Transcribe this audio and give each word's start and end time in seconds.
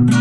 This 0.00 0.16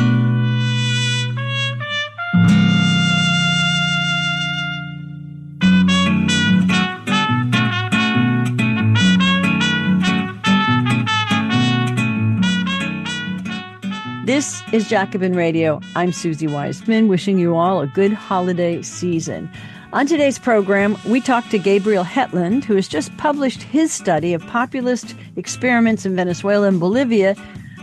is 14.73 14.89
Jacobin 14.89 15.33
Radio. 15.33 15.79
I'm 15.95 16.11
Suzi 16.11 16.51
Weissman, 16.51 17.07
wishing 17.07 17.39
you 17.39 17.55
all 17.55 17.79
a 17.79 17.87
good 17.87 18.11
holiday 18.11 18.81
season. 18.81 19.49
On 19.93 20.05
today's 20.05 20.37
program, 20.37 20.97
we 21.07 21.21
talk 21.21 21.47
to 21.49 21.57
Gabriel 21.57 22.03
Hetland, 22.03 22.65
who 22.65 22.75
has 22.75 22.89
just 22.89 23.15
published 23.17 23.63
his 23.63 23.93
study 23.93 24.33
of 24.33 24.45
populist 24.47 25.15
experiments 25.37 26.05
in 26.05 26.17
Venezuela 26.17 26.67
and 26.67 26.81
Bolivia 26.81 27.37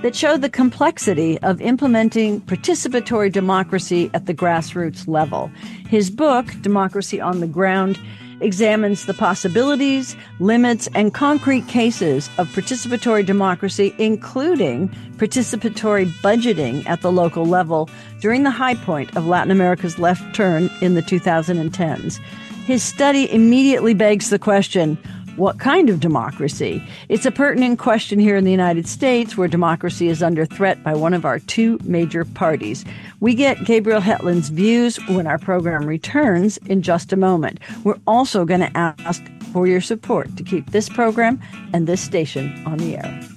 that 0.07 0.14
show 0.14 0.36
the 0.36 0.48
complexity 0.48 1.36
of 1.41 1.61
implementing 1.61 2.41
participatory 2.43 3.32
democracy 3.32 4.08
at 4.14 4.26
the 4.26 4.32
grassroots 4.32 5.08
level. 5.08 5.50
His 5.89 6.11
book, 6.11 6.46
Democracy 6.63 7.21
on 7.21 7.40
the 7.40 7.49
Ground, 7.49 7.99
examines 8.40 9.07
the 9.07 9.14
possibilities, 9.14 10.16
limits, 10.39 10.89
and 10.94 11.13
concrete 11.13 11.66
cases 11.66 12.30
of 12.39 12.46
participatory 12.50 13.27
democracy, 13.27 13.93
including 13.99 14.90
participatory 15.16 16.07
budgeting 16.22 16.88
at 16.88 17.00
the 17.00 17.11
local 17.11 17.44
level 17.44 17.91
during 18.21 18.44
the 18.44 18.50
high 18.52 18.77
point 18.77 19.16
of 19.16 19.27
Latin 19.27 19.50
America's 19.50 19.99
left 19.99 20.36
turn 20.36 20.71
in 20.80 20.94
the 20.94 21.02
2010s. 21.02 22.21
His 22.64 22.85
study 22.85 23.29
immediately 23.32 23.93
begs 23.93 24.30
the 24.30 24.38
question 24.38 24.99
what 25.36 25.58
kind 25.58 25.90
of 25.90 26.00
democracy? 26.00 26.82
It's 27.08 27.26
a 27.26 27.31
pertinent 27.31 27.79
question 27.79 28.18
here 28.18 28.36
in 28.36 28.44
the 28.44 28.50
United 28.50 28.89
States 28.89 29.36
where 29.36 29.49
democracy 29.49 30.08
is 30.08 30.22
under 30.22 30.46
threat 30.46 30.82
by 30.82 30.94
one 30.94 31.13
of 31.13 31.25
our 31.25 31.39
two 31.39 31.79
major 31.85 32.25
parties. 32.25 32.84
We 33.20 33.34
get 33.34 33.64
Gabriel 33.64 34.00
Hetland's 34.00 34.48
views 34.48 34.97
when 35.08 35.27
our 35.27 35.39
program 35.39 35.86
returns 35.86 36.56
in 36.66 36.83
just 36.83 37.12
a 37.12 37.16
moment. 37.16 37.60
We're 37.84 38.00
also 38.06 38.44
going 38.44 38.60
to 38.60 38.77
ask 38.77 39.22
for 39.52 39.66
your 39.66 39.80
support 39.80 40.34
to 40.36 40.42
keep 40.42 40.70
this 40.70 40.88
program 40.88 41.41
and 41.72 41.86
this 41.86 42.00
station 42.00 42.62
on 42.66 42.78
the 42.78 42.97
air. 42.97 43.35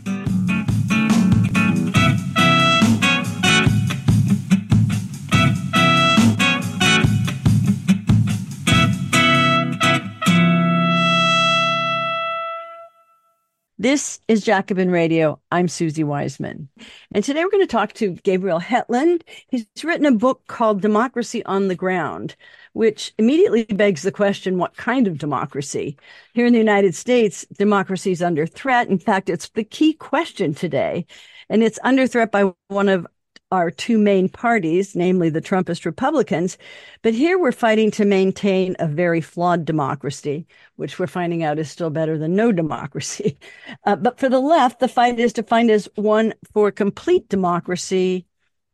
This 13.81 14.19
is 14.27 14.43
Jacobin 14.43 14.91
Radio. 14.91 15.39
I'm 15.53 15.67
Suzi 15.67 16.03
Weissman. 16.03 16.67
And 17.13 17.23
today 17.23 17.45
we're 17.45 17.49
going 17.49 17.65
to 17.65 17.71
talk 17.71 17.93
to 17.93 18.11
Gabriel 18.23 18.59
Hetland. 18.59 19.23
He's 19.47 19.65
written 19.85 20.05
a 20.05 20.11
book 20.11 20.45
called 20.47 20.81
Democracy 20.81 21.45
on 21.45 21.69
the 21.69 21.75
Ground, 21.75 22.35
which 22.73 23.13
immediately 23.17 23.63
begs 23.63 24.01
the 24.01 24.11
question 24.11 24.57
what 24.57 24.75
kind 24.75 25.07
of 25.07 25.17
democracy? 25.17 25.95
Here 26.33 26.45
in 26.45 26.51
the 26.51 26.59
United 26.59 26.93
States, 26.93 27.45
democracy 27.57 28.11
is 28.11 28.21
under 28.21 28.45
threat. 28.45 28.89
In 28.89 28.99
fact, 28.99 29.29
it's 29.29 29.47
the 29.47 29.63
key 29.63 29.93
question 29.93 30.53
today. 30.53 31.05
And 31.49 31.63
it's 31.63 31.79
under 31.81 32.05
threat 32.05 32.33
by 32.33 32.51
one 32.67 32.89
of 32.89 33.07
our 33.51 33.71
two 33.71 33.97
main 33.97 34.29
parties, 34.29 34.95
namely 34.95 35.29
the 35.29 35.41
Trumpist 35.41 35.85
Republicans. 35.85 36.57
But 37.01 37.13
here 37.13 37.39
we're 37.39 37.51
fighting 37.51 37.91
to 37.91 38.05
maintain 38.05 38.75
a 38.79 38.87
very 38.87 39.21
flawed 39.21 39.65
democracy, 39.65 40.45
which 40.75 40.99
we're 40.99 41.07
finding 41.07 41.43
out 41.43 41.59
is 41.59 41.69
still 41.69 41.89
better 41.89 42.17
than 42.17 42.35
no 42.35 42.51
democracy. 42.61 43.37
Uh, 43.85 43.95
but 43.95 44.19
for 44.19 44.29
the 44.29 44.39
left, 44.39 44.79
the 44.79 44.87
fight 44.87 45.19
is 45.19 45.33
defined 45.33 45.71
as 45.71 45.89
one 45.95 46.33
for 46.53 46.71
complete 46.71 47.27
democracy 47.29 48.25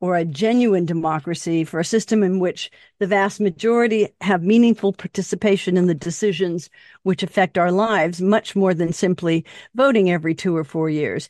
or 0.06 0.16
a 0.16 0.24
genuine 0.24 0.86
democracy 0.86 1.64
for 1.64 1.80
a 1.80 1.84
system 1.84 2.22
in 2.22 2.40
which 2.40 2.70
the 3.00 3.08
vast 3.08 3.40
majority 3.42 4.08
have 4.22 4.44
meaningful 4.44 4.94
participation 4.94 5.78
in 5.78 5.88
the 5.88 5.96
decisions 5.96 6.70
which 7.02 7.24
affect 7.24 7.58
our 7.58 7.72
lives 7.72 8.22
much 8.22 8.56
more 8.56 8.76
than 8.76 8.94
simply 8.94 9.44
voting 9.74 10.12
every 10.12 10.36
two 10.36 10.56
or 10.56 10.64
four 10.64 10.92
years. 10.92 11.28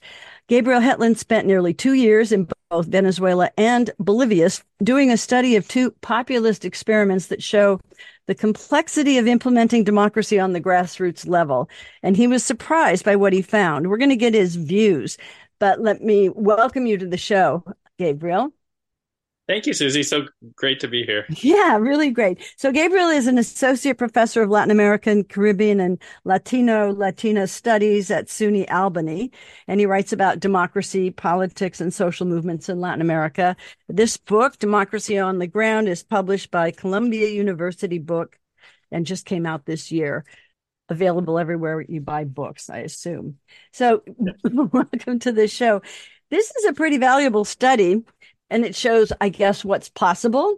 Gabriel 0.49 0.81
Hetland 0.81 1.17
spent 1.17 1.47
nearly 1.47 1.73
two 1.73 1.93
years 1.93 2.33
in 2.33 2.49
both 2.69 2.87
Venezuela 2.87 3.49
and 3.57 3.91
Bolivia 3.97 4.49
doing 4.83 5.09
a 5.09 5.15
study 5.15 5.55
of 5.55 5.65
two 5.69 5.91
populist 6.01 6.65
experiments 6.65 7.27
that 7.27 7.41
show 7.41 7.79
the 8.25 8.35
complexity 8.35 9.17
of 9.17 9.25
implementing 9.25 9.85
democracy 9.85 10.37
on 10.37 10.51
the 10.51 10.59
grassroots 10.59 11.25
level. 11.25 11.69
And 12.03 12.17
he 12.17 12.27
was 12.27 12.43
surprised 12.43 13.05
by 13.05 13.15
what 13.15 13.31
he 13.31 13.41
found. 13.41 13.87
We're 13.87 13.97
going 13.97 14.09
to 14.09 14.17
get 14.17 14.33
his 14.33 14.57
views, 14.57 15.17
but 15.59 15.79
let 15.79 16.01
me 16.01 16.27
welcome 16.27 16.85
you 16.85 16.97
to 16.97 17.07
the 17.07 17.17
show, 17.17 17.63
Gabriel. 17.97 18.51
Thank 19.47 19.67
you, 19.67 19.73
Suzi. 19.73 20.03
So 20.03 20.25
great 20.55 20.79
to 20.79 20.87
be 20.87 21.03
here. 21.03 21.25
Yeah, 21.29 21.77
really 21.77 22.09
great. 22.09 22.39
So 22.57 22.71
Gabriel 22.71 23.09
is 23.09 23.27
an 23.27 23.37
associate 23.37 23.97
professor 23.97 24.41
of 24.41 24.49
Latin 24.49 24.71
American, 24.71 25.23
Caribbean, 25.23 25.79
and 25.79 26.01
Latino 26.23 26.91
Latina 26.91 27.45
studies 27.45 28.09
at 28.09 28.27
SUNY 28.27 28.65
Albany, 28.71 29.31
and 29.67 29.79
he 29.79 29.85
writes 29.85 30.11
about 30.11 30.39
democracy, 30.39 31.11
politics, 31.11 31.79
and 31.79 31.93
social 31.93 32.25
movements 32.25 32.69
in 32.69 32.79
Latin 32.79 33.01
America. 33.01 33.55
This 33.87 34.17
book, 34.17 34.57
Democracy 34.57 35.19
on 35.19 35.37
the 35.37 35.47
Ground, 35.47 35.87
is 35.87 36.01
published 36.01 36.49
by 36.49 36.71
Columbia 36.71 37.27
University 37.29 37.99
Book 37.99 38.39
and 38.91 39.05
just 39.05 39.25
came 39.25 39.45
out 39.45 39.65
this 39.65 39.91
year. 39.91 40.25
Available 40.89 41.37
everywhere 41.37 41.81
you 41.87 42.01
buy 42.01 42.23
books, 42.23 42.69
I 42.69 42.79
assume. 42.79 43.37
So, 43.73 44.03
welcome 44.43 45.19
to 45.19 45.31
the 45.31 45.47
show. 45.47 45.81
This 46.31 46.51
is 46.55 46.65
a 46.65 46.73
pretty 46.73 46.97
valuable 46.97 47.45
study 47.45 48.03
and 48.49 48.65
it 48.65 48.75
shows, 48.75 49.11
I 49.19 49.29
guess, 49.29 49.65
what's 49.65 49.89
possible. 49.89 50.57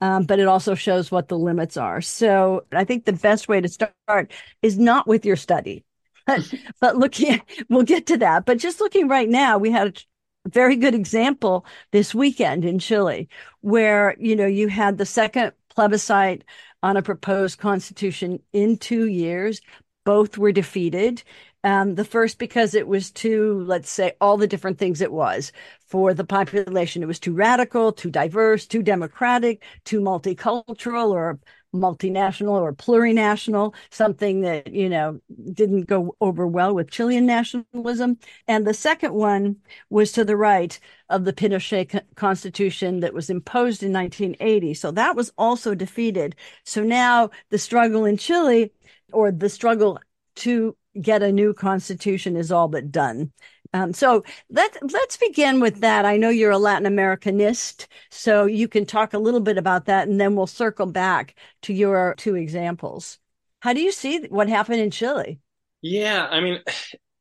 Um, 0.00 0.24
but 0.24 0.38
it 0.38 0.48
also 0.48 0.74
shows 0.74 1.10
what 1.10 1.28
the 1.28 1.38
limits 1.38 1.76
are. 1.76 2.00
So 2.00 2.66
I 2.72 2.84
think 2.84 3.04
the 3.04 3.12
best 3.12 3.48
way 3.48 3.60
to 3.60 3.68
start 3.68 4.32
is 4.60 4.78
not 4.78 5.06
with 5.06 5.24
your 5.24 5.36
study, 5.36 5.84
but, 6.26 6.52
but 6.80 6.96
looking, 6.96 7.40
we'll 7.70 7.84
get 7.84 8.06
to 8.06 8.18
that. 8.18 8.44
But 8.44 8.58
just 8.58 8.80
looking 8.80 9.08
right 9.08 9.28
now, 9.28 9.56
we 9.56 9.70
had 9.70 10.02
a 10.44 10.48
very 10.50 10.76
good 10.76 10.94
example 10.94 11.64
this 11.92 12.14
weekend 12.14 12.64
in 12.64 12.78
Chile, 12.78 13.28
where, 13.60 14.14
you 14.18 14.36
know, 14.36 14.46
you 14.46 14.68
had 14.68 14.98
the 14.98 15.06
second 15.06 15.52
plebiscite 15.74 16.44
on 16.82 16.98
a 16.98 17.02
proposed 17.02 17.58
constitution 17.58 18.40
in 18.52 18.76
two 18.76 19.06
years. 19.06 19.60
Both 20.04 20.36
were 20.36 20.52
defeated. 20.52 21.22
Um, 21.64 21.94
the 21.94 22.04
first 22.04 22.38
because 22.38 22.74
it 22.74 22.86
was 22.86 23.10
too, 23.10 23.64
let's 23.66 23.90
say, 23.90 24.12
all 24.20 24.36
the 24.36 24.46
different 24.46 24.78
things 24.78 25.00
it 25.00 25.10
was 25.10 25.50
for 25.86 26.12
the 26.12 26.24
population. 26.24 27.02
It 27.02 27.06
was 27.06 27.18
too 27.18 27.32
radical, 27.32 27.90
too 27.90 28.10
diverse, 28.10 28.66
too 28.66 28.82
democratic, 28.82 29.62
too 29.84 30.00
multicultural 30.00 31.10
or 31.10 31.38
multinational 31.74 32.60
or 32.60 32.72
plurinational, 32.74 33.74
something 33.90 34.42
that, 34.42 34.72
you 34.72 34.88
know, 34.90 35.20
didn't 35.52 35.84
go 35.84 36.14
over 36.20 36.46
well 36.46 36.74
with 36.74 36.90
Chilean 36.90 37.26
nationalism. 37.26 38.18
And 38.46 38.66
the 38.66 38.74
second 38.74 39.14
one 39.14 39.56
was 39.90 40.12
to 40.12 40.24
the 40.24 40.36
right 40.36 40.78
of 41.08 41.24
the 41.24 41.32
Pinochet 41.32 42.02
constitution 42.14 43.00
that 43.00 43.14
was 43.14 43.30
imposed 43.30 43.82
in 43.82 43.92
1980. 43.92 44.74
So 44.74 44.90
that 44.92 45.16
was 45.16 45.32
also 45.38 45.74
defeated. 45.74 46.36
So 46.64 46.82
now 46.84 47.30
the 47.48 47.58
struggle 47.58 48.04
in 48.04 48.18
Chile 48.18 48.70
or 49.12 49.32
the 49.32 49.48
struggle 49.48 49.98
to 50.36 50.76
get 51.00 51.22
a 51.22 51.32
new 51.32 51.54
constitution 51.54 52.36
is 52.36 52.52
all 52.52 52.68
but 52.68 52.90
done. 52.90 53.32
Um, 53.72 53.92
so 53.92 54.22
let 54.50 54.76
let's 54.92 55.16
begin 55.16 55.58
with 55.58 55.80
that. 55.80 56.04
I 56.04 56.16
know 56.16 56.28
you're 56.28 56.52
a 56.52 56.58
Latin 56.58 56.86
Americanist, 56.86 57.88
so 58.10 58.46
you 58.46 58.68
can 58.68 58.86
talk 58.86 59.14
a 59.14 59.18
little 59.18 59.40
bit 59.40 59.58
about 59.58 59.86
that, 59.86 60.06
and 60.06 60.20
then 60.20 60.36
we'll 60.36 60.46
circle 60.46 60.86
back 60.86 61.34
to 61.62 61.72
your 61.72 62.14
two 62.16 62.36
examples. 62.36 63.18
How 63.60 63.72
do 63.72 63.80
you 63.80 63.90
see 63.90 64.26
what 64.28 64.48
happened 64.48 64.80
in 64.80 64.92
Chile? 64.92 65.40
Yeah, 65.82 66.26
I 66.30 66.40
mean, 66.40 66.60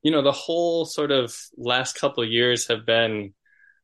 you 0.03 0.11
know, 0.11 0.21
the 0.21 0.31
whole 0.31 0.85
sort 0.85 1.11
of 1.11 1.35
last 1.57 1.99
couple 1.99 2.23
of 2.23 2.29
years 2.29 2.67
have 2.67 2.85
been 2.85 3.33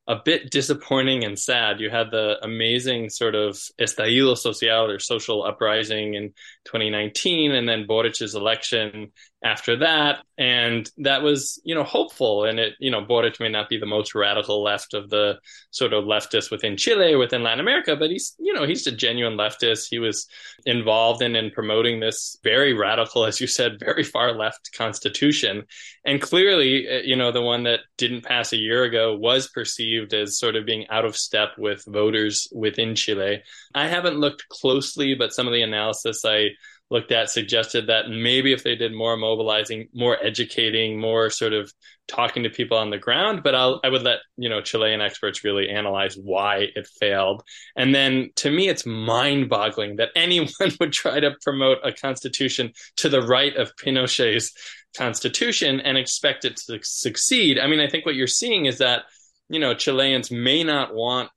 a 0.10 0.16
bit 0.16 0.50
disappointing 0.50 1.24
and 1.24 1.38
sad. 1.38 1.80
You 1.80 1.90
had 1.90 2.12
the 2.12 2.38
amazing 2.44 3.10
sort 3.10 3.36
of 3.36 3.60
estallido 3.80 4.36
social 4.36 4.90
or 4.90 5.00
social 5.00 5.44
uprising 5.44 6.16
in 6.16 6.34
2019, 6.66 7.52
and 7.52 7.70
then 7.70 7.86
Boric's 7.88 8.34
election 8.34 9.12
after 9.44 9.78
that. 9.78 10.20
And 10.38 10.90
that 10.98 11.22
was, 11.22 11.62
you 11.64 11.74
know, 11.74 11.84
hopeful. 11.84 12.44
And 12.44 12.60
it, 12.60 12.74
you 12.80 12.92
know, 12.92 13.02
Boric 13.02 13.40
may 13.40 13.50
not 13.50 13.70
be 13.70 13.78
the 13.78 13.86
most 13.86 14.16
radical 14.16 14.62
left 14.62 14.94
of 14.94 15.10
the 15.10 15.40
sort 15.72 15.94
of 15.94 16.06
leftists 16.06 16.52
within 16.52 16.76
Chile, 16.76 17.16
within 17.16 17.44
Latin 17.44 17.60
America, 17.60 17.96
but 17.96 18.10
he's, 18.10 18.36
you 18.40 18.54
know, 18.54 18.66
he's 18.66 18.86
a 18.88 18.92
genuine 18.92 19.38
leftist. 19.38 19.88
He 19.90 20.00
was 20.00 20.28
involved 20.66 21.22
in, 21.22 21.36
in 21.36 21.52
promoting 21.52 22.00
this 22.00 22.38
very 22.44 22.74
radical, 22.74 23.26
as 23.26 23.40
you 23.40 23.48
said, 23.48 23.80
very 23.80 24.04
far 24.04 24.34
left 24.34 24.72
constitution. 24.74 25.64
And 26.06 26.22
clearly, 26.22 26.88
uh, 26.90 27.02
you 27.04 27.16
know, 27.16 27.32
the 27.32 27.42
one 27.42 27.64
that 27.64 27.82
didn't 27.98 28.26
pass 28.26 28.52
a 28.52 28.58
year 28.58 28.84
ago 28.84 29.16
was 29.16 29.48
perceived 29.48 30.14
as 30.14 30.38
sort 30.38 30.56
of 30.56 30.66
being 30.66 30.88
out 30.90 31.06
of 31.06 31.16
step 31.16 31.50
with 31.58 31.84
voters 31.88 32.48
within 32.54 32.96
Chile. 32.96 33.42
I 33.74 33.88
haven't 33.88 34.20
looked 34.20 34.48
closely, 34.50 35.16
but 35.16 35.34
some 35.34 35.48
of 35.48 35.54
the 35.54 35.62
analysis 35.62 36.24
I 36.26 36.50
looked 36.90 37.12
at 37.12 37.30
suggested 37.30 37.88
that 37.88 38.10
maybe 38.10 38.52
if 38.52 38.64
they 38.64 38.76
did 38.76 38.94
more 38.94 39.16
mobilizing, 39.16 39.88
more 39.94 40.18
educating, 40.24 41.00
more 41.00 41.30
sort 41.30 41.54
of 41.54 41.72
talking 42.08 42.44
to 42.44 42.50
people 42.50 42.78
on 42.78 42.90
the 42.90 42.98
ground, 42.98 43.44
but 43.44 43.54
I'll, 43.54 43.80
I 43.84 43.90
would 43.90 44.02
let, 44.02 44.20
you 44.38 44.50
know, 44.50 44.62
Chilean 44.62 45.00
experts 45.00 45.44
really 45.44 45.70
analyze 45.70 46.16
why 46.16 46.68
it 46.76 46.88
failed. 47.00 47.44
And 47.76 47.94
then 47.94 48.32
to 48.38 48.50
me, 48.50 48.68
it's 48.68 48.86
mind 48.86 49.50
boggling 49.50 49.98
that 49.98 50.10
anyone 50.16 50.50
would 50.80 50.92
try 50.92 51.20
to 51.20 51.36
promote 51.42 51.78
a 51.84 51.92
constitution 51.92 52.74
to 52.98 53.10
the 53.10 53.22
right 53.22 53.56
of 53.56 53.76
Pinochet's 53.76 54.52
constitution 54.98 55.80
and 55.80 55.98
expect 55.98 56.46
it 56.46 56.58
to 56.58 56.80
succeed. 56.82 57.60
I 57.60 57.68
mean, 57.68 57.80
I 57.80 57.88
think 57.88 58.06
what 58.06 58.16
you're 58.16 58.28
seeing 58.28 58.66
is 58.66 58.80
that, 58.80 59.04
you 59.48 59.60
know, 59.60 59.76
Chileans 59.76 60.32
may 60.32 60.64
not 60.64 60.94
want 60.94 61.30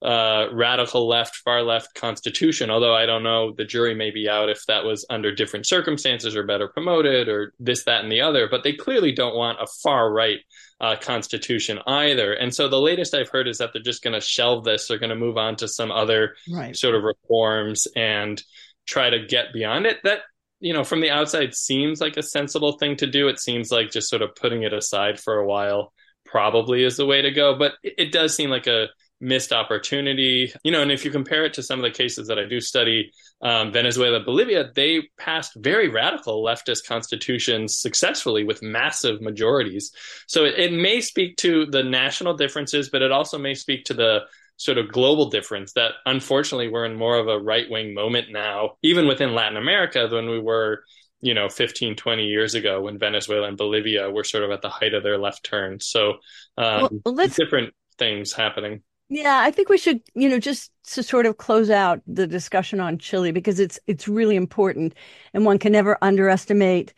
uh, 0.00 0.46
radical 0.52 1.08
left, 1.08 1.36
far 1.36 1.62
left 1.62 1.94
constitution. 1.94 2.70
Although 2.70 2.94
I 2.94 3.06
don't 3.06 3.24
know, 3.24 3.52
the 3.52 3.64
jury 3.64 3.94
may 3.94 4.10
be 4.10 4.28
out 4.28 4.48
if 4.48 4.64
that 4.66 4.84
was 4.84 5.04
under 5.10 5.34
different 5.34 5.66
circumstances 5.66 6.36
or 6.36 6.44
better 6.44 6.68
promoted 6.68 7.28
or 7.28 7.52
this, 7.58 7.84
that, 7.84 8.02
and 8.02 8.12
the 8.12 8.20
other. 8.20 8.48
But 8.48 8.62
they 8.62 8.74
clearly 8.74 9.12
don't 9.12 9.34
want 9.34 9.60
a 9.60 9.66
far 9.82 10.12
right 10.12 10.38
uh, 10.80 10.96
constitution 11.00 11.80
either. 11.86 12.32
And 12.32 12.54
so 12.54 12.68
the 12.68 12.80
latest 12.80 13.14
I've 13.14 13.30
heard 13.30 13.48
is 13.48 13.58
that 13.58 13.70
they're 13.72 13.82
just 13.82 14.04
going 14.04 14.14
to 14.14 14.20
shelve 14.20 14.64
this. 14.64 14.86
They're 14.86 14.98
going 14.98 15.10
to 15.10 15.16
move 15.16 15.36
on 15.36 15.56
to 15.56 15.68
some 15.68 15.90
other 15.90 16.36
right. 16.52 16.76
sort 16.76 16.94
of 16.94 17.02
reforms 17.02 17.88
and 17.96 18.40
try 18.86 19.10
to 19.10 19.26
get 19.26 19.52
beyond 19.52 19.86
it. 19.86 19.98
That 20.04 20.20
you 20.60 20.72
know, 20.72 20.84
from 20.84 21.00
the 21.00 21.10
outside 21.10 21.54
seems 21.54 22.00
like 22.00 22.16
a 22.16 22.22
sensible 22.22 22.72
thing 22.78 22.96
to 22.96 23.06
do. 23.06 23.28
It 23.28 23.40
seems 23.40 23.70
like 23.70 23.90
just 23.90 24.10
sort 24.10 24.22
of 24.22 24.34
putting 24.34 24.62
it 24.62 24.72
aside 24.72 25.20
for 25.20 25.38
a 25.38 25.46
while 25.46 25.92
probably 26.24 26.84
is 26.84 26.96
the 26.96 27.06
way 27.06 27.22
to 27.22 27.30
go. 27.30 27.56
But 27.58 27.74
it, 27.82 27.94
it 27.98 28.12
does 28.12 28.34
seem 28.34 28.50
like 28.50 28.66
a 28.66 28.88
missed 29.20 29.52
opportunity. 29.52 30.52
You 30.62 30.72
know, 30.72 30.82
and 30.82 30.92
if 30.92 31.04
you 31.04 31.10
compare 31.10 31.44
it 31.44 31.54
to 31.54 31.62
some 31.62 31.78
of 31.78 31.82
the 31.82 31.96
cases 31.96 32.28
that 32.28 32.38
I 32.38 32.44
do 32.44 32.60
study, 32.60 33.12
um, 33.40 33.72
Venezuela, 33.72 34.20
Bolivia, 34.20 34.70
they 34.74 35.08
passed 35.18 35.52
very 35.56 35.88
radical 35.88 36.42
leftist 36.42 36.86
constitutions 36.86 37.78
successfully 37.78 38.44
with 38.44 38.62
massive 38.62 39.20
majorities. 39.20 39.92
So 40.26 40.44
it, 40.44 40.58
it 40.58 40.72
may 40.72 41.00
speak 41.00 41.36
to 41.38 41.66
the 41.66 41.82
national 41.82 42.34
differences, 42.34 42.90
but 42.90 43.02
it 43.02 43.12
also 43.12 43.38
may 43.38 43.54
speak 43.54 43.84
to 43.86 43.94
the 43.94 44.20
sort 44.56 44.78
of 44.78 44.90
global 44.90 45.30
difference 45.30 45.72
that 45.74 45.92
unfortunately 46.04 46.68
we're 46.68 46.84
in 46.84 46.96
more 46.96 47.16
of 47.16 47.28
a 47.28 47.38
right 47.38 47.70
wing 47.70 47.94
moment 47.94 48.26
now, 48.30 48.72
even 48.82 49.06
within 49.06 49.34
Latin 49.34 49.56
America 49.56 50.08
than 50.10 50.28
we 50.28 50.40
were 50.40 50.82
you 51.20 51.34
know 51.34 51.48
15 51.48 51.96
20 51.96 52.26
years 52.26 52.54
ago 52.54 52.82
when 52.82 52.96
venezuela 52.96 53.48
and 53.48 53.56
bolivia 53.56 54.08
were 54.08 54.22
sort 54.22 54.44
of 54.44 54.52
at 54.52 54.62
the 54.62 54.68
height 54.68 54.94
of 54.94 55.02
their 55.02 55.18
left 55.18 55.42
turn 55.42 55.80
so 55.80 56.14
um, 56.56 57.00
well, 57.04 57.14
let's, 57.14 57.34
different 57.34 57.74
things 57.98 58.32
happening 58.32 58.82
yeah, 59.08 59.40
I 59.42 59.50
think 59.50 59.68
we 59.70 59.78
should, 59.78 60.02
you 60.14 60.28
know, 60.28 60.38
just 60.38 60.70
to 60.92 61.02
sort 61.02 61.24
of 61.26 61.38
close 61.38 61.70
out 61.70 62.02
the 62.06 62.26
discussion 62.26 62.78
on 62.80 62.98
Chile 62.98 63.32
because 63.32 63.58
it's 63.58 63.78
it's 63.86 64.06
really 64.06 64.36
important 64.36 64.94
and 65.32 65.44
one 65.46 65.58
can 65.58 65.72
never 65.72 65.96
underestimate 66.02 66.92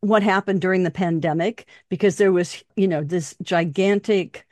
what 0.00 0.22
happened 0.22 0.60
during 0.60 0.82
the 0.82 0.90
pandemic 0.90 1.66
because 1.88 2.16
there 2.16 2.32
was, 2.32 2.62
you 2.76 2.86
know, 2.86 3.02
this 3.02 3.34
gigantic 3.42 4.46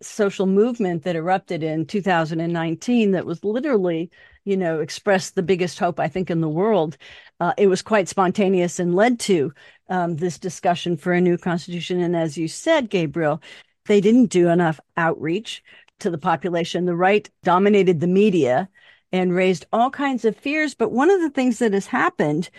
social 0.00 0.46
movement 0.46 1.02
that 1.02 1.16
erupted 1.16 1.62
in 1.62 1.84
2019 1.84 3.10
that 3.10 3.26
was 3.26 3.44
literally, 3.44 4.10
you 4.46 4.56
know, 4.56 4.80
expressed 4.80 5.34
the 5.34 5.42
biggest 5.42 5.78
hope 5.78 6.00
I 6.00 6.08
think 6.08 6.30
in 6.30 6.40
the 6.40 6.48
world. 6.48 6.96
Uh, 7.40 7.52
it 7.58 7.66
was 7.66 7.82
quite 7.82 8.08
spontaneous 8.08 8.78
and 8.78 8.94
led 8.94 9.20
to 9.20 9.52
um, 9.90 10.16
this 10.16 10.38
discussion 10.38 10.96
for 10.96 11.12
a 11.12 11.20
new 11.20 11.36
constitution. 11.36 12.00
And 12.00 12.16
as 12.16 12.38
you 12.38 12.48
said, 12.48 12.88
Gabriel, 12.88 13.42
they 13.86 14.00
didn't 14.00 14.26
do 14.26 14.48
enough 14.48 14.80
outreach 14.96 15.62
to 16.00 16.10
the 16.10 16.18
population. 16.18 16.84
The 16.84 16.96
right 16.96 17.28
dominated 17.42 18.00
the 18.00 18.06
media 18.06 18.68
and 19.12 19.34
raised 19.34 19.66
all 19.72 19.90
kinds 19.90 20.24
of 20.24 20.36
fears. 20.36 20.74
But 20.74 20.92
one 20.92 21.10
of 21.10 21.20
the 21.20 21.30
things 21.30 21.58
that 21.58 21.72
has 21.72 21.86
happened 21.86 22.50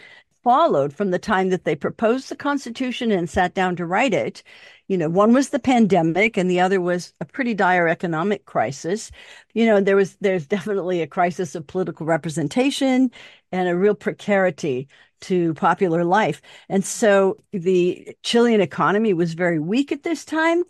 followed 0.45 0.93
from 0.93 1.09
the 1.09 1.17
time 1.17 1.49
that 1.49 1.63
they 1.63 1.75
proposed 1.75 2.29
the 2.29 2.35
Constitution 2.35 3.11
and 3.11 3.27
sat 3.27 3.55
down 3.55 3.75
to 3.75 3.85
write 3.85 4.13
it. 4.13 4.43
You 4.87 4.95
know, 4.95 5.09
one 5.09 5.33
was 5.33 5.49
the 5.49 5.57
pandemic 5.57 6.37
and 6.37 6.47
the 6.47 6.59
other 6.59 6.79
was 6.79 7.15
a 7.19 7.25
pretty 7.25 7.55
dire 7.55 7.87
economic 7.87 8.45
crisis. 8.45 9.09
You 9.55 9.65
know, 9.65 9.81
there 9.81 9.95
was 9.95 10.15
there's 10.21 10.45
definitely 10.55 11.01
a 11.01 11.07
crisis 11.07 11.55
of 11.55 11.65
political 11.65 12.05
representation 12.05 13.09
and 13.51 13.67
a 13.67 13.75
real 13.75 13.95
precarity 13.95 14.87
to 15.21 15.55
popular 15.55 16.03
life. 16.03 16.43
And 16.69 16.85
so 16.85 17.37
the 17.51 18.15
Chilean 18.21 18.61
economy 18.61 19.13
was 19.13 19.33
very 19.33 19.57
weak 19.59 19.91
at 19.91 20.03
this 20.03 20.23
time. 20.23 20.63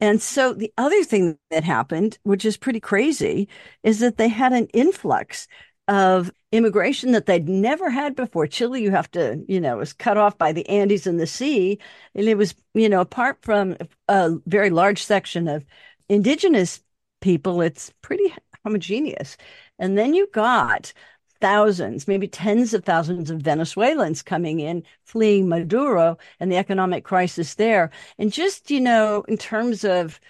And 0.00 0.22
so 0.22 0.52
the 0.52 0.72
other 0.78 1.02
thing 1.04 1.38
that 1.50 1.64
happened, 1.64 2.18
which 2.22 2.44
is 2.44 2.56
pretty 2.56 2.80
crazy, 2.80 3.48
is 3.82 3.98
that 3.98 4.16
they 4.16 4.28
had 4.28 4.52
an 4.52 4.66
influx 4.66 5.48
of 5.88 6.30
immigration 6.52 7.12
that 7.12 7.26
they'd 7.26 7.48
never 7.48 7.90
had 7.90 8.14
before. 8.14 8.46
Chile, 8.46 8.82
you 8.82 8.90
have 8.90 9.10
to, 9.12 9.42
you 9.48 9.60
know, 9.60 9.78
was 9.78 9.92
cut 9.92 10.16
off 10.16 10.38
by 10.38 10.52
the 10.52 10.68
Andes 10.68 11.06
and 11.06 11.18
the 11.18 11.26
sea. 11.26 11.78
And 12.14 12.28
it 12.28 12.36
was, 12.36 12.54
you 12.74 12.88
know, 12.88 13.00
apart 13.00 13.38
from 13.42 13.76
a 14.06 14.32
very 14.46 14.70
large 14.70 15.02
section 15.02 15.48
of 15.48 15.64
indigenous 16.08 16.80
people, 17.20 17.60
it's 17.60 17.92
pretty 18.02 18.32
homogeneous. 18.64 19.36
And 19.78 19.96
then 19.96 20.14
you 20.14 20.28
got 20.32 20.92
thousands, 21.40 22.08
maybe 22.08 22.28
tens 22.28 22.74
of 22.74 22.84
thousands 22.84 23.30
of 23.30 23.40
Venezuelans 23.40 24.22
coming 24.22 24.60
in, 24.60 24.82
fleeing 25.04 25.48
Maduro 25.48 26.18
and 26.40 26.50
the 26.50 26.56
economic 26.56 27.04
crisis 27.04 27.54
there. 27.54 27.90
And 28.18 28.32
just, 28.32 28.70
you 28.70 28.80
know, 28.80 29.24
in 29.28 29.36
terms 29.36 29.84
of 29.84 30.20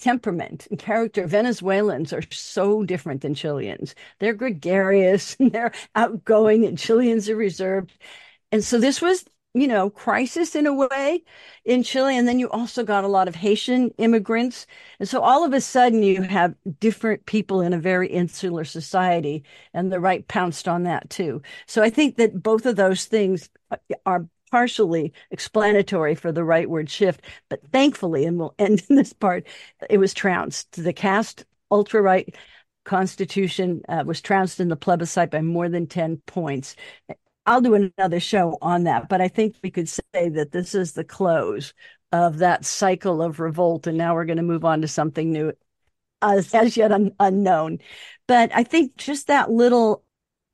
temperament 0.00 0.66
and 0.70 0.78
character, 0.78 1.26
Venezuelans 1.26 2.12
are 2.12 2.22
so 2.30 2.84
different 2.84 3.22
than 3.22 3.34
Chileans. 3.34 3.94
They're 4.18 4.34
gregarious 4.34 5.36
and 5.40 5.52
they're 5.52 5.72
outgoing, 5.94 6.64
and 6.64 6.78
Chileans 6.78 7.28
are 7.28 7.36
reserved. 7.36 7.92
And 8.52 8.64
so 8.64 8.78
this 8.78 9.02
was 9.02 9.24
you 9.54 9.68
know, 9.68 9.88
crisis 9.88 10.56
in 10.56 10.66
a 10.66 10.74
way 10.74 11.22
in 11.64 11.82
Chile. 11.84 12.18
And 12.18 12.26
then 12.26 12.40
you 12.40 12.50
also 12.50 12.82
got 12.82 13.04
a 13.04 13.08
lot 13.08 13.28
of 13.28 13.36
Haitian 13.36 13.90
immigrants. 13.98 14.66
And 14.98 15.08
so 15.08 15.20
all 15.20 15.44
of 15.44 15.52
a 15.52 15.60
sudden 15.60 16.02
you 16.02 16.22
have 16.22 16.54
different 16.80 17.24
people 17.26 17.60
in 17.60 17.72
a 17.72 17.78
very 17.78 18.08
insular 18.08 18.64
society 18.64 19.44
and 19.72 19.92
the 19.92 20.00
right 20.00 20.26
pounced 20.26 20.66
on 20.66 20.82
that 20.84 21.08
too. 21.08 21.40
So 21.66 21.82
I 21.82 21.90
think 21.90 22.16
that 22.16 22.42
both 22.42 22.66
of 22.66 22.74
those 22.76 23.04
things 23.04 23.48
are 24.04 24.26
partially 24.50 25.12
explanatory 25.30 26.14
for 26.14 26.32
the 26.32 26.42
rightward 26.42 26.88
shift. 26.88 27.22
But 27.48 27.60
thankfully, 27.72 28.24
and 28.24 28.38
we'll 28.38 28.54
end 28.58 28.82
in 28.88 28.96
this 28.96 29.12
part, 29.12 29.46
it 29.88 29.98
was 29.98 30.14
trounced. 30.14 30.82
The 30.82 30.92
Kast 30.92 31.44
ultra 31.70 32.02
right 32.02 32.34
constitution 32.84 33.82
uh, 33.88 34.04
was 34.06 34.20
trounced 34.20 34.60
in 34.60 34.68
the 34.68 34.76
plebiscite 34.76 35.30
by 35.30 35.40
more 35.40 35.68
than 35.68 35.86
10 35.86 36.18
points. 36.26 36.76
I'll 37.46 37.60
do 37.60 37.74
another 37.74 38.20
show 38.20 38.58
on 38.62 38.84
that, 38.84 39.08
but 39.08 39.20
I 39.20 39.28
think 39.28 39.56
we 39.62 39.70
could 39.70 39.88
say 39.88 40.28
that 40.30 40.52
this 40.52 40.74
is 40.74 40.92
the 40.92 41.04
close 41.04 41.74
of 42.12 42.38
that 42.38 42.64
cycle 42.64 43.20
of 43.22 43.40
revolt, 43.40 43.86
and 43.86 43.98
now 43.98 44.14
we're 44.14 44.24
going 44.24 44.38
to 44.38 44.42
move 44.42 44.64
on 44.64 44.80
to 44.80 44.88
something 44.88 45.30
new, 45.32 45.52
as, 46.22 46.54
as 46.54 46.76
yet 46.76 46.92
un, 46.92 47.12
unknown. 47.20 47.78
But 48.28 48.50
I 48.54 48.64
think 48.64 48.96
just 48.96 49.26
that 49.28 49.50
little, 49.50 50.04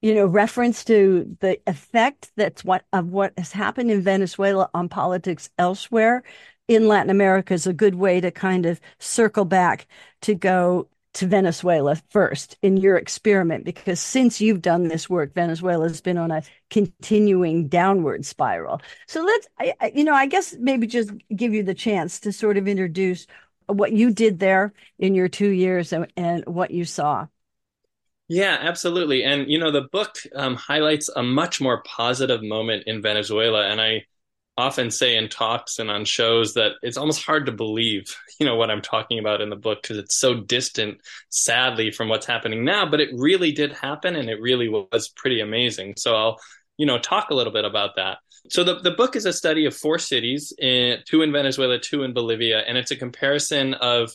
you 0.03 0.15
know, 0.15 0.27
reference 0.27 0.85
to 0.87 1.37
the 1.41 1.61
effect 1.67 2.33
that's 2.37 2.65
what 2.65 2.85
of 2.93 3.09
what 3.09 3.35
has 3.39 3.53
happened 3.53 3.91
in 3.91 4.03
Venezuela 4.03 4.71
on 4.75 4.89
politics 4.89 5.51
elsewhere 5.59 6.23
in 6.69 6.89
Latin 6.89 7.11
America 7.11 7.55
is 7.55 7.67
a 7.67 7.73
good 7.73 7.95
way 7.97 8.21
to 8.21 8.31
kind 8.31 8.67
of 8.67 8.81
circle 8.99 9.45
back 9.45 9.87
to 10.23 10.35
go 10.35 10.89
to 11.15 11.27
Venezuela 11.27 11.97
first 12.11 12.57
in 12.63 12.77
your 12.77 12.97
experiment 12.97 13.65
because 13.65 14.01
since 14.01 14.41
you've 14.41 14.63
done 14.63 14.89
this 14.89 15.11
work, 15.11 15.35
Venezuela 15.35 15.89
has 15.89 16.01
been 16.01 16.19
on 16.19 16.31
a 16.31 16.43
continuing 16.71 17.69
downward 17.69 18.25
spiral. 18.25 18.81
So 19.07 19.23
let's, 19.23 19.49
I, 19.59 19.93
you 19.95 20.05
know, 20.05 20.15
I 20.15 20.27
guess 20.27 20.55
maybe 20.59 20.87
just 20.87 21.11
give 21.35 21.53
you 21.53 21.63
the 21.63 21.75
chance 21.75 22.21
to 22.21 22.33
sort 22.33 22.57
of 22.57 22.69
introduce 22.69 23.27
what 23.67 23.93
you 23.93 24.13
did 24.13 24.39
there 24.39 24.73
in 24.99 25.15
your 25.15 25.29
two 25.29 25.51
years 25.51 25.93
and, 25.93 26.07
and 26.17 26.45
what 26.47 26.71
you 26.71 26.85
saw. 26.85 27.27
Yeah, 28.29 28.57
absolutely. 28.61 29.25
And, 29.25 29.51
you 29.51 29.59
know, 29.59 29.73
the 29.73 29.89
book 29.91 30.15
um, 30.37 30.55
highlights 30.55 31.09
a 31.09 31.23
much 31.23 31.61
more 31.61 31.83
positive 31.83 32.45
moment 32.45 32.85
in 32.87 33.03
Venezuela. 33.03 33.67
And 33.67 33.81
I, 33.81 34.05
often 34.57 34.91
say 34.91 35.17
in 35.17 35.29
talks 35.29 35.79
and 35.79 35.91
on 35.91 36.05
shows 36.05 36.55
that 36.55 36.73
it's 36.83 36.97
almost 36.97 37.23
hard 37.23 37.47
to 37.47 37.53
believe, 37.53 38.15
you 38.41 38.47
know, 38.47 38.57
what 38.57 38.71
I'm 38.71 38.83
talking 38.83 39.19
about 39.19 39.41
in 39.41 39.51
the 39.51 39.57
book 39.57 39.83
because 39.83 39.99
it's 39.99 40.17
so 40.17 40.35
distant, 40.35 41.01
sadly, 41.31 41.91
from 41.91 42.09
what's 42.09 42.27
happening 42.27 42.65
now. 42.65 42.89
But 42.89 43.01
it 43.01 43.11
really 43.15 43.53
did 43.53 43.73
happen, 43.73 44.17
and 44.17 44.29
it 44.29 44.41
really 44.41 44.69
was 44.69 45.09
pretty 45.17 45.41
amazing. 45.41 45.95
So 45.97 46.15
I'll, 46.15 46.41
you 46.77 46.87
know, 46.87 46.99
talk 46.99 47.31
a 47.31 47.35
little 47.35 47.53
bit 47.53 47.65
about 47.65 47.97
that. 47.97 48.19
So 48.49 48.65
the 48.65 48.79
the 48.81 48.93
book 48.93 49.17
is 49.17 49.27
a 49.27 49.33
study 49.33 49.67
of 49.67 49.77
four 49.77 49.99
cities, 49.99 50.53
in, 50.59 50.99
two 51.07 51.23
in 51.23 51.33
Venezuela, 51.33 51.79
two 51.79 52.03
in 52.03 52.15
Bolivia, 52.15 52.61
and 52.61 52.79
it's 52.79 52.91
a 52.91 52.97
comparison 52.97 53.75
of 53.75 54.11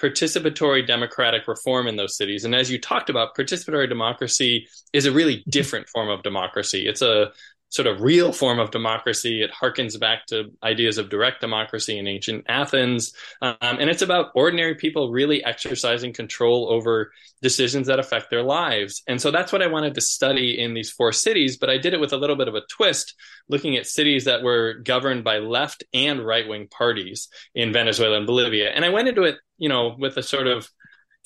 participatory 0.00 0.86
democratic 0.86 1.46
reform 1.46 1.86
in 1.86 1.96
those 1.96 2.16
cities. 2.16 2.44
And 2.44 2.54
as 2.54 2.70
you 2.70 2.80
talked 2.80 3.10
about, 3.10 3.36
participatory 3.36 3.88
democracy 3.88 4.66
is 4.92 5.04
a 5.04 5.12
really 5.12 5.44
different 5.48 5.88
form 5.88 6.08
of 6.08 6.22
democracy. 6.22 6.86
It's 6.86 7.02
a 7.02 7.32
sort 7.70 7.86
of 7.86 8.02
real 8.02 8.32
form 8.32 8.58
of 8.58 8.70
democracy. 8.70 9.42
It 9.42 9.50
harkens 9.50 9.98
back 9.98 10.26
to 10.26 10.52
ideas 10.62 10.98
of 10.98 11.08
direct 11.08 11.40
democracy 11.40 11.98
in 11.98 12.06
ancient 12.06 12.44
Athens. 12.48 13.14
Um, 13.40 13.56
and 13.62 13.88
it's 13.88 14.02
about 14.02 14.32
ordinary 14.34 14.74
people 14.74 15.10
really 15.10 15.42
exercising 15.44 16.12
control 16.12 16.68
over 16.70 17.12
decisions 17.42 17.86
that 17.86 18.00
affect 18.00 18.28
their 18.28 18.42
lives. 18.42 19.02
And 19.06 19.20
so 19.20 19.30
that's 19.30 19.52
what 19.52 19.62
I 19.62 19.68
wanted 19.68 19.94
to 19.94 20.00
study 20.00 20.60
in 20.60 20.74
these 20.74 20.90
four 20.90 21.12
cities, 21.12 21.56
but 21.56 21.70
I 21.70 21.78
did 21.78 21.94
it 21.94 22.00
with 22.00 22.12
a 22.12 22.16
little 22.16 22.36
bit 22.36 22.48
of 22.48 22.56
a 22.56 22.62
twist, 22.68 23.14
looking 23.48 23.76
at 23.76 23.86
cities 23.86 24.24
that 24.24 24.42
were 24.42 24.74
governed 24.74 25.22
by 25.22 25.38
left 25.38 25.84
and 25.94 26.26
right 26.26 26.48
wing 26.48 26.66
parties 26.68 27.28
in 27.54 27.72
Venezuela 27.72 28.16
and 28.16 28.26
Bolivia. 28.26 28.70
And 28.70 28.84
I 28.84 28.90
went 28.90 29.08
into 29.08 29.22
it, 29.22 29.36
you 29.58 29.68
know, 29.68 29.94
with 29.96 30.16
a 30.16 30.22
sort 30.22 30.48
of 30.48 30.68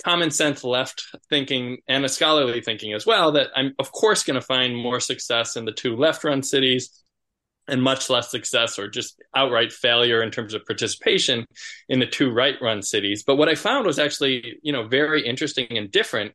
common 0.02 0.30
sense 0.30 0.64
left 0.64 1.06
thinking 1.30 1.78
and 1.86 2.04
a 2.04 2.08
scholarly 2.08 2.60
thinking 2.60 2.92
as 2.92 3.06
well 3.06 3.32
that 3.32 3.48
I'm 3.54 3.74
of 3.78 3.92
course 3.92 4.24
going 4.24 4.34
to 4.34 4.40
find 4.40 4.76
more 4.76 5.00
success 5.00 5.56
in 5.56 5.64
the 5.64 5.72
two 5.72 5.96
left 5.96 6.24
run 6.24 6.42
cities 6.42 7.04
and 7.68 7.82
much 7.82 8.10
less 8.10 8.30
success 8.30 8.78
or 8.78 8.88
just 8.88 9.20
outright 9.34 9.72
failure 9.72 10.22
in 10.22 10.30
terms 10.30 10.54
of 10.54 10.66
participation 10.66 11.46
in 11.88 11.98
the 11.98 12.06
two 12.06 12.30
right 12.30 12.56
run 12.60 12.82
cities. 12.82 13.22
But 13.22 13.36
what 13.36 13.48
I 13.48 13.54
found 13.54 13.86
was 13.86 13.98
actually, 13.98 14.58
you 14.62 14.72
know, 14.72 14.86
very 14.86 15.26
interesting 15.26 15.78
and 15.78 15.90
different. 15.90 16.32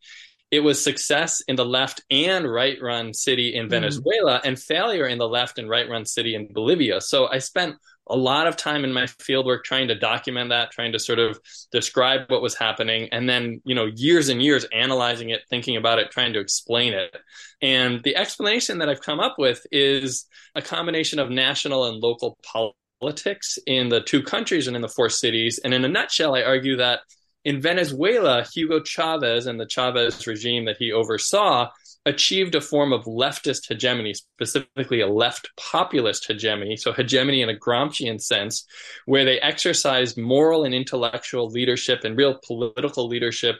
It 0.50 0.62
was 0.62 0.84
success 0.84 1.42
in 1.48 1.56
the 1.56 1.66
left 1.66 2.02
and 2.10 2.52
right 2.52 2.78
run 2.82 3.14
city 3.14 3.54
in 3.54 3.64
mm-hmm. 3.64 3.70
Venezuela 3.70 4.40
mm. 4.40 4.46
and 4.46 4.60
failure 4.60 5.06
in 5.06 5.20
the 5.20 5.28
left 5.28 5.60
and 5.60 5.70
right 5.70 5.88
run 5.88 6.06
city 6.06 6.34
in 6.34 6.52
Bolivia. 6.52 7.02
So 7.02 7.28
I 7.28 7.38
spent 7.38 7.76
a 8.10 8.18
lot 8.18 8.48
of 8.48 8.58
time 8.58 8.84
in 8.84 8.92
my 8.92 9.04
fieldwork 9.04 9.64
trying 9.64 9.88
to 9.90 9.96
document 9.96 10.50
that, 10.50 10.72
trying 10.72 10.92
to 10.94 11.00
sort 11.00 11.20
of 11.20 11.40
describe 11.72 12.22
what 12.30 12.42
was 12.42 12.56
happening, 12.56 13.10
and 13.12 13.30
then, 13.30 13.62
you 13.66 13.76
know, 13.76 13.86
years 13.86 14.30
and 14.30 14.42
years 14.42 14.66
analyzing 14.74 15.30
it, 15.30 15.42
thinking 15.50 15.78
about 15.78 16.00
it, 16.00 16.12
trying 16.12 16.34
to 16.34 16.40
explain 16.40 16.94
it. 16.94 17.16
And 17.62 18.02
the 18.04 18.16
explanation 18.16 18.80
that 18.80 18.90
I've 18.90 19.02
come 19.02 19.20
up 19.20 19.36
with 19.38 19.66
is 19.72 20.26
a 20.56 20.62
combination 20.62 21.20
of 21.20 21.30
national 21.30 21.86
and 21.86 22.02
local 22.02 22.38
politics 22.44 23.60
in 23.66 23.90
the 23.90 24.02
two 24.02 24.24
countries 24.24 24.68
and 24.68 24.76
in 24.76 24.82
the 24.82 24.90
four 24.90 25.10
cities. 25.10 25.60
And 25.64 25.74
in 25.74 25.86
a 25.86 25.90
nutshell, 25.90 26.36
I 26.36 26.44
argue 26.44 26.78
that 26.78 27.02
in 27.46 27.62
Venezuela, 27.62 28.46
Hugo 28.54 28.82
Chavez 28.82 29.46
and 29.46 29.60
the 29.60 29.68
Chavez 29.68 30.28
regime 30.28 30.66
that 30.66 30.78
he 30.78 30.92
oversaw 30.92 31.70
achieved 32.06 32.56
a 32.56 32.62
form 32.62 32.94
of 32.94 33.06
leftist 33.06 33.68
hegemony, 33.68 34.14
specifically 34.14 35.02
a 35.02 35.08
left 35.08 35.50
populist 35.58 36.26
hegemony, 36.28 36.76
so 36.76 36.92
hegemony 36.94 37.42
in 37.42 37.50
a 37.50 37.56
Gramscian 37.56 38.22
sense, 38.22 38.66
where 39.06 39.26
they 39.26 39.40
exercised 39.40 40.18
moral 40.18 40.64
and 40.64 40.74
intellectual 40.74 41.50
leadership 41.50 42.04
and 42.04 42.18
real 42.18 42.40
political 42.46 43.08
leadership 43.08 43.58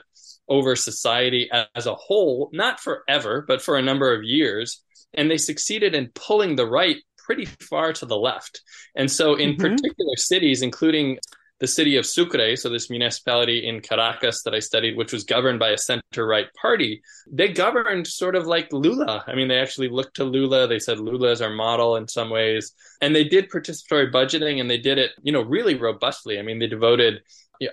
over 0.48 0.74
society 0.74 1.48
as 1.74 1.86
a 1.86 1.94
whole, 1.94 2.50
not 2.52 2.80
forever, 2.80 3.44
but 3.46 3.62
for 3.62 3.76
a 3.76 3.82
number 3.82 4.12
of 4.12 4.24
years. 4.24 4.82
And 5.14 5.30
they 5.30 5.38
succeeded 5.38 5.94
in 5.94 6.10
pulling 6.14 6.56
the 6.56 6.66
right 6.66 6.96
pretty 7.18 7.44
far 7.44 7.92
to 7.92 8.06
the 8.06 8.16
left. 8.16 8.62
And 8.96 9.10
so, 9.10 9.34
in 9.34 9.50
mm-hmm. 9.50 9.62
particular 9.62 10.16
cities, 10.16 10.62
including 10.62 11.18
the 11.60 11.66
city 11.66 11.96
of 11.96 12.06
Sucre, 12.06 12.56
so 12.56 12.70
this 12.70 12.88
municipality 12.88 13.68
in 13.68 13.80
Caracas 13.80 14.42
that 14.44 14.54
I 14.54 14.60
studied, 14.60 14.96
which 14.96 15.12
was 15.12 15.24
governed 15.24 15.58
by 15.58 15.68
a 15.70 15.78
center 15.78 16.26
right 16.26 16.46
party, 16.60 17.02
they 17.30 17.48
governed 17.48 18.06
sort 18.06 18.34
of 18.34 18.46
like 18.46 18.72
Lula. 18.72 19.22
I 19.26 19.34
mean, 19.34 19.48
they 19.48 19.58
actually 19.58 19.90
looked 19.90 20.16
to 20.16 20.24
Lula. 20.24 20.66
They 20.66 20.78
said 20.78 20.98
Lula 20.98 21.30
is 21.30 21.42
our 21.42 21.50
model 21.50 21.96
in 21.96 22.08
some 22.08 22.30
ways. 22.30 22.72
And 23.02 23.14
they 23.14 23.24
did 23.24 23.50
participatory 23.50 24.10
budgeting 24.10 24.60
and 24.60 24.70
they 24.70 24.78
did 24.78 24.96
it, 24.96 25.10
you 25.22 25.32
know, 25.32 25.42
really 25.42 25.74
robustly. 25.74 26.38
I 26.38 26.42
mean, 26.42 26.58
they 26.58 26.66
devoted 26.66 27.20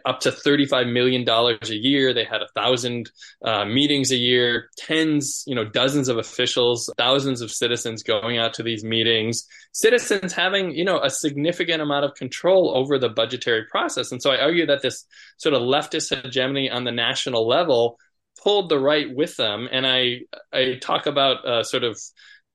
up 0.06 0.20
to 0.22 0.32
$35 0.32 0.92
million 0.92 1.28
a 1.28 1.74
year. 1.74 2.14
They 2.14 2.26
had 2.26 2.42
a 2.42 2.48
thousand 2.56 3.10
uh, 3.44 3.66
meetings 3.66 4.12
a 4.12 4.16
year, 4.16 4.70
tens, 4.78 5.44
you 5.48 5.56
know, 5.56 5.64
dozens 5.64 6.10
of 6.10 6.18
officials, 6.18 6.92
thousands 6.98 7.42
of 7.42 7.52
citizens 7.52 8.04
going 8.04 8.38
out 8.38 8.54
to 8.56 8.64
these 8.64 8.84
meetings, 8.84 9.48
citizens 9.72 10.34
having, 10.34 10.72
you 10.72 10.84
know, 10.84 11.00
a 11.02 11.10
significant 11.10 11.82
amount 11.82 12.06
of 12.06 12.16
control 12.16 12.74
over 12.76 13.00
the 13.00 13.10
budgetary 13.10 13.66
process. 13.66 14.12
And 14.12 14.22
so 14.22 14.32
I 14.32 14.42
argue 14.42 14.66
that 14.66 14.82
this 14.82 15.06
sort 15.38 15.56
of 15.56 15.62
leftist 15.62 16.14
hegemony 16.24 16.70
on 16.70 16.84
the 16.84 16.92
national 16.92 17.48
level 17.48 17.98
pulled 18.44 18.70
the 18.70 18.80
right 18.80 19.14
with 19.14 19.36
them. 19.38 19.68
And 19.72 19.86
I, 19.88 20.22
I 20.54 20.78
talk 20.82 21.06
about 21.06 21.46
uh, 21.46 21.64
sort 21.64 21.84
of 21.84 22.00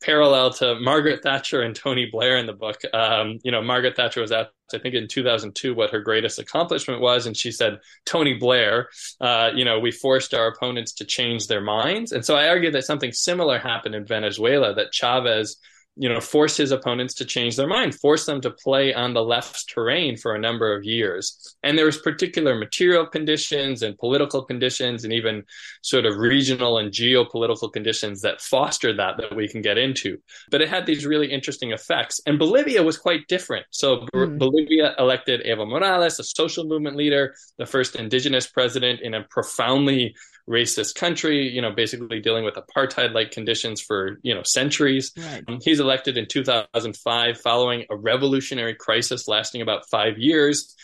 parallel 0.03 0.53
to 0.55 0.79
Margaret 0.81 1.23
Thatcher 1.23 1.63
and 1.63 1.75
Tony 1.75 2.07
Blair 2.11 2.37
in 2.37 2.47
the 2.47 2.53
book. 2.53 2.81
Um, 2.93 3.39
you 3.43 3.53
know, 3.53 3.63
Margaret 3.63 3.97
Thatcher 3.97 4.21
was 4.21 4.33
asked, 4.33 4.51
I 4.75 4.79
think, 4.79 4.95
in 4.95 5.09
2002 5.09 5.75
what 5.75 5.91
her 5.91 6.01
greatest 6.01 6.39
accomplishment 6.39 7.01
was, 7.01 7.27
and 7.27 7.37
she 7.37 7.53
said, 7.53 7.79
Tony 8.05 8.35
Blair. 8.35 8.89
Uh, 9.21 9.51
you 9.55 9.65
know, 9.65 9.79
we 9.79 9.91
forced 9.91 10.35
our 10.35 10.49
opponents 10.49 10.93
to 10.95 11.05
change 11.05 11.47
their 11.47 11.61
minds, 11.61 12.13
and 12.13 12.25
so 12.25 12.37
I 12.37 12.49
argue 12.49 12.71
that 12.73 12.85
something 12.85 13.13
similar 13.13 13.59
happened 13.59 13.95
in 13.95 14.07
Venezuela. 14.07 14.75
That 14.75 14.93
Chavez 14.93 15.57
you 15.97 16.09
know, 16.09 16.21
forced 16.21 16.57
his 16.57 16.71
opponents 16.71 17.15
to 17.15 17.25
change 17.25 17.57
their 17.57 17.67
mind, 17.67 17.95
forced 17.95 18.25
them 18.27 18.41
to 18.41 18.51
play 18.51 18.95
on 18.95 19.13
the 19.13 19.23
left's 19.23 19.65
terrain 19.67 20.17
for 20.17 20.35
a 20.35 20.39
number 20.39 20.75
of 20.75 20.85
years. 20.85 21.55
And 21.63 21.77
there 21.77 21.85
was 21.85 21.99
particular 21.99 22.55
material 22.55 23.07
conditions 23.07 23.83
and 23.83 23.99
political 23.99 24.43
conditions 24.43 25.05
and 25.05 25.13
even 25.13 25.45
sort 25.83 26.07
of 26.07 26.17
regional 26.17 26.79
and 26.79 26.91
geopolitical 26.91 27.71
conditions 27.71 28.23
that 28.23 28.41
fostered 28.41 28.99
that 28.99 29.19
that 29.19 29.37
we 29.37 29.49
can 29.49 29.61
get 29.61 29.77
into. 29.77 30.19
But 30.51 30.63
it 30.63 30.71
had 30.71 30.87
these 30.87 31.05
really 31.05 31.31
interesting 31.31 31.73
effects. 31.73 32.21
And 32.27 32.39
Bolivia 32.39 32.83
was 32.83 32.97
quite 32.97 33.29
different. 33.29 33.67
So 33.71 34.07
mm. 34.15 34.39
Bolivia 34.39 34.95
elected 34.99 35.45
Evo 35.45 35.69
Morales, 35.69 36.19
a 36.19 36.25
social 36.25 36.65
movement 36.65 36.97
leader, 36.97 37.35
the 37.59 37.67
first 37.67 37.97
indigenous 37.97 38.47
president 38.47 39.01
in 39.03 39.13
a 39.13 39.25
profoundly 39.25 40.15
racist 40.49 40.95
country, 40.95 41.49
you 41.49 41.63
know, 41.63 41.71
basically 41.71 42.21
dealing 42.21 42.45
with 42.45 42.55
apartheid 42.55 43.15
like 43.15 43.31
conditions 43.31 43.81
for, 43.81 44.19
you 44.23 44.35
know, 44.35 44.43
centuries. 44.43 45.13
Right. 45.17 45.45
Um, 45.47 45.61
he's 45.63 45.81
elected 45.81 46.17
in 46.17 46.27
2005 46.27 47.41
following 47.41 47.85
a 47.91 47.97
revolutionary 47.97 48.75
crisis 48.75 49.29
lasting 49.29 49.63
about 49.63 49.89
five 49.89 50.19
years. 50.19 50.75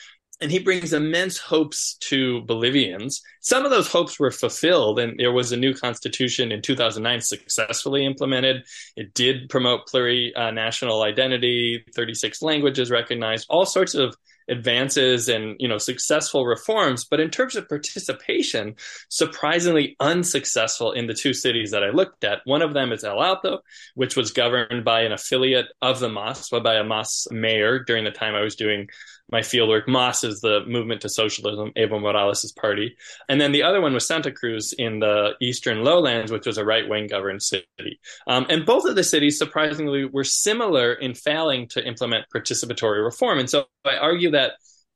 And 0.40 0.52
he 0.52 0.60
brings 0.60 0.92
immense 0.92 1.36
hopes 1.36 1.94
to 2.02 2.42
Bolivians. 2.42 3.22
Some 3.40 3.64
of 3.64 3.72
those 3.72 3.90
hopes 3.90 4.20
were 4.20 4.30
fulfilled, 4.30 5.00
and 5.00 5.18
there 5.18 5.32
was 5.32 5.50
a 5.50 5.56
new 5.56 5.74
constitution 5.74 6.52
in 6.52 6.62
2009 6.62 7.20
successfully 7.20 8.06
implemented. 8.06 8.62
It 8.94 9.14
did 9.14 9.48
promote 9.48 9.88
plurinational 9.88 11.04
identity, 11.04 11.84
36 11.92 12.40
languages 12.40 12.88
recognized, 12.88 13.46
all 13.50 13.66
sorts 13.66 13.96
of 13.96 14.14
advances 14.48 15.28
and 15.28 15.56
you 15.58 15.68
know 15.68 15.78
successful 15.78 16.46
reforms 16.46 17.04
but 17.04 17.20
in 17.20 17.30
terms 17.30 17.56
of 17.56 17.68
participation 17.68 18.74
surprisingly 19.08 19.96
unsuccessful 20.00 20.92
in 20.92 21.06
the 21.06 21.14
two 21.14 21.32
cities 21.32 21.70
that 21.70 21.84
i 21.84 21.90
looked 21.90 22.24
at. 22.24 22.40
One 22.44 22.62
of 22.62 22.74
them 22.74 22.92
is 22.92 23.04
el 23.04 23.22
alto 23.22 23.60
which 23.94 24.16
was 24.16 24.32
governed 24.32 24.84
by 24.84 25.02
an 25.02 25.12
affiliate 25.12 25.66
of 25.82 26.00
the 26.00 26.08
mas 26.08 26.48
by 26.48 26.74
a 26.74 26.84
mas 26.84 27.26
mayor 27.30 27.80
during 27.80 28.04
the 28.04 28.10
time 28.10 28.34
i 28.34 28.40
was 28.40 28.56
doing 28.56 28.88
my 29.30 29.40
fieldwork. 29.40 29.87
MAS 29.87 30.25
is 30.25 30.40
the 30.40 30.64
Movement 30.66 31.02
to 31.02 31.08
Socialism, 31.08 31.73
Evo 31.76 32.00
Morales' 32.00 32.52
party. 32.52 32.97
And 33.28 33.40
then 33.40 33.52
the 33.52 33.62
other 33.62 33.80
one 33.80 33.92
was 33.92 34.06
Santa 34.06 34.32
Cruz 34.32 34.73
in 34.73 35.00
the 35.00 35.32
eastern 35.40 35.85
lowlands, 35.85 36.32
which 36.32 36.47
was 36.47 36.58
a 36.58 36.64
right 36.64 36.88
wing 36.88 37.06
governed 37.06 37.42
city. 37.42 38.00
Um, 38.26 38.47
and 38.49 38.64
both 38.64 38.85
of 38.85 38.97
the 38.97 39.04
cities, 39.04 39.38
surprisingly, 39.38 40.04
were 40.04 40.25
similar 40.25 40.94
in 40.94 41.14
failing 41.14 41.68
to 41.68 41.87
implement 41.87 42.26
participatory 42.35 43.04
reform. 43.04 43.38
And 43.38 43.50
so 43.50 43.66
I 43.85 43.97
argue 43.97 44.30
that 44.30 44.52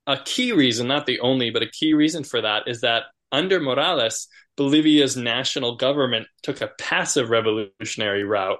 a 0.06 0.16
key 0.16 0.52
reason, 0.52 0.88
not 0.88 1.06
the 1.06 1.20
only, 1.20 1.50
but 1.50 1.62
a 1.62 1.70
key 1.70 1.94
reason 1.94 2.24
for 2.24 2.40
that 2.40 2.64
is 2.66 2.80
that 2.80 3.04
under 3.30 3.60
Morales, 3.60 4.28
Bolivia's 4.56 5.16
national 5.16 5.76
government 5.76 6.26
took 6.42 6.60
a 6.60 6.70
passive 6.78 7.30
revolutionary 7.30 8.24
route. 8.24 8.58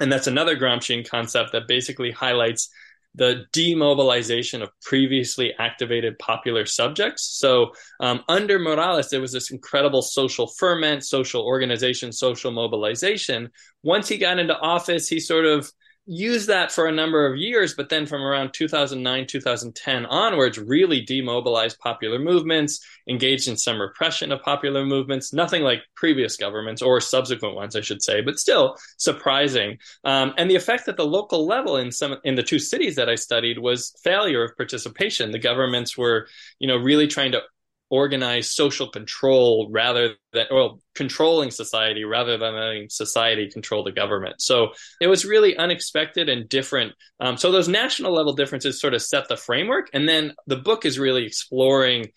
And 0.00 0.12
that's 0.12 0.28
another 0.28 0.56
Gramscian 0.56 1.08
concept 1.08 1.52
that 1.52 1.66
basically 1.66 2.12
highlights 2.12 2.68
the 3.18 3.44
demobilization 3.52 4.62
of 4.62 4.70
previously 4.80 5.52
activated 5.58 6.18
popular 6.18 6.64
subjects. 6.64 7.36
So, 7.38 7.72
um, 8.00 8.22
under 8.28 8.58
Morales, 8.58 9.10
there 9.10 9.20
was 9.20 9.32
this 9.32 9.50
incredible 9.50 10.02
social 10.02 10.46
ferment, 10.46 11.04
social 11.04 11.42
organization, 11.42 12.12
social 12.12 12.52
mobilization. 12.52 13.50
Once 13.82 14.08
he 14.08 14.18
got 14.18 14.38
into 14.38 14.58
office, 14.58 15.08
he 15.08 15.18
sort 15.18 15.46
of 15.46 15.70
used 16.08 16.48
that 16.48 16.72
for 16.72 16.86
a 16.86 16.92
number 16.92 17.26
of 17.26 17.36
years, 17.36 17.74
but 17.74 17.90
then 17.90 18.06
from 18.06 18.22
around 18.22 18.52
2009, 18.54 19.26
2010 19.26 20.06
onwards, 20.06 20.58
really 20.58 21.02
demobilized 21.02 21.78
popular 21.78 22.18
movements, 22.18 22.80
engaged 23.06 23.46
in 23.46 23.58
some 23.58 23.78
repression 23.78 24.32
of 24.32 24.42
popular 24.42 24.86
movements, 24.86 25.34
nothing 25.34 25.62
like 25.62 25.82
previous 25.94 26.36
governments 26.36 26.80
or 26.80 26.98
subsequent 27.00 27.54
ones, 27.54 27.76
I 27.76 27.82
should 27.82 28.02
say, 28.02 28.22
but 28.22 28.38
still 28.38 28.76
surprising. 28.96 29.78
Um, 30.02 30.32
and 30.38 30.50
the 30.50 30.56
effect 30.56 30.88
at 30.88 30.96
the 30.96 31.04
local 31.04 31.46
level 31.46 31.76
in 31.76 31.92
some 31.92 32.16
in 32.24 32.36
the 32.36 32.42
two 32.42 32.58
cities 32.58 32.96
that 32.96 33.10
I 33.10 33.14
studied 33.14 33.58
was 33.58 33.94
failure 34.02 34.42
of 34.42 34.56
participation. 34.56 35.30
The 35.30 35.38
governments 35.38 35.98
were, 35.98 36.26
you 36.58 36.68
know, 36.68 36.76
really 36.76 37.06
trying 37.06 37.32
to 37.32 37.42
organize 37.90 38.50
social 38.50 38.88
control 38.88 39.68
rather 39.70 40.14
than 40.32 40.46
well 40.50 40.80
controlling 40.94 41.50
society 41.50 42.04
rather 42.04 42.36
than 42.36 42.54
letting 42.54 42.88
society 42.88 43.50
control 43.50 43.82
the 43.82 43.92
government. 43.92 44.40
So 44.40 44.68
it 45.00 45.06
was 45.06 45.24
really 45.24 45.56
unexpected 45.56 46.28
and 46.28 46.48
different. 46.48 46.92
Um, 47.20 47.36
so 47.36 47.50
those 47.50 47.68
national 47.68 48.12
level 48.12 48.34
differences 48.34 48.80
sort 48.80 48.94
of 48.94 49.02
set 49.02 49.28
the 49.28 49.36
framework. 49.36 49.88
And 49.92 50.08
then 50.08 50.34
the 50.46 50.56
book 50.56 50.84
is 50.84 50.98
really 50.98 51.24
exploring 51.24 52.08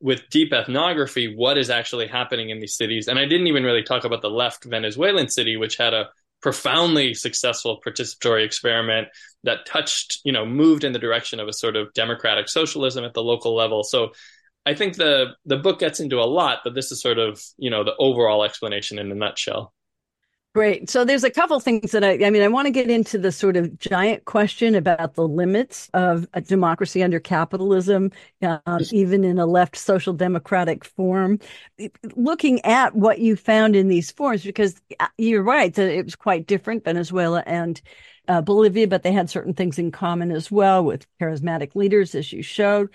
with 0.00 0.28
deep 0.30 0.52
ethnography 0.52 1.34
what 1.34 1.58
is 1.58 1.70
actually 1.70 2.06
happening 2.06 2.50
in 2.50 2.60
these 2.60 2.76
cities. 2.76 3.08
And 3.08 3.18
i 3.18 3.24
didn't 3.24 3.46
even 3.46 3.64
really 3.64 3.82
talk 3.82 4.04
about 4.04 4.22
the 4.22 4.30
left 4.30 4.64
venezuelan 4.64 5.28
city 5.28 5.56
which 5.56 5.76
had 5.76 5.94
a 5.94 6.08
profoundly 6.44 7.14
successful 7.14 7.80
participatory 7.80 8.44
experiment 8.44 9.08
that 9.44 9.64
touched, 9.64 10.20
you 10.24 10.30
know, 10.30 10.44
moved 10.44 10.84
in 10.84 10.92
the 10.92 10.98
direction 10.98 11.40
of 11.40 11.48
a 11.48 11.54
sort 11.54 11.74
of 11.74 11.90
democratic 11.94 12.50
socialism 12.50 13.02
at 13.02 13.14
the 13.14 13.22
local 13.22 13.56
level. 13.56 13.82
So 13.82 14.10
I 14.66 14.74
think 14.74 14.96
the 14.96 15.34
the 15.44 15.56
book 15.56 15.78
gets 15.78 16.00
into 16.00 16.20
a 16.20 16.24
lot, 16.24 16.60
but 16.64 16.74
this 16.74 16.90
is 16.90 17.00
sort 17.00 17.18
of, 17.18 17.42
you 17.58 17.70
know, 17.70 17.84
the 17.84 17.94
overall 17.98 18.44
explanation 18.44 18.98
in 18.98 19.10
a 19.12 19.14
nutshell. 19.14 19.74
Great. 20.54 20.88
So 20.88 21.04
there's 21.04 21.24
a 21.24 21.30
couple 21.30 21.58
things 21.58 21.90
that 21.90 22.04
I, 22.04 22.24
I 22.24 22.30
mean, 22.30 22.42
I 22.42 22.46
want 22.46 22.66
to 22.66 22.70
get 22.70 22.88
into 22.88 23.18
the 23.18 23.32
sort 23.32 23.56
of 23.56 23.76
giant 23.76 24.24
question 24.24 24.76
about 24.76 25.14
the 25.14 25.26
limits 25.26 25.90
of 25.94 26.28
a 26.32 26.40
democracy 26.40 27.02
under 27.02 27.18
capitalism, 27.18 28.12
um, 28.40 28.80
even 28.92 29.24
in 29.24 29.40
a 29.40 29.46
left 29.46 29.74
social 29.74 30.12
democratic 30.12 30.84
form. 30.84 31.40
Looking 32.14 32.64
at 32.64 32.94
what 32.94 33.18
you 33.18 33.34
found 33.34 33.74
in 33.74 33.88
these 33.88 34.12
forms, 34.12 34.44
because 34.44 34.80
uh, 35.00 35.08
you're 35.18 35.42
right 35.42 35.74
that 35.74 35.92
it 35.92 36.04
was 36.04 36.14
quite 36.14 36.46
different, 36.46 36.84
Venezuela 36.84 37.42
and 37.46 37.82
uh, 38.28 38.40
Bolivia, 38.40 38.86
but 38.86 39.02
they 39.02 39.12
had 39.12 39.28
certain 39.28 39.54
things 39.54 39.80
in 39.80 39.90
common 39.90 40.30
as 40.30 40.52
well 40.52 40.84
with 40.84 41.04
charismatic 41.20 41.74
leaders, 41.74 42.14
as 42.14 42.32
you 42.32 42.44
showed. 42.44 42.90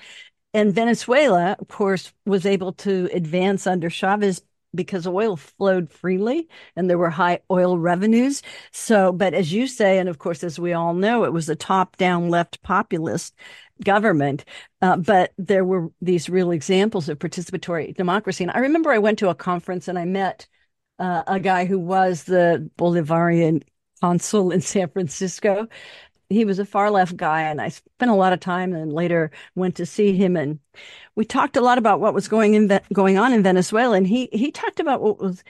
And 0.54 0.74
Venezuela, 0.74 1.56
of 1.60 1.68
course, 1.68 2.12
was 2.26 2.46
able 2.46 2.74
to 2.74 3.10
advance 3.14 3.68
under 3.68 3.90
Chavez 3.90 4.42
because 4.76 5.08
oil 5.08 5.36
flowed 5.36 5.92
freely 5.92 6.48
and 6.76 6.90
there 6.90 6.98
were 6.98 7.10
high 7.10 7.40
oil 7.50 7.78
revenues. 7.78 8.42
So, 8.72 9.12
but 9.12 9.34
as 9.34 9.52
you 9.52 9.68
say, 9.68 9.98
and 9.98 10.08
of 10.10 10.20
course, 10.20 10.44
as 10.44 10.60
we 10.60 10.74
all 10.74 10.94
know, 10.94 11.24
it 11.24 11.34
was 11.34 11.50
a 11.50 11.56
top 11.56 11.98
down 11.98 12.30
left 12.30 12.62
populist 12.62 13.36
government. 13.84 14.46
Uh, 14.82 14.98
but 14.98 15.34
there 15.38 15.66
were 15.66 15.90
these 16.02 16.30
real 16.30 16.52
examples 16.52 17.10
of 17.10 17.20
participatory 17.20 17.96
democracy. 17.96 18.44
And 18.44 18.52
I 18.52 18.60
remember 18.60 18.92
I 18.92 19.00
went 19.00 19.20
to 19.20 19.30
a 19.30 19.36
conference 19.36 19.88
and 19.88 19.98
I 19.98 20.06
met 20.06 20.48
uh, 21.00 21.24
a 21.28 21.40
guy 21.40 21.66
who 21.66 21.80
was 21.80 22.24
the 22.24 22.70
Bolivarian 22.78 23.64
consul 24.02 24.52
in 24.52 24.62
San 24.62 24.90
Francisco 24.90 25.68
he 26.30 26.46
was 26.46 26.60
a 26.60 26.66
far 26.66 26.92
left 26.92 27.18
guy 27.18 27.42
and 27.42 27.60
I 27.62 27.70
spent 27.70 28.12
a 28.12 28.16
lot 28.16 28.34
of 28.34 28.40
time 28.40 28.74
and 28.74 28.94
later 28.94 29.32
went 29.56 29.76
to 29.78 29.86
see 29.86 30.16
him 30.16 30.36
and 30.36 30.60
we 31.16 31.26
talked 31.26 31.58
a 31.58 31.62
lot 31.62 31.78
about 31.78 32.00
what 32.00 32.14
was 32.14 32.28
going 32.28 32.54
in 32.54 32.80
going 32.94 33.18
on 33.18 33.34
in 33.34 33.44
Venezuela 33.44 33.98
and 33.98 34.08
he 34.08 34.30
he 34.32 34.52
talked 34.52 34.80
about 34.80 35.02
what 35.02 35.20
was 35.20 35.44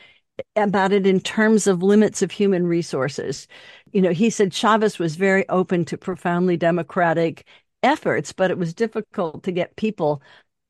about 0.55 0.91
it 0.91 1.05
in 1.05 1.19
terms 1.19 1.67
of 1.67 1.83
limits 1.83 2.21
of 2.21 2.31
human 2.31 2.65
resources. 2.67 3.47
You 3.91 4.01
know, 4.01 4.11
he 4.11 4.29
said 4.29 4.53
Chavez 4.53 4.99
was 4.99 5.15
very 5.15 5.47
open 5.49 5.85
to 5.85 5.97
profoundly 5.97 6.57
democratic 6.57 7.45
efforts, 7.83 8.33
but 8.33 8.51
it 8.51 8.57
was 8.57 8.73
difficult 8.73 9.43
to 9.43 9.51
get 9.51 9.75
people 9.75 10.21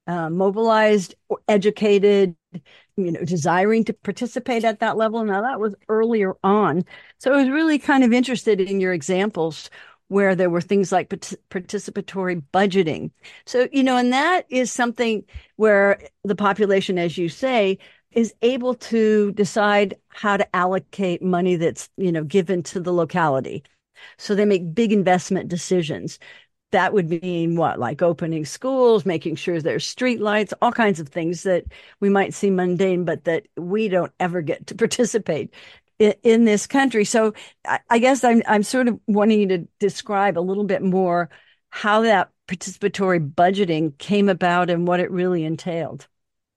uh, 0.08 0.30
mobilized, 0.30 1.16
educated, 1.48 2.36
you 2.98 3.12
know, 3.12 3.24
desiring 3.24 3.84
to 3.86 3.94
participate 3.94 4.64
at 4.64 4.80
that 4.80 4.98
level. 4.98 5.24
Now 5.24 5.42
that 5.42 5.60
was 5.60 5.76
earlier 5.88 6.36
on. 6.44 6.84
So 7.20 7.34
I 7.34 7.38
was 7.38 7.50
really 7.50 7.80
kind 7.80 8.04
of 8.04 8.12
interested 8.14 8.60
in 8.60 8.80
your 8.80 8.94
examples 8.94 9.70
where 10.10 10.36
there 10.36 10.50
were 10.50 10.62
things 10.62 10.92
like 10.92 11.10
participatory 11.10 12.44
budgeting. 12.52 13.12
So, 13.46 13.68
you 13.72 13.84
know, 13.84 13.96
and 13.96 14.12
that 14.12 14.46
is 14.50 14.72
something 14.72 15.24
where 15.56 16.00
the 16.24 16.36
population, 16.36 16.98
as 16.98 17.18
you 17.18 17.30
say, 17.30 17.78
is 18.12 18.34
able 18.42 18.74
to 18.74 19.32
decide 19.34 19.96
how 20.10 20.36
to 20.38 20.56
allocate 20.56 21.22
money 21.22 21.56
that's, 21.56 21.90
you 21.96 22.12
know, 22.12 22.24
given 22.24 22.64
to 22.64 22.80
the 22.80 22.92
locality. 22.92 23.64
So 24.18 24.34
they 24.34 24.46
make 24.46 24.74
big 24.74 24.92
investment 24.92 25.48
decisions. 25.48 26.20
That 26.72 26.94
would 26.94 27.10
mean 27.10 27.56
what? 27.56 27.80
Like 27.80 28.02
opening 28.02 28.46
schools, 28.46 29.06
making 29.06 29.36
sure 29.36 29.62
there's 29.62 29.86
street 29.86 30.22
lights, 30.22 30.54
all 30.62 30.72
kinds 30.72 31.00
of 31.00 31.10
things 31.10 31.44
that 31.44 31.66
we 32.00 32.10
might 32.10 32.34
see 32.34 32.50
mundane, 32.52 33.06
but 33.06 33.26
that 33.26 33.48
we 33.58 33.88
don't 33.88 34.12
ever 34.20 34.42
get 34.42 34.68
to 34.68 34.76
participate 34.76 35.54
in, 36.00 36.46
this 36.46 36.66
country. 36.66 37.06
So 37.06 37.34
I, 37.68 37.80
I 37.90 38.00
guess 38.00 38.24
I'm 38.24 38.42
I'm 38.48 38.64
sort 38.64 38.88
of 38.88 39.00
wanting 39.08 39.42
you 39.42 39.48
to 39.50 39.68
describe 39.80 40.38
a 40.38 40.42
little 40.42 40.64
bit 40.64 40.82
more 40.82 41.30
how 41.70 42.02
that 42.02 42.30
participatory 42.48 43.34
budgeting 43.34 43.98
came 43.98 44.30
about 44.30 44.70
and 44.70 44.88
what 44.88 45.00
it 45.00 45.12
really 45.12 45.44
entailed. 45.44 46.08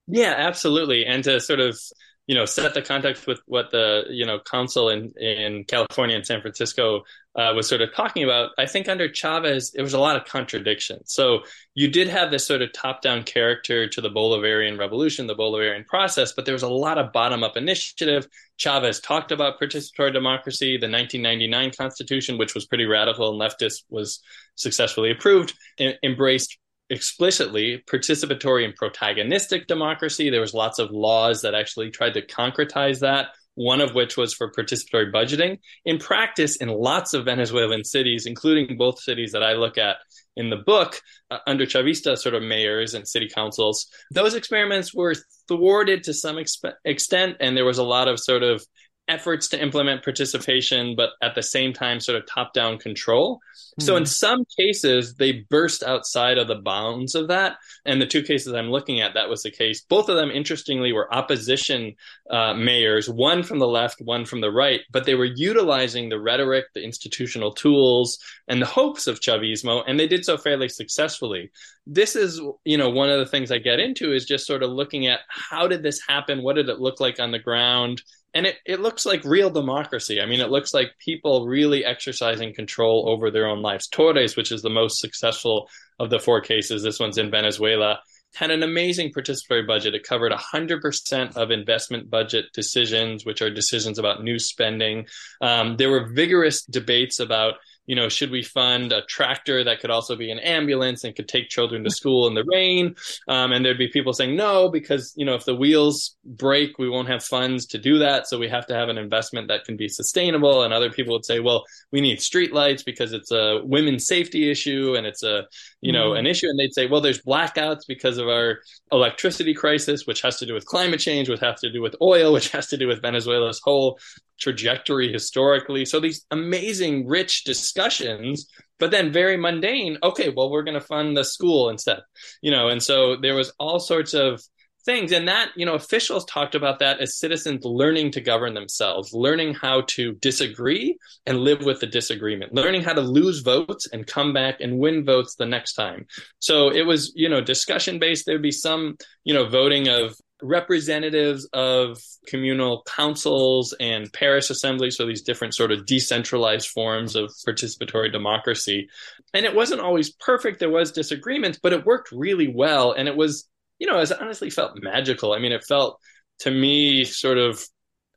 Yeah, 0.06 0.34
absolutely. 0.36 1.04
And 1.04 1.22
to 1.24 1.40
sort 1.40 1.60
of 1.60 1.78
you 2.26 2.34
know 2.34 2.44
set 2.44 2.72
the 2.74 2.82
context 2.82 3.26
with 3.26 3.40
what 3.46 3.70
the 3.70 4.04
you 4.08 4.24
know 4.24 4.38
council 4.38 4.88
in 4.88 5.12
in 5.18 5.64
California 5.64 6.16
and 6.16 6.26
San 6.26 6.40
Francisco 6.40 7.02
uh, 7.34 7.52
was 7.54 7.68
sort 7.68 7.80
of 7.80 7.94
talking 7.94 8.22
about. 8.22 8.50
I 8.58 8.66
think 8.66 8.88
under 8.88 9.08
Chavez 9.08 9.74
it 9.74 9.82
was 9.82 9.94
a 9.94 9.98
lot 9.98 10.16
of 10.16 10.24
contradiction. 10.24 11.00
So 11.04 11.40
you 11.74 11.88
did 11.88 12.08
have 12.08 12.30
this 12.30 12.46
sort 12.46 12.62
of 12.62 12.72
top 12.72 13.02
down 13.02 13.24
character 13.24 13.88
to 13.88 14.00
the 14.00 14.10
Bolivarian 14.10 14.78
revolution, 14.78 15.26
the 15.26 15.34
Bolivarian 15.34 15.86
process, 15.86 16.32
but 16.32 16.44
there 16.44 16.54
was 16.54 16.62
a 16.62 16.68
lot 16.68 16.98
of 16.98 17.12
bottom 17.12 17.42
up 17.42 17.56
initiative. 17.56 18.28
Chavez 18.56 19.00
talked 19.00 19.32
about 19.32 19.60
participatory 19.60 20.12
democracy. 20.12 20.76
The 20.76 20.90
1999 20.90 21.72
Constitution, 21.76 22.38
which 22.38 22.54
was 22.54 22.66
pretty 22.66 22.84
radical 22.84 23.30
and 23.30 23.40
leftist, 23.40 23.84
was 23.88 24.20
successfully 24.54 25.10
approved, 25.10 25.54
embraced 26.02 26.58
explicitly 26.90 27.82
participatory 27.90 28.64
and 28.64 28.76
protagonistic 28.76 29.66
democracy. 29.66 30.30
There 30.30 30.40
was 30.40 30.54
lots 30.54 30.78
of 30.78 30.90
laws 30.90 31.42
that 31.42 31.54
actually 31.54 31.90
tried 31.90 32.14
to 32.14 32.22
concretize 32.26 33.00
that. 33.00 33.28
One 33.54 33.82
of 33.82 33.94
which 33.94 34.16
was 34.16 34.32
for 34.32 34.50
participatory 34.50 35.12
budgeting. 35.12 35.58
In 35.84 35.98
practice, 35.98 36.56
in 36.56 36.70
lots 36.70 37.12
of 37.12 37.26
Venezuelan 37.26 37.84
cities, 37.84 38.24
including 38.24 38.78
both 38.78 38.98
cities 38.98 39.32
that 39.32 39.42
I 39.42 39.52
look 39.52 39.76
at 39.76 39.96
in 40.38 40.48
the 40.48 40.56
book, 40.56 40.98
uh, 41.30 41.36
under 41.46 41.66
Chavista 41.66 42.16
sort 42.16 42.34
of 42.34 42.42
mayors 42.42 42.94
and 42.94 43.06
city 43.06 43.28
councils, 43.28 43.88
those 44.10 44.34
experiments 44.34 44.94
were 44.94 45.14
thwarted 45.48 46.04
to 46.04 46.14
some 46.14 46.36
exp- 46.36 46.72
extent, 46.86 47.36
and 47.40 47.54
there 47.54 47.66
was 47.66 47.76
a 47.76 47.82
lot 47.82 48.08
of 48.08 48.18
sort 48.18 48.42
of 48.42 48.64
efforts 49.12 49.48
to 49.48 49.62
implement 49.62 50.02
participation, 50.02 50.96
but 50.96 51.10
at 51.20 51.34
the 51.34 51.42
same 51.42 51.72
time, 51.72 52.00
sort 52.00 52.16
of 52.18 52.26
top 52.26 52.54
down 52.54 52.78
control. 52.78 53.36
Mm-hmm. 53.36 53.84
So 53.84 53.96
in 53.96 54.02
hmm. 54.02 54.06
some 54.06 54.44
cases, 54.58 55.14
they 55.14 55.44
burst 55.50 55.82
outside 55.82 56.38
of 56.38 56.48
the 56.48 56.56
bounds 56.56 57.14
of 57.14 57.28
that. 57.28 57.56
And 57.84 58.00
the 58.00 58.06
two 58.06 58.22
cases 58.22 58.54
I'm 58.54 58.70
looking 58.70 59.00
at, 59.00 59.14
that 59.14 59.28
was 59.28 59.42
the 59.42 59.50
case. 59.50 59.82
Both 59.82 60.08
of 60.08 60.16
them, 60.16 60.30
interestingly, 60.30 60.92
were 60.92 61.12
opposition 61.12 61.94
uh, 62.30 62.54
mayors, 62.54 63.08
one 63.08 63.42
from 63.42 63.58
the 63.58 63.68
left, 63.68 64.00
one 64.00 64.24
from 64.24 64.40
the 64.40 64.50
right, 64.50 64.80
but 64.90 65.04
they 65.04 65.14
were 65.14 65.24
utilizing 65.24 66.08
the 66.08 66.20
rhetoric, 66.20 66.66
the 66.74 66.82
institutional 66.82 67.52
tools, 67.52 68.18
and 68.48 68.60
the 68.60 68.66
hopes 68.66 69.06
of 69.06 69.20
Chavismo, 69.20 69.82
and 69.86 69.98
they 69.98 70.08
did 70.08 70.24
so 70.24 70.36
fairly 70.36 70.68
successfully. 70.68 71.50
This 71.86 72.16
is, 72.16 72.40
you 72.64 72.78
know, 72.78 72.90
one 72.90 73.10
of 73.10 73.18
the 73.18 73.26
things 73.26 73.50
I 73.50 73.58
get 73.58 73.80
into 73.80 74.12
is 74.12 74.24
just 74.24 74.46
sort 74.46 74.62
of 74.62 74.70
looking 74.70 75.06
at 75.06 75.20
how 75.28 75.68
did 75.68 75.82
this 75.82 76.00
happen? 76.06 76.42
What 76.42 76.56
did 76.56 76.68
it 76.68 76.80
look 76.80 77.00
like 77.00 77.20
on 77.20 77.32
the 77.32 77.38
ground? 77.38 78.02
And 78.34 78.46
it, 78.46 78.56
it 78.64 78.80
looks 78.80 79.04
like 79.04 79.24
real 79.24 79.50
democracy. 79.50 80.20
I 80.20 80.26
mean, 80.26 80.40
it 80.40 80.50
looks 80.50 80.72
like 80.72 80.98
people 80.98 81.46
really 81.46 81.84
exercising 81.84 82.54
control 82.54 83.08
over 83.08 83.30
their 83.30 83.46
own 83.46 83.62
lives. 83.62 83.88
Torres, 83.88 84.36
which 84.36 84.52
is 84.52 84.62
the 84.62 84.70
most 84.70 85.00
successful 85.00 85.68
of 85.98 86.10
the 86.10 86.18
four 86.18 86.40
cases, 86.40 86.82
this 86.82 86.98
one's 86.98 87.18
in 87.18 87.30
Venezuela, 87.30 88.00
had 88.34 88.50
an 88.50 88.62
amazing 88.62 89.12
participatory 89.12 89.66
budget. 89.66 89.94
It 89.94 90.04
covered 90.04 90.32
100% 90.32 91.36
of 91.36 91.50
investment 91.50 92.08
budget 92.08 92.46
decisions, 92.54 93.26
which 93.26 93.42
are 93.42 93.50
decisions 93.50 93.98
about 93.98 94.22
new 94.22 94.38
spending. 94.38 95.06
Um, 95.40 95.76
there 95.76 95.90
were 95.90 96.08
vigorous 96.12 96.64
debates 96.64 97.20
about 97.20 97.54
you 97.86 97.96
know, 97.96 98.08
should 98.08 98.30
we 98.30 98.42
fund 98.42 98.92
a 98.92 99.02
tractor 99.02 99.64
that 99.64 99.80
could 99.80 99.90
also 99.90 100.14
be 100.14 100.30
an 100.30 100.38
ambulance 100.38 101.04
and 101.04 101.16
could 101.16 101.28
take 101.28 101.48
children 101.48 101.82
to 101.82 101.90
school 101.90 102.28
in 102.28 102.34
the 102.34 102.44
rain? 102.44 102.94
Um, 103.28 103.52
and 103.52 103.64
there'd 103.64 103.78
be 103.78 103.88
people 103.88 104.12
saying 104.12 104.36
no, 104.36 104.68
because, 104.68 105.12
you 105.16 105.24
know, 105.24 105.34
if 105.34 105.44
the 105.44 105.54
wheels 105.54 106.16
break, 106.24 106.78
we 106.78 106.88
won't 106.88 107.08
have 107.08 107.24
funds 107.24 107.66
to 107.66 107.78
do 107.78 107.98
that. 107.98 108.28
So 108.28 108.38
we 108.38 108.48
have 108.48 108.66
to 108.68 108.74
have 108.74 108.88
an 108.88 108.98
investment 108.98 109.48
that 109.48 109.64
can 109.64 109.76
be 109.76 109.88
sustainable. 109.88 110.62
And 110.62 110.72
other 110.72 110.90
people 110.90 111.14
would 111.14 111.24
say, 111.24 111.40
well, 111.40 111.64
we 111.90 112.00
need 112.00 112.18
streetlights 112.18 112.84
because 112.84 113.12
it's 113.12 113.32
a 113.32 113.60
women's 113.64 114.06
safety 114.06 114.50
issue 114.50 114.94
and 114.96 115.06
it's 115.06 115.24
a, 115.24 115.46
you 115.80 115.92
know, 115.92 116.12
mm. 116.12 116.20
an 116.20 116.26
issue. 116.26 116.48
And 116.48 116.58
they'd 116.58 116.74
say, 116.74 116.86
well, 116.86 117.00
there's 117.00 117.22
blackouts 117.22 117.86
because 117.88 118.18
of 118.18 118.28
our 118.28 118.60
electricity 118.92 119.54
crisis, 119.54 120.06
which 120.06 120.22
has 120.22 120.38
to 120.38 120.46
do 120.46 120.54
with 120.54 120.66
climate 120.66 121.00
change, 121.00 121.28
which 121.28 121.40
has 121.40 121.60
to 121.60 121.72
do 121.72 121.82
with 121.82 121.96
oil, 122.00 122.32
which 122.32 122.50
has 122.50 122.68
to 122.68 122.76
do 122.76 122.86
with 122.86 123.02
Venezuela's 123.02 123.60
whole 123.62 123.98
trajectory 124.42 125.12
historically. 125.12 125.84
So 125.84 126.00
these 126.00 126.26
amazing, 126.30 127.06
rich 127.06 127.44
discussions, 127.72 128.48
but 128.78 128.90
then 128.90 129.12
very 129.12 129.36
mundane. 129.36 129.98
Okay, 130.02 130.30
well, 130.30 130.50
we're 130.50 130.62
going 130.62 130.78
to 130.78 130.86
fund 130.86 131.16
the 131.16 131.24
school 131.24 131.70
instead, 131.70 132.00
you 132.40 132.50
know. 132.50 132.68
And 132.68 132.82
so 132.82 133.16
there 133.16 133.34
was 133.34 133.52
all 133.58 133.78
sorts 133.78 134.14
of 134.14 134.42
things, 134.84 135.12
and 135.12 135.28
that 135.28 135.50
you 135.56 135.64
know, 135.64 135.74
officials 135.74 136.24
talked 136.24 136.54
about 136.54 136.80
that 136.80 137.00
as 137.00 137.18
citizens 137.18 137.64
learning 137.64 138.10
to 138.12 138.20
govern 138.20 138.54
themselves, 138.54 139.12
learning 139.12 139.54
how 139.54 139.82
to 139.82 140.12
disagree 140.14 140.98
and 141.26 141.38
live 141.38 141.64
with 141.64 141.80
the 141.80 141.86
disagreement, 141.86 142.52
learning 142.52 142.82
how 142.82 142.92
to 142.92 143.00
lose 143.00 143.40
votes 143.40 143.88
and 143.92 144.06
come 144.06 144.32
back 144.32 144.60
and 144.60 144.78
win 144.78 145.04
votes 145.04 145.36
the 145.36 145.46
next 145.46 145.74
time. 145.74 146.06
So 146.40 146.70
it 146.70 146.82
was 146.82 147.12
you 147.14 147.28
know 147.28 147.40
discussion 147.40 147.98
based. 147.98 148.26
There'd 148.26 148.42
be 148.42 148.50
some 148.50 148.96
you 149.24 149.34
know 149.34 149.48
voting 149.48 149.88
of 149.88 150.16
representatives 150.42 151.48
of 151.52 151.98
communal 152.26 152.82
councils 152.84 153.74
and 153.78 154.12
parish 154.12 154.50
assemblies, 154.50 154.96
so 154.96 155.06
these 155.06 155.22
different 155.22 155.54
sort 155.54 155.72
of 155.72 155.86
decentralized 155.86 156.68
forms 156.68 157.16
of 157.16 157.32
participatory 157.46 158.10
democracy. 158.12 158.88
And 159.34 159.46
it 159.46 159.54
wasn't 159.54 159.80
always 159.80 160.10
perfect. 160.12 160.58
There 160.58 160.70
was 160.70 160.92
disagreements, 160.92 161.58
but 161.62 161.72
it 161.72 161.86
worked 161.86 162.12
really 162.12 162.48
well. 162.48 162.92
And 162.92 163.08
it 163.08 163.16
was, 163.16 163.48
you 163.78 163.86
know, 163.86 164.00
it 164.00 164.12
honestly 164.12 164.50
felt 164.50 164.82
magical. 164.82 165.32
I 165.32 165.38
mean, 165.38 165.52
it 165.52 165.64
felt 165.64 166.00
to 166.40 166.50
me 166.50 167.04
sort 167.04 167.38
of 167.38 167.64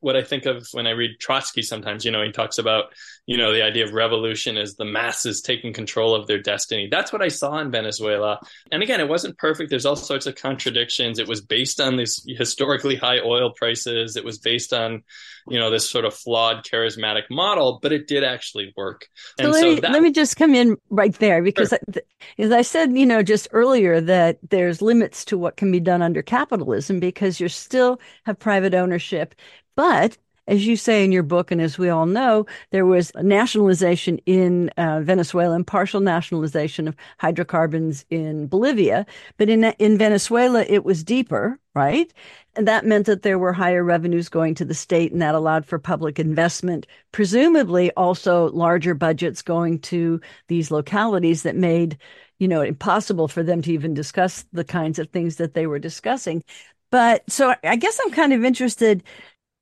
what 0.06 0.15
I 0.15 0.22
think 0.22 0.46
of 0.46 0.68
when 0.72 0.86
I 0.86 0.91
read 0.91 1.20
Trotsky 1.20 1.63
sometimes. 1.63 2.06
You 2.06 2.12
know, 2.12 2.22
he 2.22 2.32
talks 2.32 2.60
about, 2.60 2.94
you 3.26 3.38
know, 3.38 3.52
the 3.52 3.63
idea 3.63 3.86
of 3.86 3.94
revolution 3.94 4.56
as 4.56 4.76
the 4.76 4.86
masses 4.86 5.41
taking 5.41 5.74
control 5.74 6.13
of 6.13 6.28
their 6.28 6.39
destiny. 6.39 6.88
That's 6.91 7.12
what 7.12 7.24
I 7.24 7.28
saw 7.30 7.58
in 7.58 7.72
Venezuela. 7.72 8.39
And 8.72 8.84
again, 8.84 9.00
it 9.00 9.10
wasn't 9.10 9.36
perfect. 9.39 9.72
There's 9.72 9.88
all 9.88 9.96
sorts 9.96 10.28
of 10.28 10.36
contradictions. 10.36 11.18
It 11.18 11.28
was 11.28 11.41
based 11.41 11.82
on 11.82 11.98
these 11.98 12.24
historically 12.28 12.96
high 12.96 13.20
oil 13.20 13.50
prices. 13.50 14.15
It 14.15 14.24
was 14.24 14.38
based 14.38 14.74
on, 14.74 15.02
you 15.48 15.58
know, 15.58 15.72
this 15.72 15.89
sort 15.89 16.06
of 16.06 16.13
flawed 16.13 16.63
charismatic 16.63 17.24
model, 17.32 17.80
but 17.82 17.91
it 17.91 18.08
did 18.08 18.24
actually 18.24 18.76
work. 18.78 19.08
And 19.39 19.48
so 19.48 19.52
let, 19.54 19.60
so 19.60 19.70
me, 19.70 19.80
that, 19.80 19.91
let 19.91 20.04
me 20.04 20.12
just 20.12 20.38
come 20.38 20.54
in 20.54 20.78
right 20.91 21.15
there 21.15 21.41
because 21.41 21.70
sure. 21.70 22.04
as 22.38 22.52
I 22.52 22.62
said, 22.62 22.96
you 22.96 23.08
know, 23.08 23.24
just 23.24 23.48
earlier 23.54 24.00
that 24.02 24.38
there's 24.52 24.84
limits 24.84 25.26
to 25.26 25.38
what 25.39 25.58
can 25.58 25.72
be 25.72 25.80
done 25.80 26.04
under 26.04 26.22
capitalism 26.22 27.00
because 27.00 27.39
you 27.39 27.50
still 27.50 28.00
have 28.26 28.38
private 28.38 28.76
ownership 28.76 29.34
but 29.75 30.17
as 30.47 30.65
you 30.65 30.75
say 30.75 31.03
in 31.03 31.11
your 31.11 31.23
book, 31.23 31.51
and 31.51 31.59
as 31.59 31.77
we 31.77 31.89
all 31.89 32.05
know, 32.05 32.45
there 32.71 32.85
was 32.85 33.11
nationalization 33.15 34.19
in 34.25 34.69
uh, 34.77 35.01
Venezuela 35.01 35.55
and 35.55 35.65
partial 35.65 36.01
nationalization 36.01 36.88
of 36.88 36.95
hydrocarbons 37.19 38.05
in 38.11 38.45
Bolivia. 38.47 39.05
But 39.38 39.49
in, 39.49 39.63
in 39.63 39.97
Venezuela, 39.97 40.63
it 40.67 40.85
was 40.85 41.03
deeper, 41.03 41.59
right? 41.73 42.13
And 42.55 42.67
that 42.67 42.85
meant 42.85 43.07
that 43.07 43.23
there 43.23 43.39
were 43.39 43.53
higher 43.53 43.83
revenues 43.83 44.29
going 44.29 44.53
to 44.55 44.65
the 44.65 44.75
state, 44.75 45.11
and 45.11 45.21
that 45.21 45.35
allowed 45.35 45.65
for 45.65 45.79
public 45.79 46.19
investment, 46.19 46.85
presumably 47.11 47.91
also 47.93 48.51
larger 48.51 48.93
budgets 48.93 49.41
going 49.41 49.79
to 49.79 50.21
these 50.47 50.69
localities 50.69 51.43
that 51.43 51.55
made 51.55 51.97
you 52.38 52.49
know, 52.49 52.61
impossible 52.61 53.29
for 53.29 53.43
them 53.43 53.61
to 53.61 53.71
even 53.71 53.93
discuss 53.93 54.43
the 54.51 54.65
kinds 54.65 54.99
of 54.99 55.09
things 55.09 55.38
that 55.38 55.53
they 55.53 55.67
were 55.67 55.79
discussing. 55.79 56.43
But 56.91 57.29
so 57.29 57.55
I 57.63 57.75
guess 57.77 57.99
I'm 58.03 58.11
kind 58.11 58.33
of 58.33 58.43
interested 58.43 59.03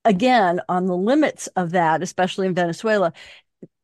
again 0.06 0.62
on 0.70 0.86
the 0.88 0.98
limits 0.98 1.48
of 1.56 1.72
that, 1.72 2.02
especially 2.02 2.48
in 2.48 2.54
Venezuela, 2.54 3.14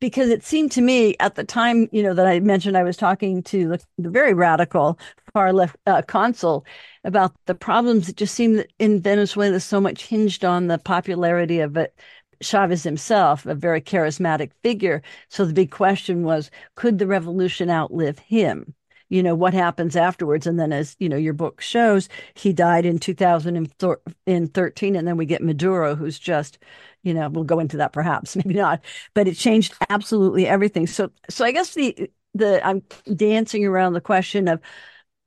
because 0.00 0.28
it 0.28 0.44
seemed 0.44 0.72
to 0.72 0.80
me 0.80 1.16
at 1.20 1.34
the 1.34 1.44
time, 1.44 1.88
you 1.92 2.02
know, 2.02 2.14
that 2.14 2.26
I 2.26 2.40
mentioned 2.40 2.76
I 2.76 2.82
was 2.82 2.96
talking 2.96 3.42
to 3.44 3.68
the, 3.68 3.84
the 3.98 4.10
very 4.10 4.34
radical 4.34 4.98
far 5.32 5.52
left 5.52 5.76
uh, 5.86 6.02
consul 6.02 6.64
about 7.04 7.32
the 7.46 7.54
problems. 7.54 8.08
It 8.08 8.16
just 8.16 8.34
seemed 8.34 8.58
that 8.58 8.72
in 8.78 9.00
Venezuela 9.00 9.60
so 9.60 9.80
much 9.80 10.06
hinged 10.06 10.44
on 10.44 10.66
the 10.66 10.78
popularity 10.78 11.60
of 11.60 11.76
it. 11.76 11.94
Chavez 12.42 12.82
himself, 12.82 13.44
a 13.44 13.54
very 13.54 13.80
charismatic 13.82 14.52
figure. 14.62 15.02
So 15.28 15.44
the 15.44 15.52
big 15.52 15.70
question 15.70 16.22
was, 16.22 16.50
could 16.74 16.98
the 16.98 17.06
revolution 17.06 17.70
outlive 17.70 18.18
him? 18.18 18.74
You 19.10 19.22
know 19.22 19.34
what 19.34 19.52
happens 19.52 19.96
afterwards. 19.96 20.46
And 20.46 20.58
then 20.58 20.72
as 20.72 20.96
you 20.98 21.08
know 21.08 21.16
your 21.16 21.34
book 21.34 21.60
shows 21.60 22.08
he 22.34 22.52
died 22.52 22.86
in 22.86 22.98
2013 22.98 24.96
and 24.96 25.06
then 25.06 25.16
we 25.16 25.26
get 25.26 25.42
maduro 25.42 25.94
who's 25.94 26.18
just 26.18 26.58
you 27.02 27.12
know 27.12 27.28
we'll 27.28 27.44
go 27.44 27.58
into 27.58 27.76
that 27.78 27.92
perhaps 27.92 28.36
maybe 28.36 28.54
not 28.54 28.80
but 29.12 29.28
it 29.28 29.34
changed 29.34 29.74
absolutely 29.90 30.46
everything. 30.46 30.86
So 30.86 31.10
so 31.28 31.44
i 31.44 31.52
guess 31.52 31.74
the 31.74 32.10
the 32.34 32.64
i'm 32.66 32.82
dancing 33.14 33.66
around 33.66 33.92
the 33.92 34.00
question 34.00 34.48
of 34.48 34.60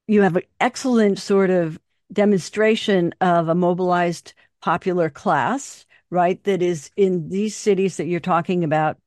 you 0.07 0.21
have 0.21 0.35
an 0.35 0.43
excellent 0.59 1.19
sort 1.19 1.49
of 1.49 1.79
demonstration 2.11 3.13
of 3.21 3.49
a 3.49 3.55
mobilized 3.55 4.33
popular 4.61 5.09
class 5.09 5.85
right 6.09 6.43
that 6.43 6.61
is 6.61 6.91
in 6.95 7.29
these 7.29 7.55
cities 7.55 7.97
that 7.97 8.05
you're 8.05 8.19
talking 8.19 8.63
about 8.63 8.97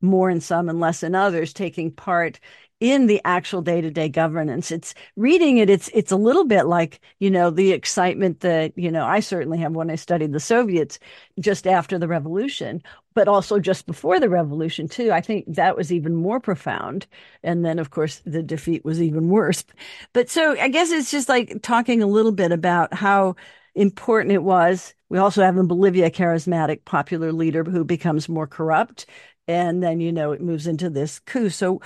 more 0.00 0.30
in 0.30 0.40
some 0.40 0.68
and 0.68 0.80
less 0.80 1.02
in 1.02 1.14
others 1.14 1.52
taking 1.52 1.90
part 1.90 2.40
in 2.80 3.06
the 3.06 3.20
actual 3.24 3.62
day-to-day 3.62 4.08
governance. 4.08 4.70
It's 4.70 4.94
reading 5.16 5.58
it 5.58 5.70
it's 5.70 5.88
it's 5.94 6.12
a 6.12 6.16
little 6.16 6.44
bit 6.44 6.64
like 6.64 7.00
you 7.18 7.30
know 7.30 7.50
the 7.50 7.72
excitement 7.72 8.40
that 8.40 8.76
you 8.76 8.90
know 8.90 9.04
i 9.06 9.20
certainly 9.20 9.58
have 9.58 9.72
when 9.72 9.90
i 9.90 9.94
studied 9.94 10.32
the 10.32 10.40
soviets 10.40 10.98
just 11.40 11.66
after 11.66 11.98
the 11.98 12.08
revolution 12.08 12.82
but 13.14 13.28
also 13.28 13.58
just 13.58 13.86
before 13.86 14.18
the 14.18 14.28
revolution 14.28 14.88
too. 14.88 15.12
I 15.12 15.20
think 15.20 15.44
that 15.54 15.76
was 15.76 15.92
even 15.92 16.16
more 16.16 16.40
profound. 16.40 17.06
And 17.42 17.64
then 17.64 17.78
of 17.78 17.90
course 17.90 18.20
the 18.26 18.42
defeat 18.42 18.84
was 18.84 19.00
even 19.00 19.28
worse. 19.28 19.64
But 20.12 20.28
so 20.28 20.56
i 20.58 20.68
guess 20.68 20.90
it's 20.90 21.10
just 21.10 21.28
like 21.28 21.62
talking 21.62 22.02
a 22.02 22.06
little 22.06 22.32
bit 22.32 22.52
about 22.52 22.92
how 22.94 23.36
important 23.74 24.32
it 24.32 24.42
was. 24.42 24.94
We 25.08 25.18
also 25.18 25.42
have 25.42 25.56
in 25.56 25.66
bolivia 25.68 26.06
a 26.06 26.10
charismatic 26.10 26.84
popular 26.84 27.32
leader 27.32 27.64
who 27.64 27.84
becomes 27.84 28.28
more 28.28 28.46
corrupt 28.46 29.06
and 29.46 29.82
then 29.82 30.00
you 30.00 30.12
know 30.12 30.32
it 30.32 30.40
moves 30.40 30.66
into 30.66 30.90
this 30.90 31.18
coup. 31.20 31.50
So 31.50 31.80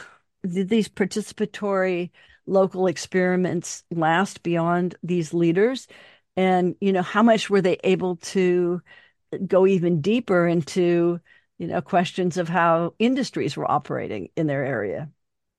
did 0.47 0.69
these 0.69 0.89
participatory 0.89 2.11
local 2.47 2.87
experiments 2.87 3.85
last 3.91 4.43
beyond 4.43 4.97
these 5.03 5.35
leaders? 5.35 5.87
And, 6.37 6.77
you 6.81 6.93
know, 6.93 7.03
how 7.03 7.23
much 7.23 7.51
were 7.51 7.61
they 7.61 7.79
able 7.85 8.17
to 8.17 8.81
go 9.47 9.67
even 9.67 10.01
deeper 10.01 10.47
into, 10.47 11.21
you 11.59 11.67
know, 11.67 11.81
questions 11.81 12.37
of 12.37 12.49
how 12.49 12.95
industries 12.99 13.57
were 13.57 13.71
operating 13.71 14.31
in 14.37 14.47
their 14.47 14.65
area? 14.65 15.11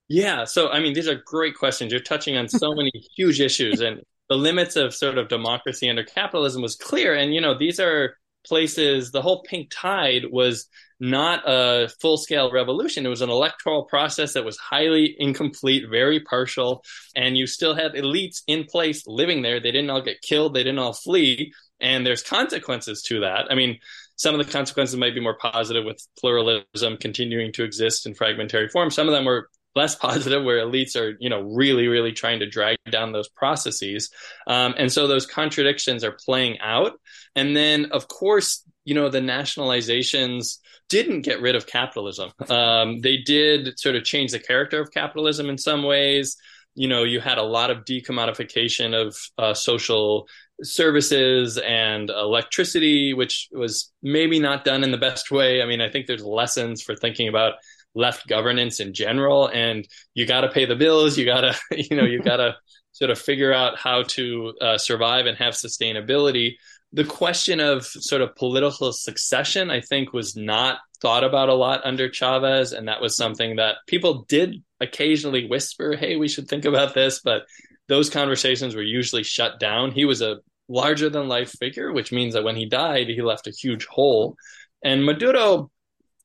Yeah. 0.07 0.45
So, 0.45 0.69
I 0.69 0.79
mean, 0.79 0.93
these 0.93 1.07
are 1.07 1.21
great 1.25 1.55
questions. 1.55 1.91
You're 1.91 2.01
touching 2.01 2.35
on 2.35 2.47
so 2.47 2.73
many 2.73 2.91
huge 3.15 3.39
issues. 3.39 3.81
And 3.81 4.01
the 4.29 4.35
limits 4.35 4.75
of 4.75 4.95
sort 4.95 5.17
of 5.17 5.27
democracy 5.27 5.89
under 5.89 6.03
capitalism 6.03 6.61
was 6.61 6.75
clear. 6.75 7.13
And, 7.13 7.33
you 7.33 7.41
know, 7.41 7.57
these 7.57 7.79
are 7.79 8.15
places, 8.49 9.11
the 9.11 9.21
whole 9.21 9.43
pink 9.43 9.69
tide 9.71 10.25
was 10.29 10.67
not 10.99 11.43
a 11.47 11.87
full 12.01 12.17
scale 12.17 12.51
revolution. 12.51 13.05
It 13.05 13.09
was 13.09 13.21
an 13.21 13.29
electoral 13.29 13.83
process 13.83 14.33
that 14.33 14.43
was 14.43 14.57
highly 14.57 15.15
incomplete, 15.17 15.85
very 15.89 16.19
partial, 16.19 16.83
and 17.15 17.37
you 17.37 17.47
still 17.47 17.73
had 17.73 17.93
elites 17.93 18.41
in 18.47 18.65
place 18.65 19.07
living 19.07 19.41
there. 19.41 19.61
They 19.61 19.71
didn't 19.71 19.89
all 19.89 20.01
get 20.01 20.21
killed, 20.21 20.53
they 20.53 20.63
didn't 20.63 20.79
all 20.79 20.93
flee, 20.93 21.53
and 21.79 22.05
there's 22.05 22.23
consequences 22.23 23.01
to 23.03 23.21
that. 23.21 23.49
I 23.49 23.55
mean, 23.55 23.79
some 24.17 24.37
of 24.37 24.45
the 24.45 24.51
consequences 24.51 24.97
might 24.97 25.15
be 25.15 25.21
more 25.21 25.37
positive 25.37 25.85
with 25.85 26.05
pluralism 26.19 26.97
continuing 26.99 27.53
to 27.53 27.63
exist 27.63 28.05
in 28.05 28.13
fragmentary 28.13 28.67
form. 28.67 28.91
Some 28.91 29.07
of 29.07 29.13
them 29.13 29.23
were 29.23 29.47
less 29.75 29.95
positive 30.07 30.43
where 30.43 30.65
elites 30.65 30.95
are 30.95 31.15
you 31.19 31.29
know 31.29 31.41
really 31.41 31.87
really 31.87 32.11
trying 32.11 32.39
to 32.39 32.49
drag 32.49 32.77
down 32.89 33.11
those 33.11 33.29
processes. 33.29 34.09
Um, 34.47 34.75
and 34.77 34.91
so 34.91 35.07
those 35.07 35.25
contradictions 35.25 36.03
are 36.03 36.17
playing 36.25 36.59
out. 36.59 36.93
And 37.35 37.55
then 37.55 37.85
of 37.91 38.07
course 38.07 38.63
you 38.85 38.95
know 38.95 39.09
the 39.09 39.19
nationalizations 39.19 40.57
didn't 40.89 41.21
get 41.21 41.41
rid 41.41 41.55
of 41.55 41.67
capitalism. 41.67 42.31
Um, 42.49 43.01
they 43.01 43.17
did 43.17 43.77
sort 43.79 43.95
of 43.95 44.03
change 44.03 44.31
the 44.31 44.39
character 44.39 44.81
of 44.81 44.91
capitalism 44.91 45.47
in 45.47 45.57
some 45.57 45.83
ways. 45.83 46.35
You 46.75 46.87
know 46.87 47.03
you 47.03 47.19
had 47.19 47.37
a 47.37 47.43
lot 47.43 47.69
of 47.69 47.85
decommodification 47.85 48.93
of 48.95 49.15
uh, 49.37 49.53
social 49.53 50.27
services 50.61 51.57
and 51.57 52.09
electricity 52.09 53.13
which 53.13 53.47
was 53.53 53.93
maybe 54.03 54.39
not 54.39 54.65
done 54.65 54.83
in 54.83 54.91
the 54.91 54.97
best 54.97 55.31
way. 55.31 55.61
I 55.61 55.65
mean 55.65 55.79
i 55.81 55.89
think 55.89 56.05
there's 56.05 56.23
lessons 56.23 56.81
for 56.81 56.95
thinking 56.95 57.29
about 57.29 57.53
left 57.95 58.27
governance 58.27 58.79
in 58.79 58.93
general 58.93 59.47
and 59.47 59.87
you 60.13 60.25
got 60.25 60.41
to 60.41 60.49
pay 60.49 60.65
the 60.65 60.75
bills 60.75 61.17
you 61.17 61.25
got 61.25 61.41
to 61.41 61.55
you 61.89 61.97
know 61.97 62.05
you 62.05 62.21
got 62.21 62.37
to 62.37 62.55
sort 62.91 63.11
of 63.11 63.19
figure 63.19 63.53
out 63.53 63.77
how 63.77 64.03
to 64.03 64.53
uh, 64.59 64.77
survive 64.77 65.25
and 65.25 65.37
have 65.37 65.53
sustainability. 65.53 66.55
The 66.91 67.05
question 67.05 67.59
of 67.59 67.85
sort 67.85 68.21
of 68.21 68.35
political 68.35 68.91
succession 68.91 69.69
i 69.69 69.79
think 69.81 70.11
was 70.11 70.35
not 70.35 70.79
thought 71.01 71.23
about 71.23 71.49
a 71.49 71.53
lot 71.53 71.81
under 71.85 72.11
chavez 72.11 72.73
and 72.73 72.87
that 72.87 73.01
was 73.01 73.15
something 73.15 73.55
that 73.55 73.77
people 73.87 74.25
did 74.27 74.55
occasionally 74.81 75.47
whisper 75.47 75.95
hey 75.95 76.15
we 76.15 76.27
should 76.27 76.47
think 76.47 76.65
about 76.65 76.93
this 76.93 77.21
but 77.21 77.43
those 77.89 78.09
conversations 78.09 78.75
were 78.75 78.83
usually 78.83 79.23
shut 79.23 79.59
down. 79.59 79.91
He 79.91 80.05
was 80.05 80.21
a 80.21 80.37
larger 80.69 81.09
than 81.09 81.27
life 81.27 81.51
figure 81.59 81.91
which 81.91 82.11
means 82.11 82.35
that 82.35 82.43
when 82.43 82.55
he 82.55 82.67
died 82.67 83.07
he 83.09 83.21
left 83.21 83.47
a 83.47 83.51
huge 83.51 83.85
hole. 83.87 84.37
And 84.83 85.03
maduro 85.03 85.71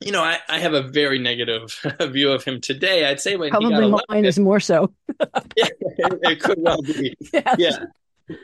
you 0.00 0.12
know, 0.12 0.22
I, 0.22 0.38
I, 0.48 0.58
have 0.58 0.74
a 0.74 0.82
very 0.82 1.18
negative 1.18 1.80
view 2.00 2.32
of 2.32 2.44
him 2.44 2.60
today. 2.60 3.06
I'd 3.06 3.20
say 3.20 3.36
when 3.36 3.50
probably 3.50 3.94
mine 4.08 4.24
is 4.24 4.38
more 4.38 4.60
so. 4.60 4.92
yeah, 5.56 5.68
it, 5.80 6.18
it, 6.22 6.40
could 6.40 6.58
well 6.60 6.82
be. 6.82 7.16
Yes. 7.32 7.56
Yeah, 7.58 7.84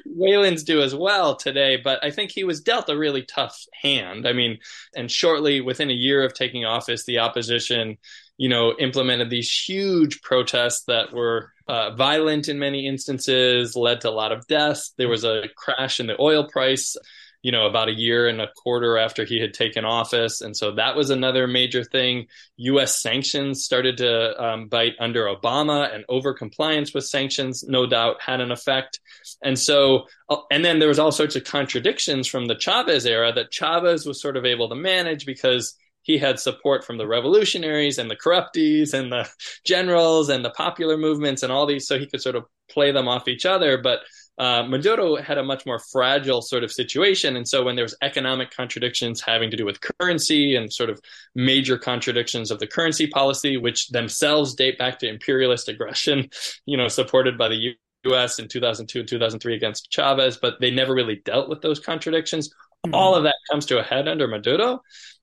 Wayland's 0.07 0.65
do 0.65 0.83
as 0.83 0.95
well 0.95 1.37
today, 1.37 1.77
but 1.77 2.05
I 2.05 2.11
think 2.11 2.31
he 2.31 2.45
was 2.45 2.61
dealt 2.61 2.89
a 2.89 2.97
really 2.97 3.23
tough 3.23 3.59
hand. 3.83 4.27
I 4.27 4.33
mean, 4.33 4.59
and 4.95 5.11
shortly 5.11 5.61
within 5.61 5.91
a 5.91 5.95
year 5.95 6.23
of 6.25 6.35
taking 6.35 6.65
office, 6.65 7.05
the 7.05 7.19
opposition, 7.19 7.97
you 8.37 8.49
know, 8.49 8.75
implemented 8.79 9.31
these 9.31 9.51
huge 9.51 10.21
protests 10.23 10.85
that 10.85 11.13
were 11.13 11.53
uh, 11.67 11.95
violent 11.95 12.49
in 12.49 12.59
many 12.59 12.87
instances, 12.87 13.75
led 13.75 14.03
to 14.03 14.11
a 14.11 14.13
lot 14.13 14.33
of 14.33 14.47
deaths. 14.47 14.93
There 14.99 15.09
was 15.09 15.25
a 15.25 15.45
crash 15.57 16.01
in 16.01 16.07
the 16.07 16.21
oil 16.21 16.47
price 16.49 16.97
you 17.42 17.53
know, 17.53 17.66
about 17.66 17.88
a 17.88 17.94
year 17.94 18.29
and 18.29 18.40
a 18.40 18.48
quarter 18.57 18.98
after 18.98 19.24
he 19.24 19.40
had 19.40 19.55
taken 19.55 19.85
office. 19.85 20.40
And 20.40 20.57
so 20.57 20.72
that 20.72 20.94
was 20.94 21.11
another 21.11 21.46
major 21.46 21.85
thing. 21.85 22.26
U.S. 22.57 23.00
sanctions 23.00 23.64
started 23.64 23.96
to 23.98 24.42
um, 24.42 24.68
bite 24.68 24.94
under 25.00 25.24
Obama, 25.24 25.94
and 25.94 26.05
over 26.09 26.35
compliance 26.35 26.92
with 26.92 27.07
sanctions, 27.07 27.64
no 27.66 27.87
doubt, 27.87 28.20
had 28.20 28.40
an 28.40 28.53
effect. 28.53 29.00
And 29.42 29.59
so, 29.59 30.07
uh, 30.29 30.38
and 30.50 30.64
then 30.64 30.79
there 30.79 30.88
was 30.88 30.98
all 30.98 31.12
sorts 31.12 31.37
of 31.37 31.44
contradictions 31.44 32.26
from 32.26 32.46
the 32.46 32.57
Chavez 32.57 33.07
era 33.07 33.33
that 33.33 33.50
Chavez 33.50 34.05
was 34.05 34.20
sort 34.20 34.37
of 34.37 34.44
able 34.44 34.68
to 34.68 34.74
manage 34.74 35.24
because 35.24 35.76
he 36.03 36.18
had 36.18 36.40
support 36.40 36.85
from 36.85 36.98
the 36.98 37.07
revolutionaries 37.07 37.98
and 37.98 38.11
the 38.11 38.16
corruptees 38.16 38.94
and 38.94 39.12
the 39.12 39.29
generals 39.64 40.29
and 40.29 40.44
the 40.44 40.50
popular 40.50 40.96
movements 40.96 41.42
and 41.42 41.53
all 41.53 41.66
these, 41.66 41.87
so 41.87 41.98
he 41.98 42.07
could 42.07 42.22
sort 42.22 42.37
of 42.37 42.44
play 42.70 42.92
them 42.92 43.09
off 43.09 43.29
each 43.29 43.46
other. 43.46 43.79
But 43.79 44.00
uh, 44.38 44.62
Maduro 44.62 45.16
had 45.16 45.38
a 45.38 45.43
much 45.43 45.66
more 45.66 45.79
fragile 45.79 46.40
sort 46.40 46.64
of 46.64 46.73
situation. 46.73 47.37
And 47.37 47.47
so 47.47 47.62
when 47.62 47.77
there 47.77 47.85
was 47.85 47.97
economic 48.03 48.51
contradictions 48.51 49.21
having 49.21 49.51
to 49.51 49.57
do 49.57 49.66
with 49.66 49.81
currency 49.81 50.57
and 50.57 50.73
sort 50.73 50.88
of 50.88 51.01
major 51.35 51.77
contradictions 51.77 52.51
of 52.51 52.59
the 52.59 52.66
currency 52.66 53.07
policy, 53.07 53.59
which 53.59 53.88
themselves 53.88 54.55
date 54.55 54.79
back 54.79 54.99
to 55.01 55.09
imperialist 55.09 55.69
aggression, 55.69 56.31
you 56.66 56.77
know, 56.77 56.88
supported 56.88 57.37
by 57.37 57.49
the 57.49 57.75
US 58.05 58.38
in 58.38 58.49
2002 58.49 59.01
and 59.01 59.09
2003 59.09 59.55
against 59.55 59.90
Chavez, 59.90 60.38
but 60.38 60.61
they 60.61 60.71
never 60.71 60.95
really 60.95 61.16
dealt 61.25 61.49
with 61.49 61.61
those 61.61 61.79
contradictions. 61.79 62.49
Mm-hmm. 62.87 62.95
All 62.95 63.14
of 63.14 63.25
that 63.25 63.37
comes 63.51 63.66
to 63.66 63.79
a 63.79 63.83
head 63.83 64.09
under 64.09 64.27
Maduro 64.27 64.81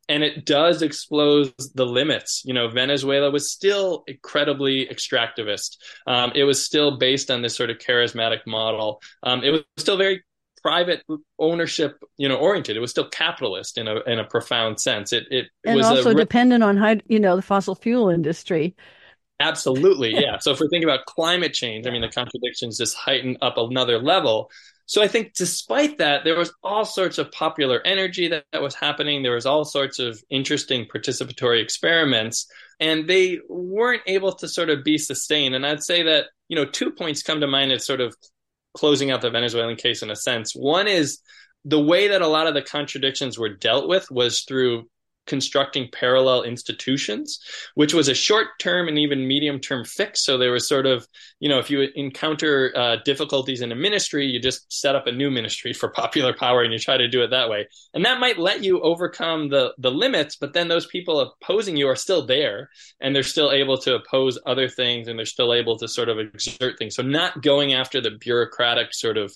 and 0.09 0.23
it 0.23 0.45
does 0.45 0.81
expose 0.81 1.53
the 1.75 1.85
limits. 1.85 2.43
You 2.45 2.53
know, 2.53 2.69
Venezuela 2.69 3.29
was 3.29 3.51
still 3.51 4.03
incredibly 4.07 4.87
extractivist. 4.87 5.77
Um, 6.05 6.31
it 6.35 6.43
was 6.43 6.63
still 6.63 6.97
based 6.97 7.29
on 7.29 7.41
this 7.41 7.55
sort 7.55 7.69
of 7.69 7.77
charismatic 7.77 8.39
model. 8.45 9.01
Um, 9.23 9.43
it 9.43 9.51
was 9.51 9.61
still 9.77 9.97
very 9.97 10.23
private 10.61 11.03
ownership, 11.39 11.97
you 12.17 12.27
know, 12.27 12.35
oriented. 12.35 12.77
It 12.77 12.79
was 12.79 12.91
still 12.91 13.09
capitalist 13.09 13.77
in 13.77 13.87
a 13.87 14.01
in 14.01 14.19
a 14.19 14.23
profound 14.23 14.79
sense. 14.79 15.13
It 15.13 15.25
it, 15.29 15.47
and 15.65 15.77
was 15.77 15.85
also 15.85 16.11
a, 16.11 16.15
dependent 16.15 16.63
on 16.63 16.77
how 16.77 16.95
you 17.07 17.19
know 17.19 17.35
the 17.35 17.41
fossil 17.41 17.75
fuel 17.75 18.09
industry. 18.09 18.75
Absolutely, 19.39 20.13
yeah. 20.13 20.37
so 20.41 20.51
if 20.51 20.59
we're 20.59 20.69
thinking 20.69 20.89
about 20.89 21.05
climate 21.05 21.53
change, 21.53 21.87
I 21.87 21.91
mean, 21.91 22.01
the 22.01 22.09
contradictions 22.09 22.77
just 22.77 22.95
heighten 22.95 23.37
up 23.41 23.57
another 23.57 23.99
level. 23.99 24.49
So 24.87 25.01
I 25.01 25.07
think 25.09 25.33
despite 25.33 25.97
that, 25.97 26.23
there 26.23 26.37
was 26.37 26.53
all 26.63 26.85
sorts 26.85 27.17
of 27.17 27.31
popular 27.31 27.81
energy 27.85 28.29
that, 28.29 28.45
that 28.53 28.61
was 28.61 28.73
happening. 28.73 29.21
There 29.21 29.35
was 29.35 29.45
all 29.45 29.65
sorts 29.65 29.99
of 29.99 30.21
interesting 30.29 30.85
participatory 30.85 31.61
experiments, 31.61 32.49
and 32.79 33.07
they 33.07 33.39
weren't 33.49 34.03
able 34.07 34.31
to 34.33 34.47
sort 34.47 34.69
of 34.69 34.85
be 34.85 34.97
sustained. 34.97 35.55
And 35.55 35.65
I'd 35.65 35.83
say 35.83 36.03
that, 36.03 36.27
you 36.47 36.55
know, 36.55 36.65
two 36.65 36.91
points 36.91 37.21
come 37.21 37.41
to 37.41 37.47
mind 37.47 37.73
as 37.73 37.85
sort 37.85 37.99
of 37.99 38.15
closing 38.73 39.11
out 39.11 39.21
the 39.21 39.29
Venezuelan 39.29 39.75
case 39.75 40.03
in 40.03 40.09
a 40.09 40.15
sense. 40.15 40.53
One 40.55 40.87
is 40.87 41.19
the 41.65 41.81
way 41.81 42.07
that 42.07 42.21
a 42.21 42.27
lot 42.27 42.47
of 42.47 42.53
the 42.53 42.61
contradictions 42.61 43.37
were 43.37 43.49
dealt 43.49 43.89
with 43.89 44.09
was 44.09 44.43
through 44.43 44.87
constructing 45.27 45.89
parallel 45.91 46.43
institutions, 46.43 47.39
which 47.75 47.93
was 47.93 48.07
a 48.07 48.15
short 48.15 48.47
term 48.59 48.87
and 48.87 48.97
even 48.97 49.27
medium 49.27 49.59
term 49.59 49.85
fix. 49.85 50.23
So 50.23 50.37
there 50.37 50.51
was 50.51 50.67
sort 50.67 50.85
of, 50.85 51.07
you 51.39 51.49
know, 51.49 51.59
if 51.59 51.69
you 51.69 51.87
encounter 51.95 52.73
uh, 52.75 52.97
difficulties 53.05 53.61
in 53.61 53.71
a 53.71 53.75
ministry, 53.75 54.25
you 54.25 54.39
just 54.39 54.71
set 54.71 54.95
up 54.95 55.05
a 55.05 55.11
new 55.11 55.29
ministry 55.29 55.73
for 55.73 55.89
popular 55.97 56.33
power 56.33 56.63
and 56.63 56.73
you 56.73 56.79
try 56.79 56.97
to 56.97 57.07
do 57.07 57.21
it 57.21 57.29
that 57.29 57.49
way. 57.49 57.67
And 57.93 58.05
that 58.05 58.19
might 58.19 58.39
let 58.39 58.63
you 58.63 58.81
overcome 58.81 59.49
the, 59.49 59.73
the 59.77 59.91
limits, 59.91 60.35
but 60.37 60.53
then 60.53 60.67
those 60.67 60.87
people 60.87 61.19
opposing 61.19 61.77
you 61.77 61.87
are 61.87 61.95
still 61.95 62.25
there 62.25 62.69
and 62.99 63.15
they're 63.15 63.23
still 63.23 63.51
able 63.51 63.77
to 63.79 63.95
oppose 63.95 64.39
other 64.45 64.67
things 64.67 65.07
and 65.07 65.19
they're 65.19 65.25
still 65.25 65.53
able 65.53 65.77
to 65.77 65.87
sort 65.87 66.09
of 66.09 66.17
exert 66.19 66.79
things. 66.79 66.95
So 66.95 67.03
not 67.03 67.41
going 67.41 67.73
after 67.73 68.01
the 68.01 68.11
bureaucratic 68.11 68.93
sort 68.93 69.17
of 69.17 69.35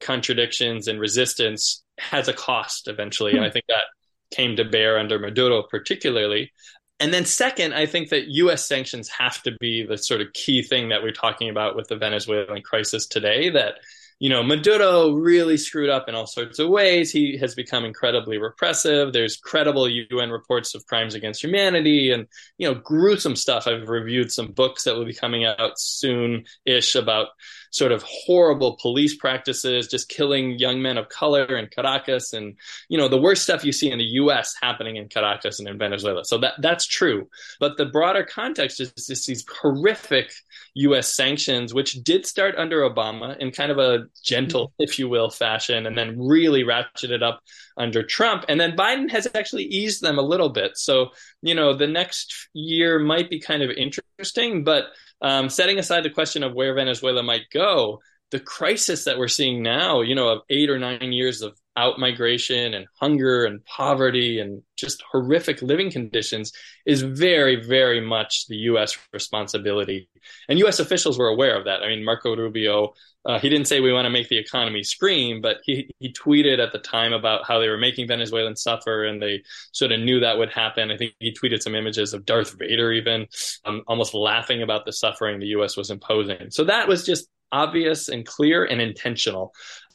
contradictions 0.00 0.88
and 0.88 0.98
resistance 0.98 1.82
has 1.98 2.28
a 2.28 2.32
cost 2.32 2.88
eventually. 2.88 3.36
And 3.36 3.44
I 3.44 3.50
think 3.50 3.66
that 3.68 3.84
came 4.30 4.56
to 4.56 4.64
bear 4.64 4.98
under 4.98 5.18
Maduro, 5.18 5.62
particularly. 5.62 6.52
And 6.98 7.14
then, 7.14 7.24
second, 7.24 7.72
I 7.72 7.86
think 7.86 8.10
that 8.10 8.28
US 8.28 8.66
sanctions 8.66 9.08
have 9.08 9.42
to 9.44 9.52
be 9.58 9.86
the 9.86 9.96
sort 9.96 10.20
of 10.20 10.32
key 10.34 10.62
thing 10.62 10.90
that 10.90 11.02
we're 11.02 11.12
talking 11.12 11.48
about 11.48 11.74
with 11.74 11.88
the 11.88 11.96
Venezuelan 11.96 12.62
crisis 12.62 13.06
today. 13.06 13.48
That, 13.48 13.76
you 14.18 14.28
know, 14.28 14.42
Maduro 14.42 15.12
really 15.12 15.56
screwed 15.56 15.88
up 15.88 16.10
in 16.10 16.14
all 16.14 16.26
sorts 16.26 16.58
of 16.58 16.68
ways. 16.68 17.10
He 17.10 17.38
has 17.38 17.54
become 17.54 17.86
incredibly 17.86 18.36
repressive. 18.36 19.14
There's 19.14 19.38
credible 19.38 19.88
UN 19.88 20.30
reports 20.30 20.74
of 20.74 20.84
crimes 20.84 21.14
against 21.14 21.42
humanity 21.42 22.12
and, 22.12 22.26
you 22.58 22.68
know, 22.68 22.74
gruesome 22.74 23.34
stuff. 23.34 23.66
I've 23.66 23.88
reviewed 23.88 24.30
some 24.30 24.48
books 24.52 24.84
that 24.84 24.94
will 24.94 25.06
be 25.06 25.14
coming 25.14 25.46
out 25.46 25.78
soon 25.78 26.44
ish 26.66 26.96
about 26.96 27.28
sort 27.70 27.92
of 27.92 28.02
horrible 28.02 28.76
police 28.80 29.16
practices, 29.16 29.88
just 29.88 30.08
killing 30.08 30.58
young 30.58 30.82
men 30.82 30.98
of 30.98 31.08
color 31.08 31.56
in 31.56 31.68
Caracas, 31.68 32.32
and 32.32 32.56
you 32.88 32.98
know 32.98 33.08
the 33.08 33.20
worst 33.20 33.42
stuff 33.42 33.64
you 33.64 33.72
see 33.72 33.90
in 33.90 33.98
the 33.98 34.04
U.S. 34.04 34.54
happening 34.60 34.96
in 34.96 35.08
Caracas 35.08 35.58
and 35.58 35.68
in 35.68 35.78
Venezuela. 35.78 36.24
So 36.24 36.38
that 36.38 36.54
that's 36.58 36.86
true, 36.86 37.28
but 37.58 37.76
the 37.76 37.86
broader 37.86 38.24
context 38.24 38.80
is 38.80 38.92
just 38.92 39.26
these 39.26 39.44
horrific 39.60 40.32
U.S. 40.74 41.14
sanctions, 41.14 41.74
which 41.74 41.94
did 42.02 42.26
start 42.26 42.54
under 42.56 42.88
Obama 42.88 43.36
in 43.38 43.50
kind 43.50 43.72
of 43.72 43.78
a 43.78 44.06
gentle, 44.22 44.68
mm-hmm. 44.68 44.82
if 44.82 44.98
you 44.98 45.08
will, 45.08 45.30
fashion, 45.30 45.86
and 45.86 45.96
then 45.96 46.18
really 46.20 46.64
ratcheted 46.64 47.22
up 47.22 47.40
under 47.76 48.02
Trump. 48.02 48.44
And 48.48 48.60
then 48.60 48.76
Biden 48.76 49.10
has 49.10 49.26
actually 49.34 49.64
eased 49.64 50.02
them 50.02 50.18
a 50.18 50.22
little 50.22 50.50
bit. 50.50 50.76
So, 50.76 51.10
you 51.42 51.54
know, 51.54 51.74
the 51.74 51.86
next 51.86 52.48
year 52.52 52.98
might 52.98 53.30
be 53.30 53.40
kind 53.40 53.62
of 53.62 53.70
interesting, 53.70 54.64
but 54.64 54.86
um, 55.22 55.48
setting 55.48 55.78
aside 55.78 56.04
the 56.04 56.10
question 56.10 56.42
of 56.42 56.54
where 56.54 56.74
Venezuela 56.74 57.22
might 57.22 57.50
go, 57.52 58.00
the 58.30 58.40
crisis 58.40 59.04
that 59.04 59.18
we're 59.18 59.28
seeing 59.28 59.62
now, 59.62 60.00
you 60.00 60.14
know, 60.14 60.28
of 60.28 60.42
eight 60.48 60.70
or 60.70 60.78
nine 60.78 61.12
years 61.12 61.42
of 61.42 61.59
out 61.76 61.98
migration 61.98 62.74
and 62.74 62.86
hunger 63.00 63.44
and 63.44 63.64
poverty 63.64 64.40
and 64.40 64.62
just 64.76 65.02
horrific 65.10 65.62
living 65.62 65.90
conditions 65.90 66.52
is 66.84 67.02
very, 67.02 67.56
very 67.56 68.00
much 68.00 68.46
the 68.48 68.56
U.S. 68.56 68.98
responsibility. 69.12 70.08
And 70.48 70.58
U.S. 70.60 70.80
officials 70.80 71.18
were 71.18 71.28
aware 71.28 71.56
of 71.56 71.64
that. 71.66 71.82
I 71.82 71.88
mean, 71.88 72.04
Marco 72.04 72.34
Rubio, 72.34 72.94
uh, 73.24 73.38
he 73.38 73.48
didn't 73.48 73.66
say 73.66 73.80
we 73.80 73.92
want 73.92 74.06
to 74.06 74.10
make 74.10 74.28
the 74.28 74.38
economy 74.38 74.82
scream, 74.82 75.40
but 75.40 75.58
he, 75.64 75.88
he 76.00 76.12
tweeted 76.12 76.58
at 76.58 76.72
the 76.72 76.78
time 76.78 77.12
about 77.12 77.46
how 77.46 77.60
they 77.60 77.68
were 77.68 77.78
making 77.78 78.08
Venezuelans 78.08 78.62
suffer 78.62 79.04
and 79.04 79.22
they 79.22 79.42
sort 79.72 79.92
of 79.92 80.00
knew 80.00 80.20
that 80.20 80.38
would 80.38 80.50
happen. 80.50 80.90
I 80.90 80.96
think 80.96 81.14
he 81.20 81.32
tweeted 81.32 81.62
some 81.62 81.74
images 81.74 82.14
of 82.14 82.26
Darth 82.26 82.58
Vader 82.58 82.92
even 82.92 83.26
um, 83.64 83.82
almost 83.86 84.14
laughing 84.14 84.62
about 84.62 84.86
the 84.86 84.92
suffering 84.92 85.38
the 85.38 85.46
U.S. 85.48 85.76
was 85.76 85.90
imposing. 85.90 86.50
So 86.50 86.64
that 86.64 86.88
was 86.88 87.06
just 87.06 87.28
obvious 87.52 88.08
and 88.08 88.26
clear 88.26 88.64
and 88.64 88.80
intentional 88.80 89.52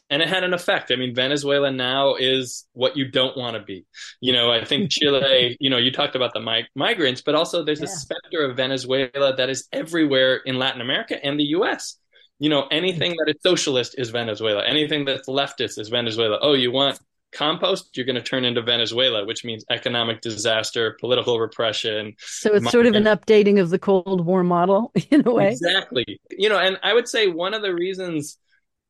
and 0.10 0.22
it 0.22 0.30
had 0.30 0.44
an 0.44 0.54
effect. 0.54 0.92
I 0.92 0.96
mean, 0.96 1.16
Venezuela 1.16 1.72
now 1.72 2.16
is 2.16 2.66
what 2.74 2.96
you 2.96 3.10
don't 3.10 3.36
want 3.36 3.56
to 3.56 3.64
be. 3.64 3.86
You 4.22 4.34
know, 4.34 4.52
I 4.52 4.64
think 4.64 4.90
Chile, 4.92 5.58
you 5.60 5.70
know, 5.70 5.78
you 5.78 5.92
talked 5.92 6.16
about 6.16 6.34
the 6.34 6.40
mig- 6.40 6.68
migrants, 6.76 7.22
but 7.22 7.36
also 7.36 7.64
there's 7.64 7.80
yeah. 7.80 7.86
a 7.86 7.90
specter 7.90 8.46
of 8.46 8.56
Venezuela 8.56 9.36
that 9.36 9.50
is 9.50 9.68
everywhere 9.72 10.38
in 10.38 10.60
Latin 10.60 10.82
America 10.82 11.24
and 11.24 11.40
the 11.40 11.46
US. 11.46 11.98
You 12.38 12.50
know, 12.50 12.68
anything 12.70 13.16
that 13.18 13.34
is 13.34 13.42
socialist 13.42 13.96
is 13.98 14.10
Venezuela. 14.10 14.64
Anything 14.66 15.06
that's 15.06 15.28
leftist 15.28 15.80
is 15.80 15.90
Venezuela. 15.90 16.38
Oh, 16.42 16.54
you 16.54 16.72
want 16.72 17.00
compost, 17.36 17.96
you're 17.96 18.06
going 18.06 18.16
to 18.16 18.22
turn 18.22 18.46
into 18.46 18.62
Venezuela, 18.62 19.26
which 19.26 19.44
means 19.44 19.66
economic 19.70 20.22
disaster, 20.22 20.98
political 21.00 21.40
repression. 21.40 22.14
So 22.20 22.54
it's 22.54 22.72
sort 22.72 22.86
of 22.86 22.96
an 22.96 23.04
updating 23.04 23.60
of 23.60 23.70
the 23.70 23.80
Cold 23.80 24.26
War 24.26 24.44
model 24.44 24.92
in 25.12 25.28
a 25.28 25.34
way. 25.34 25.50
Exactly. 25.50 26.20
You 26.32 26.50
know, 26.50 26.58
and 26.58 26.80
I 26.82 26.94
would 26.94 27.08
say 27.08 27.28
one 27.28 27.54
of 27.54 27.62
the 27.62 27.74
reasons 27.74 28.38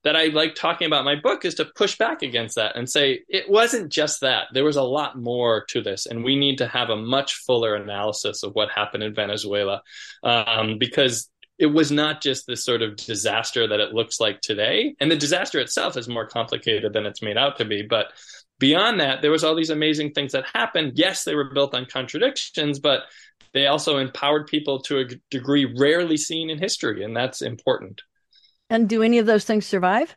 that 0.05 0.15
I 0.15 0.25
like 0.27 0.53
talking 0.53 0.85
about 0.85 1.03
my 1.03 1.15
book 1.15 1.43
is 1.45 1.55
to 1.55 1.65
push 1.65 1.97
back 1.97 2.21
against 2.21 2.55
that 2.55 2.77
and 2.77 2.87
say 2.87 3.23
it 3.27 3.49
wasn't 3.49 3.91
just 3.91 4.21
that. 4.21 4.47
There 4.53 4.63
was 4.63 4.75
a 4.77 4.83
lot 4.83 5.17
more 5.19 5.65
to 5.69 5.81
this, 5.81 6.05
and 6.05 6.23
we 6.23 6.35
need 6.35 6.59
to 6.59 6.67
have 6.67 6.91
a 6.91 6.95
much 6.95 7.37
fuller 7.37 7.75
analysis 7.75 8.43
of 8.43 8.53
what 8.53 8.69
happened 8.69 9.03
in 9.03 9.15
Venezuela 9.15 9.81
um, 10.23 10.77
because 10.77 11.27
it 11.57 11.65
was 11.65 11.91
not 11.91 12.21
just 12.21 12.45
this 12.45 12.63
sort 12.63 12.83
of 12.83 12.95
disaster 12.97 13.67
that 13.67 13.79
it 13.79 13.93
looks 13.93 14.19
like 14.19 14.41
today. 14.41 14.95
And 14.99 15.09
the 15.09 15.15
disaster 15.15 15.59
itself 15.59 15.97
is 15.97 16.07
more 16.07 16.27
complicated 16.27 16.93
than 16.93 17.05
it's 17.05 17.23
made 17.23 17.37
out 17.37 17.57
to 17.57 17.65
be. 17.65 17.81
But 17.81 18.07
beyond 18.59 18.99
that, 18.99 19.23
there 19.23 19.31
was 19.31 19.43
all 19.43 19.55
these 19.55 19.69
amazing 19.71 20.11
things 20.11 20.33
that 20.33 20.45
happened. 20.53 20.93
Yes, 20.95 21.23
they 21.23 21.33
were 21.33 21.51
built 21.51 21.73
on 21.73 21.85
contradictions, 21.85 22.77
but 22.79 23.03
they 23.53 23.67
also 23.67 23.97
empowered 23.97 24.47
people 24.47 24.81
to 24.81 24.99
a 24.99 25.05
degree 25.31 25.73
rarely 25.79 26.17
seen 26.17 26.51
in 26.51 26.59
history, 26.59 27.03
and 27.03 27.15
that's 27.15 27.41
important. 27.41 28.01
And 28.69 28.89
do 28.89 29.03
any 29.03 29.19
of 29.19 29.25
those 29.25 29.45
things 29.45 29.65
survive? 29.65 30.15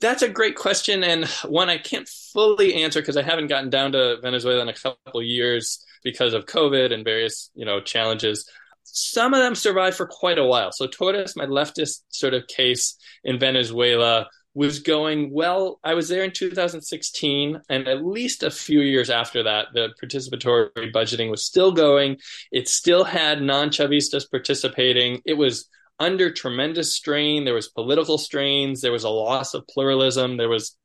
That's 0.00 0.22
a 0.22 0.28
great 0.28 0.56
question, 0.56 1.04
and 1.04 1.26
one 1.46 1.70
I 1.70 1.78
can't 1.78 2.08
fully 2.08 2.82
answer 2.82 3.00
because 3.00 3.16
I 3.16 3.22
haven't 3.22 3.46
gotten 3.46 3.70
down 3.70 3.92
to 3.92 4.18
Venezuela 4.20 4.62
in 4.62 4.68
a 4.68 4.74
couple 4.74 5.22
years 5.22 5.84
because 6.02 6.34
of 6.34 6.46
COVID 6.46 6.92
and 6.92 7.04
various, 7.04 7.50
you 7.54 7.64
know, 7.64 7.80
challenges. 7.80 8.48
Some 8.82 9.32
of 9.32 9.40
them 9.40 9.54
survived 9.54 9.96
for 9.96 10.06
quite 10.06 10.38
a 10.38 10.44
while. 10.44 10.72
So 10.72 10.86
Torres, 10.86 11.36
my 11.36 11.46
leftist 11.46 12.02
sort 12.08 12.34
of 12.34 12.46
case 12.48 12.96
in 13.24 13.38
Venezuela, 13.38 14.28
was 14.54 14.80
going 14.80 15.32
well. 15.32 15.80
I 15.82 15.94
was 15.94 16.08
there 16.08 16.24
in 16.24 16.32
2016, 16.32 17.60
and 17.70 17.88
at 17.88 18.04
least 18.04 18.42
a 18.42 18.50
few 18.50 18.80
years 18.80 19.08
after 19.08 19.44
that, 19.44 19.68
the 19.72 19.90
participatory 20.02 20.92
budgeting 20.92 21.30
was 21.30 21.44
still 21.44 21.72
going. 21.72 22.18
It 22.50 22.68
still 22.68 23.04
had 23.04 23.40
non 23.40 23.70
Chavistas 23.70 24.30
participating. 24.30 25.22
It 25.24 25.34
was 25.34 25.68
under 25.98 26.30
tremendous 26.30 26.94
strain. 26.94 27.44
There 27.44 27.54
was 27.54 27.68
political 27.68 28.18
strains. 28.18 28.80
There 28.80 28.92
was 28.92 29.04
a 29.04 29.10
loss 29.10 29.54
of 29.54 29.66
pluralism. 29.66 30.36
There 30.36 30.48
was 30.48 30.76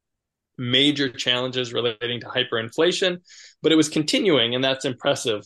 major 0.58 1.10
challenges 1.10 1.74
relating 1.74 2.20
to 2.20 2.28
hyperinflation, 2.28 3.22
but 3.62 3.72
it 3.72 3.76
was 3.76 3.90
continuing, 3.90 4.56
and 4.56 4.64
that's 4.64 4.86
impressive. 4.86 5.44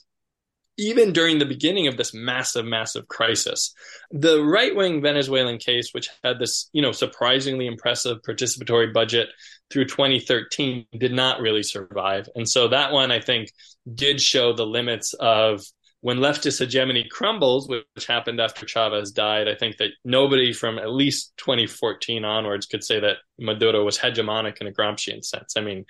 Even 0.78 1.12
during 1.12 1.38
the 1.38 1.45
beginning 1.45 1.88
of 1.88 1.97
this 1.97 2.13
massive, 2.13 2.65
massive 2.65 3.08
crisis, 3.10 3.74
the 4.10 4.41
right-wing 4.41 5.02
Venezuelan 5.02 5.58
case, 5.58 5.89
which 5.91 6.10
had 6.24 6.39
this, 6.39 6.69
you 6.71 6.82
know, 6.82 6.93
surprisingly 6.93 7.67
impressive 7.67 8.19
participatory 8.26 8.91
budget 8.93 9.28
through 9.69 9.86
2013, 9.86 10.86
did 10.97 11.12
not 11.12 11.41
really 11.41 11.62
survive. 11.62 12.30
And 12.36 12.47
so 12.47 12.69
that 12.69 12.93
one, 12.93 13.12
I 13.12 13.19
think, 13.19 13.50
did 13.93 14.21
show 14.21 14.54
the 14.54 14.65
limits 14.65 15.13
of 15.13 15.62
when 16.02 16.18
leftist 16.18 16.60
hegemony 16.60 17.08
crumbles, 17.10 17.70
which 17.70 18.08
happened 18.08 18.42
after 18.42 18.66
Chavez 18.66 19.12
died, 19.12 19.48
I 19.48 19.56
think 19.56 19.78
that 19.78 19.92
nobody 20.04 20.52
from 20.52 20.80
at 20.80 20.92
least 20.92 21.34
2014 21.38 22.26
onwards 22.26 22.66
could 22.66 22.84
say 22.84 23.00
that 23.00 23.18
Maduro 23.40 23.86
was 23.86 24.00
hegemonic 24.00 24.58
in 24.60 24.68
a 24.68 24.72
Gramscian 24.72 25.24
sense. 25.24 25.54
I 25.56 25.62
mean, 25.62 25.86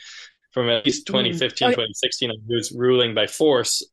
from 0.52 0.70
at 0.70 0.86
least 0.86 1.08
2015, 1.08 1.70
mm. 1.70 1.72
2016, 1.72 2.32
he 2.46 2.56
was 2.56 2.74
ruling 2.74 3.16
by 3.16 3.28
force. 3.28 3.84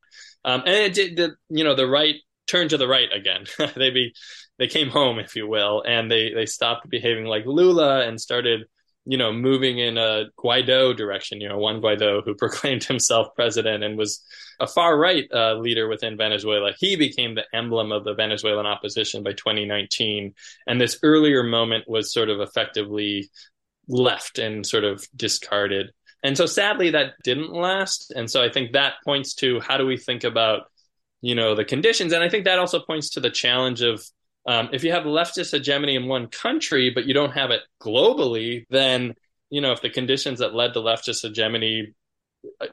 Um, 0.44 0.62
and 0.66 0.74
it 0.74 0.94
did, 0.94 1.16
the, 1.16 1.36
you 1.50 1.62
know, 1.62 1.76
the 1.76 1.86
right 1.86 2.16
turned 2.48 2.70
to 2.70 2.78
the 2.78 2.88
right 2.88 3.12
again. 3.12 3.44
they 3.76 3.90
be, 3.90 4.12
they 4.58 4.66
came 4.66 4.88
home, 4.88 5.20
if 5.20 5.36
you 5.36 5.46
will, 5.46 5.84
and 5.86 6.10
they, 6.10 6.34
they 6.34 6.46
stopped 6.46 6.90
behaving 6.90 7.26
like 7.26 7.46
Lula 7.46 8.00
and 8.08 8.20
started 8.20 8.64
you 9.08 9.16
know, 9.16 9.32
moving 9.32 9.78
in 9.78 9.96
a 9.96 10.26
Guaido 10.38 10.94
direction. 10.94 11.40
You 11.40 11.48
know, 11.48 11.56
Juan 11.56 11.80
Guaido, 11.80 12.22
who 12.22 12.34
proclaimed 12.38 12.84
himself 12.84 13.34
president 13.34 13.82
and 13.82 13.96
was 13.96 14.22
a 14.60 14.66
far 14.66 14.98
right 14.98 15.26
uh, 15.32 15.54
leader 15.54 15.88
within 15.88 16.18
Venezuela, 16.18 16.72
he 16.78 16.94
became 16.94 17.34
the 17.34 17.46
emblem 17.54 17.90
of 17.90 18.04
the 18.04 18.12
Venezuelan 18.12 18.66
opposition 18.66 19.22
by 19.22 19.32
2019. 19.32 20.34
And 20.66 20.78
this 20.78 20.98
earlier 21.02 21.42
moment 21.42 21.88
was 21.88 22.12
sort 22.12 22.28
of 22.28 22.40
effectively 22.40 23.30
left 23.88 24.38
and 24.38 24.66
sort 24.66 24.84
of 24.84 25.08
discarded. 25.16 25.90
And 26.22 26.36
so 26.36 26.44
sadly, 26.44 26.90
that 26.90 27.14
didn't 27.24 27.50
last. 27.50 28.12
And 28.14 28.30
so 28.30 28.44
I 28.44 28.50
think 28.50 28.72
that 28.72 28.94
points 29.06 29.32
to 29.36 29.58
how 29.60 29.78
do 29.78 29.86
we 29.86 29.96
think 29.96 30.24
about, 30.24 30.64
you 31.22 31.34
know, 31.34 31.54
the 31.54 31.64
conditions. 31.64 32.12
And 32.12 32.22
I 32.22 32.28
think 32.28 32.44
that 32.44 32.58
also 32.58 32.80
points 32.80 33.10
to 33.10 33.20
the 33.20 33.30
challenge 33.30 33.80
of 33.80 34.04
um, 34.48 34.70
if 34.72 34.82
you 34.82 34.92
have 34.92 35.04
leftist 35.04 35.52
hegemony 35.52 35.94
in 35.94 36.08
one 36.08 36.26
country, 36.26 36.90
but 36.90 37.04
you 37.04 37.14
don't 37.14 37.32
have 37.32 37.50
it 37.50 37.60
globally, 37.80 38.64
then 38.70 39.14
you 39.50 39.60
know 39.60 39.72
if 39.72 39.82
the 39.82 39.90
conditions 39.90 40.40
that 40.40 40.54
led 40.54 40.72
to 40.72 40.80
leftist 40.80 41.22
hegemony 41.22 41.94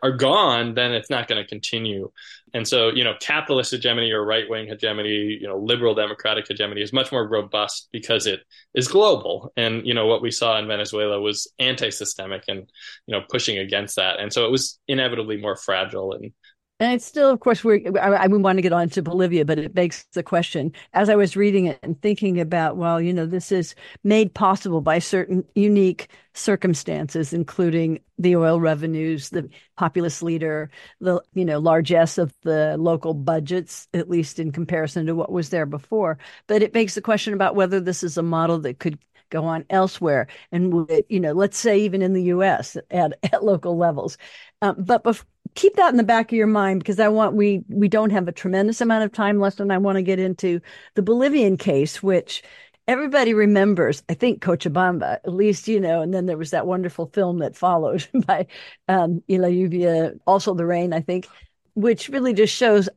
are 0.02 0.12
gone, 0.12 0.74
then 0.74 0.94
it's 0.94 1.10
not 1.10 1.28
going 1.28 1.42
to 1.42 1.48
continue. 1.48 2.12
And 2.54 2.68
so, 2.68 2.90
you 2.90 3.04
know, 3.04 3.14
capitalist 3.20 3.72
hegemony 3.72 4.12
or 4.12 4.24
right 4.24 4.50
wing 4.50 4.68
hegemony, 4.68 5.38
you 5.42 5.48
know, 5.48 5.58
liberal 5.58 5.96
democratic 5.96 6.48
hegemony 6.48 6.82
is 6.82 6.94
much 6.94 7.12
more 7.12 7.28
robust 7.28 7.90
because 7.92 8.28
it 8.28 8.42
is 8.74 8.88
global. 8.88 9.52
And, 9.58 9.86
you 9.86 9.94
know, 9.94 10.06
what 10.06 10.22
we 10.22 10.32
saw 10.32 10.58
in 10.60 10.68
Venezuela 10.68 11.20
was 11.20 11.52
anti 11.60 11.90
systemic 11.90 12.44
and, 12.48 12.70
you 13.08 13.12
know, 13.12 13.24
pushing 13.30 13.58
against 13.58 13.96
that. 13.96 14.20
And 14.20 14.32
so 14.32 14.46
it 14.46 14.52
was 14.52 14.80
inevitably 14.88 15.38
more 15.38 15.56
fragile 15.56 16.14
and 16.14 16.32
and 16.78 16.94
it's 16.94 17.06
still, 17.06 17.30
of 17.30 17.40
course, 17.40 17.64
we're, 17.64 17.80
I, 17.98 18.26
I 18.26 18.28
want 18.28 18.58
to 18.58 18.62
get 18.62 18.74
on 18.74 18.90
to 18.90 19.02
Bolivia, 19.02 19.46
but 19.46 19.58
it 19.58 19.74
begs 19.74 20.06
the 20.12 20.24
question. 20.24 20.74
As 20.92 21.10
I 21.10 21.16
was 21.16 21.38
reading 21.38 21.68
it 21.68 21.80
and 21.82 22.02
thinking 22.02 22.38
about, 22.38 22.76
well, 22.76 23.00
you 23.00 23.14
know, 23.14 23.26
this 23.26 23.50
is 23.50 23.76
made 24.04 24.34
possible 24.34 24.82
by 24.82 25.00
certain 25.00 25.46
unique 25.56 26.10
circumstances, 26.34 27.32
including 27.32 28.02
the 28.18 28.36
oil 28.36 28.60
revenues, 28.60 29.30
the 29.30 29.50
populist 29.78 30.22
leader, 30.22 30.70
the, 31.00 31.22
you 31.34 31.46
know, 31.46 31.60
largesse 31.60 32.18
of 32.18 32.34
the 32.44 32.76
local 32.78 33.14
budgets, 33.14 33.88
at 33.94 34.10
least 34.10 34.38
in 34.38 34.52
comparison 34.52 35.06
to 35.06 35.16
what 35.16 35.32
was 35.32 35.52
there 35.52 35.66
before. 35.66 36.18
But 36.48 36.62
it 36.62 36.74
begs 36.74 36.96
the 36.96 37.02
question 37.02 37.34
about 37.34 37.56
whether 37.56 37.80
this 37.80 38.04
is 38.04 38.18
a 38.18 38.24
model 38.24 38.60
that 38.60 38.80
could 38.80 39.00
go 39.30 39.46
on 39.46 39.66
elsewhere. 39.70 40.28
And 40.52 40.90
you 41.10 41.20
know 41.20 41.32
let's 41.32 41.58
say 41.58 41.80
even 41.80 42.02
in 42.02 42.14
the 42.14 42.22
us 42.24 42.78
at, 42.92 43.14
at 43.24 43.44
local 43.44 43.78
levels. 43.78 44.18
Um, 44.62 44.76
but 44.80 45.04
bef- 45.04 45.24
keep 45.56 45.76
that 45.76 45.91
in 45.91 45.98
the 45.98 46.04
back 46.04 46.32
of 46.32 46.38
your 46.38 46.48
mind 46.48 46.80
because 46.80 47.00
I 47.00 47.08
want 47.08 47.36
we 47.36 47.63
we 47.70 47.88
don't 47.88 48.12
have 48.12 48.28
a 48.28 48.32
tremendous 48.32 48.82
amount 48.82 49.04
of 49.04 49.12
time 49.12 49.39
left, 49.39 49.60
and 49.60 49.72
I 49.74 49.78
want 49.78 49.98
to 49.98 50.02
get 50.04 50.20
into 50.20 50.62
the 50.96 51.02
Bolivian 51.02 51.58
case, 51.58 52.04
which 52.04 52.44
everybody 52.88 53.34
remembers. 53.34 54.04
I 54.10 54.13
think 54.13 54.41
Cochabamba, 54.41 55.15
at 55.26 55.34
least 55.34 55.68
you 55.68 55.80
know. 55.80 56.02
And 56.02 56.13
then 56.13 56.26
there 56.26 56.38
was 56.38 56.52
that 56.52 56.68
wonderful 56.68 57.08
film 57.13 57.39
that 57.39 57.56
followed 57.56 58.08
by 58.28 58.48
um, 58.88 59.24
Y 59.30 59.38
la 59.38 59.48
Lluvia, 59.48 60.20
also 60.28 60.54
the 60.54 60.65
rain, 60.65 60.94
I 60.94 61.02
think, 61.02 61.28
which 61.74 62.10
really 62.10 62.34
just 62.34 62.54
shows 62.56 62.89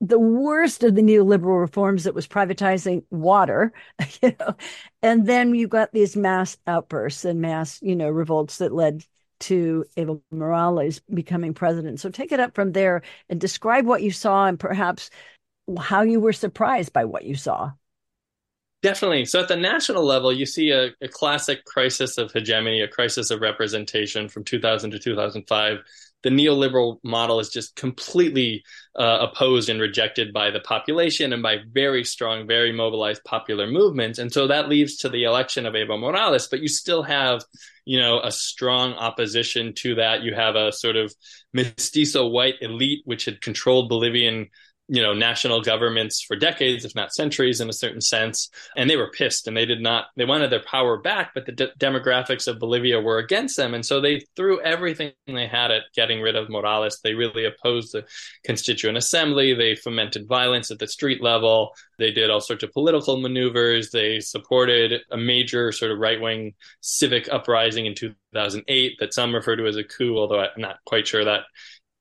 the 0.00 0.18
worst 0.18 0.82
of 0.84 0.94
the 0.94 1.02
neoliberal 1.02 1.60
reforms 1.60 2.04
that 2.04 2.14
was 2.14 2.26
privatizing 2.28 3.04
water, 3.10 3.72
you 4.22 4.34
know, 4.38 4.54
and 5.02 5.26
then 5.26 5.54
you 5.54 5.66
got 5.68 5.92
these 5.92 6.16
mass 6.16 6.56
outbursts 6.66 7.24
and 7.24 7.40
mass, 7.40 7.80
you 7.82 7.96
know, 7.96 8.08
revolts 8.08 8.58
that 8.58 8.72
led 8.72 9.04
to 9.40 9.84
Evo 9.96 10.20
Morales 10.30 11.00
becoming 11.12 11.54
president. 11.54 12.00
So 12.00 12.10
take 12.10 12.32
it 12.32 12.40
up 12.40 12.54
from 12.54 12.72
there 12.72 13.02
and 13.28 13.40
describe 13.40 13.86
what 13.86 14.02
you 14.02 14.10
saw 14.10 14.46
and 14.46 14.58
perhaps 14.58 15.10
how 15.78 16.02
you 16.02 16.20
were 16.20 16.32
surprised 16.32 16.92
by 16.92 17.04
what 17.04 17.24
you 17.24 17.34
saw. 17.34 17.72
Definitely. 18.80 19.24
So 19.24 19.40
at 19.40 19.48
the 19.48 19.56
national 19.56 20.04
level, 20.04 20.32
you 20.32 20.46
see 20.46 20.70
a, 20.70 20.90
a 21.00 21.08
classic 21.08 21.64
crisis 21.64 22.16
of 22.16 22.30
hegemony, 22.32 22.80
a 22.80 22.88
crisis 22.88 23.30
of 23.30 23.40
representation 23.40 24.28
from 24.28 24.44
2000 24.44 24.92
to 24.92 24.98
2005 24.98 25.78
the 26.22 26.30
neoliberal 26.30 26.98
model 27.02 27.40
is 27.40 27.48
just 27.48 27.76
completely 27.76 28.64
uh, 28.98 29.28
opposed 29.30 29.68
and 29.68 29.80
rejected 29.80 30.32
by 30.32 30.50
the 30.50 30.58
population 30.60 31.32
and 31.32 31.42
by 31.42 31.58
very 31.72 32.02
strong, 32.02 32.48
very 32.48 32.72
mobilized 32.72 33.22
popular 33.24 33.66
movements. 33.66 34.18
And 34.18 34.32
so 34.32 34.48
that 34.48 34.68
leads 34.68 34.96
to 34.98 35.08
the 35.08 35.22
election 35.22 35.66
of 35.66 35.74
Evo 35.74 35.98
Morales, 35.98 36.48
but 36.48 36.60
you 36.60 36.68
still 36.68 37.04
have, 37.04 37.44
you 37.84 38.00
know, 38.00 38.20
a 38.20 38.32
strong 38.32 38.94
opposition 38.94 39.72
to 39.76 39.94
that. 39.94 40.22
You 40.22 40.34
have 40.34 40.56
a 40.56 40.72
sort 40.72 40.96
of 40.96 41.14
mestizo 41.52 42.26
white 42.26 42.56
elite, 42.60 43.02
which 43.04 43.24
had 43.24 43.40
controlled 43.40 43.88
Bolivian 43.88 44.48
you 44.88 45.02
know 45.02 45.12
national 45.12 45.60
governments 45.60 46.22
for 46.22 46.34
decades 46.34 46.84
if 46.84 46.94
not 46.94 47.14
centuries 47.14 47.60
in 47.60 47.68
a 47.68 47.72
certain 47.74 48.00
sense. 48.00 48.48
And 48.76 48.88
they 48.88 48.96
were 48.96 49.10
pissed 49.10 49.46
and 49.46 49.56
they 49.56 49.66
did 49.66 49.82
not 49.82 50.06
they 50.16 50.24
wanted 50.24 50.50
their 50.50 50.62
power 50.62 50.96
back 50.96 51.32
but 51.34 51.46
the 51.46 51.52
de- 51.52 51.72
demographics 51.78 52.48
of 52.48 52.58
bolivia 52.58 53.00
were 53.00 53.18
against 53.18 53.56
them. 53.56 53.74
And 53.74 53.84
so 53.84 54.00
they 54.00 54.22
threw 54.34 54.60
everything 54.62 55.12
they 55.26 55.46
had 55.46 55.70
at 55.70 55.82
getting 55.94 56.20
rid 56.22 56.36
of 56.36 56.48
morales. 56.48 57.00
They 57.04 57.14
really 57.14 57.44
opposed 57.44 57.92
the 57.92 58.04
constituent 58.44 58.96
assembly. 58.96 59.54
They 59.54 59.76
fomented 59.76 60.26
violence 60.26 60.70
at 60.70 60.78
the 60.78 60.88
street 60.88 61.22
level. 61.22 61.70
They 61.98 62.10
did 62.10 62.30
all 62.30 62.40
sorts 62.40 62.62
of 62.62 62.72
political 62.72 63.20
maneuvers. 63.20 63.90
They 63.90 64.20
supported 64.20 65.02
a 65.10 65.16
major 65.16 65.70
sort 65.72 65.90
of 65.90 65.98
right-wing 65.98 66.54
civic 66.80 67.28
uprising 67.30 67.86
in 67.86 67.94
2008 67.94 68.96
that 69.00 69.12
some 69.12 69.34
refer 69.34 69.56
to 69.56 69.66
as 69.66 69.76
a 69.76 69.84
coup 69.84 70.16
although 70.16 70.40
i'm 70.40 70.48
not 70.56 70.76
quite 70.84 71.06
sure 71.06 71.24
that 71.24 71.42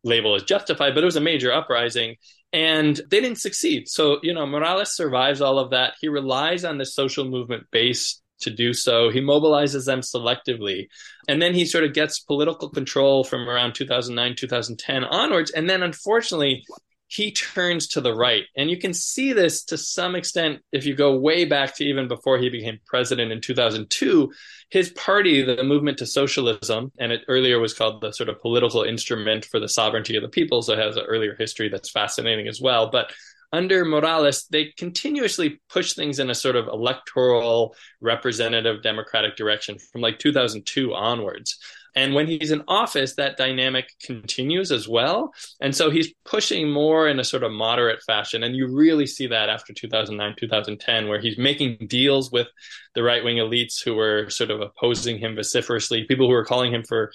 label 0.08 0.36
is 0.36 0.44
justified, 0.44 0.96
but 0.96 1.04
it 1.04 1.06
was 1.06 1.16
a 1.16 1.22
major 1.22 1.52
uprising 1.52 2.16
and 2.54 2.96
they 3.10 3.20
didn't 3.20 3.40
succeed. 3.40 3.88
So, 3.88 4.20
you 4.24 4.34
know, 4.34 4.46
Morales 4.46 4.96
survives 4.96 5.42
all 5.42 5.60
of 5.60 5.72
that. 5.72 5.94
He 6.00 6.08
relies 6.08 6.64
on 6.64 6.78
the 6.78 6.86
social 6.86 7.26
movement 7.26 7.66
base 7.72 8.22
to 8.42 8.50
do 8.50 8.74
so. 8.74 9.10
He 9.10 9.20
mobilizes 9.20 9.86
them 9.86 10.02
selectively. 10.02 10.88
And 11.28 11.42
then 11.42 11.54
he 11.54 11.66
sort 11.66 11.84
of 11.84 11.94
gets 11.94 12.20
political 12.20 12.70
control 12.70 13.24
from 13.24 13.50
around 13.50 13.74
2009, 13.74 14.36
2010 14.36 15.04
onwards. 15.04 15.52
And 15.52 15.70
then 15.70 15.84
unfortunately, 15.84 16.64
he 17.08 17.32
turns 17.32 17.88
to 17.88 18.02
the 18.02 18.14
right. 18.14 18.44
And 18.56 18.70
you 18.70 18.78
can 18.78 18.94
see 18.94 19.32
this 19.34 19.64
to 19.66 19.78
some 19.78 20.16
extent 20.16 20.62
if 20.72 20.86
you 20.86 20.94
go 20.94 21.18
way 21.18 21.46
back 21.46 21.76
to 21.76 21.86
even 21.86 22.08
before 22.08 22.38
he 22.38 22.50
became 22.50 22.80
president 22.86 23.32
in 23.32 23.40
2002. 23.40 24.32
His 24.70 24.90
party, 24.90 25.42
the 25.42 25.64
Movement 25.64 26.00
to 26.00 26.06
Socialism, 26.06 26.92
and 27.00 27.12
it 27.14 27.22
earlier 27.30 27.60
was 27.60 27.74
called 27.74 28.02
the 28.02 28.12
sort 28.12 28.28
of 28.28 28.42
political 28.42 28.84
instrument 28.84 29.46
for 29.46 29.60
the 29.60 29.70
sovereignty 29.70 30.18
of 30.18 30.22
the 30.22 30.30
people. 30.30 30.62
So 30.62 30.74
it 30.74 30.80
has 30.80 30.98
an 30.98 31.06
earlier 31.06 31.36
history 31.36 31.70
that's 31.70 31.90
fascinating 31.90 32.48
as 32.50 32.60
well. 32.60 32.90
But 32.90 33.12
under 33.54 33.86
Morales, 33.86 34.46
they 34.50 34.74
continuously 34.78 35.62
push 35.70 35.94
things 35.94 36.20
in 36.20 36.30
a 36.30 36.36
sort 36.36 36.58
of 36.58 36.68
electoral, 36.68 37.76
representative, 38.02 38.84
democratic 38.84 39.38
direction 39.38 39.78
from 39.80 40.02
like 40.02 40.20
2002 40.20 40.94
onwards. 40.94 41.58
And 41.98 42.14
when 42.14 42.28
he's 42.28 42.52
in 42.52 42.64
office, 42.68 43.16
that 43.16 43.38
dynamic 43.38 43.90
continues 44.04 44.72
as 44.72 44.88
well. 44.88 45.34
And 45.60 45.76
so 45.76 45.90
he's 45.90 46.14
pushing 46.26 46.70
more 46.70 47.08
in 47.08 47.20
a 47.20 47.24
sort 47.24 47.42
of 47.42 47.52
moderate 47.52 48.04
fashion. 48.04 48.44
And 48.44 48.56
you 48.56 48.68
really 48.68 49.08
see 49.08 49.26
that 49.26 49.50
after 49.50 49.74
2009, 49.74 50.36
2010, 50.38 51.08
where 51.08 51.20
he's 51.20 51.40
making 51.40 51.88
deals 51.88 52.32
with 52.32 52.46
the 52.94 53.02
right 53.02 53.24
wing 53.24 53.38
elites 53.38 53.84
who 53.84 53.96
were 53.96 54.30
sort 54.30 54.52
of 54.52 54.62
opposing 54.62 55.18
him 55.18 55.36
vociferously, 55.36 56.04
people 56.04 56.28
who 56.28 56.34
were 56.34 56.46
calling 56.46 56.72
him 56.72 56.84
for 56.84 57.12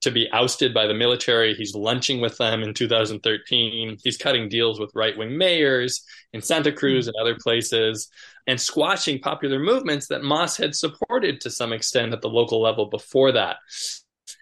to 0.00 0.10
be 0.10 0.26
ousted 0.32 0.72
by 0.72 0.86
the 0.86 0.94
military. 0.94 1.54
He's 1.54 1.74
lunching 1.74 2.22
with 2.22 2.38
them 2.38 2.62
in 2.62 2.72
2013. 2.72 3.98
He's 4.02 4.16
cutting 4.16 4.48
deals 4.48 4.80
with 4.80 4.90
right 4.94 5.16
wing 5.18 5.36
mayors 5.36 6.02
in 6.32 6.40
Santa 6.40 6.72
Cruz 6.72 7.08
and 7.08 7.16
other 7.20 7.36
places 7.38 8.08
and 8.46 8.58
squashing 8.58 9.18
popular 9.18 9.58
movements 9.58 10.08
that 10.08 10.22
MAS 10.22 10.56
had 10.56 10.74
supported 10.74 11.42
to 11.42 11.50
some 11.50 11.74
extent 11.74 12.14
at 12.14 12.22
the 12.22 12.28
local 12.30 12.62
level 12.62 12.86
before 12.86 13.32
that. 13.32 13.56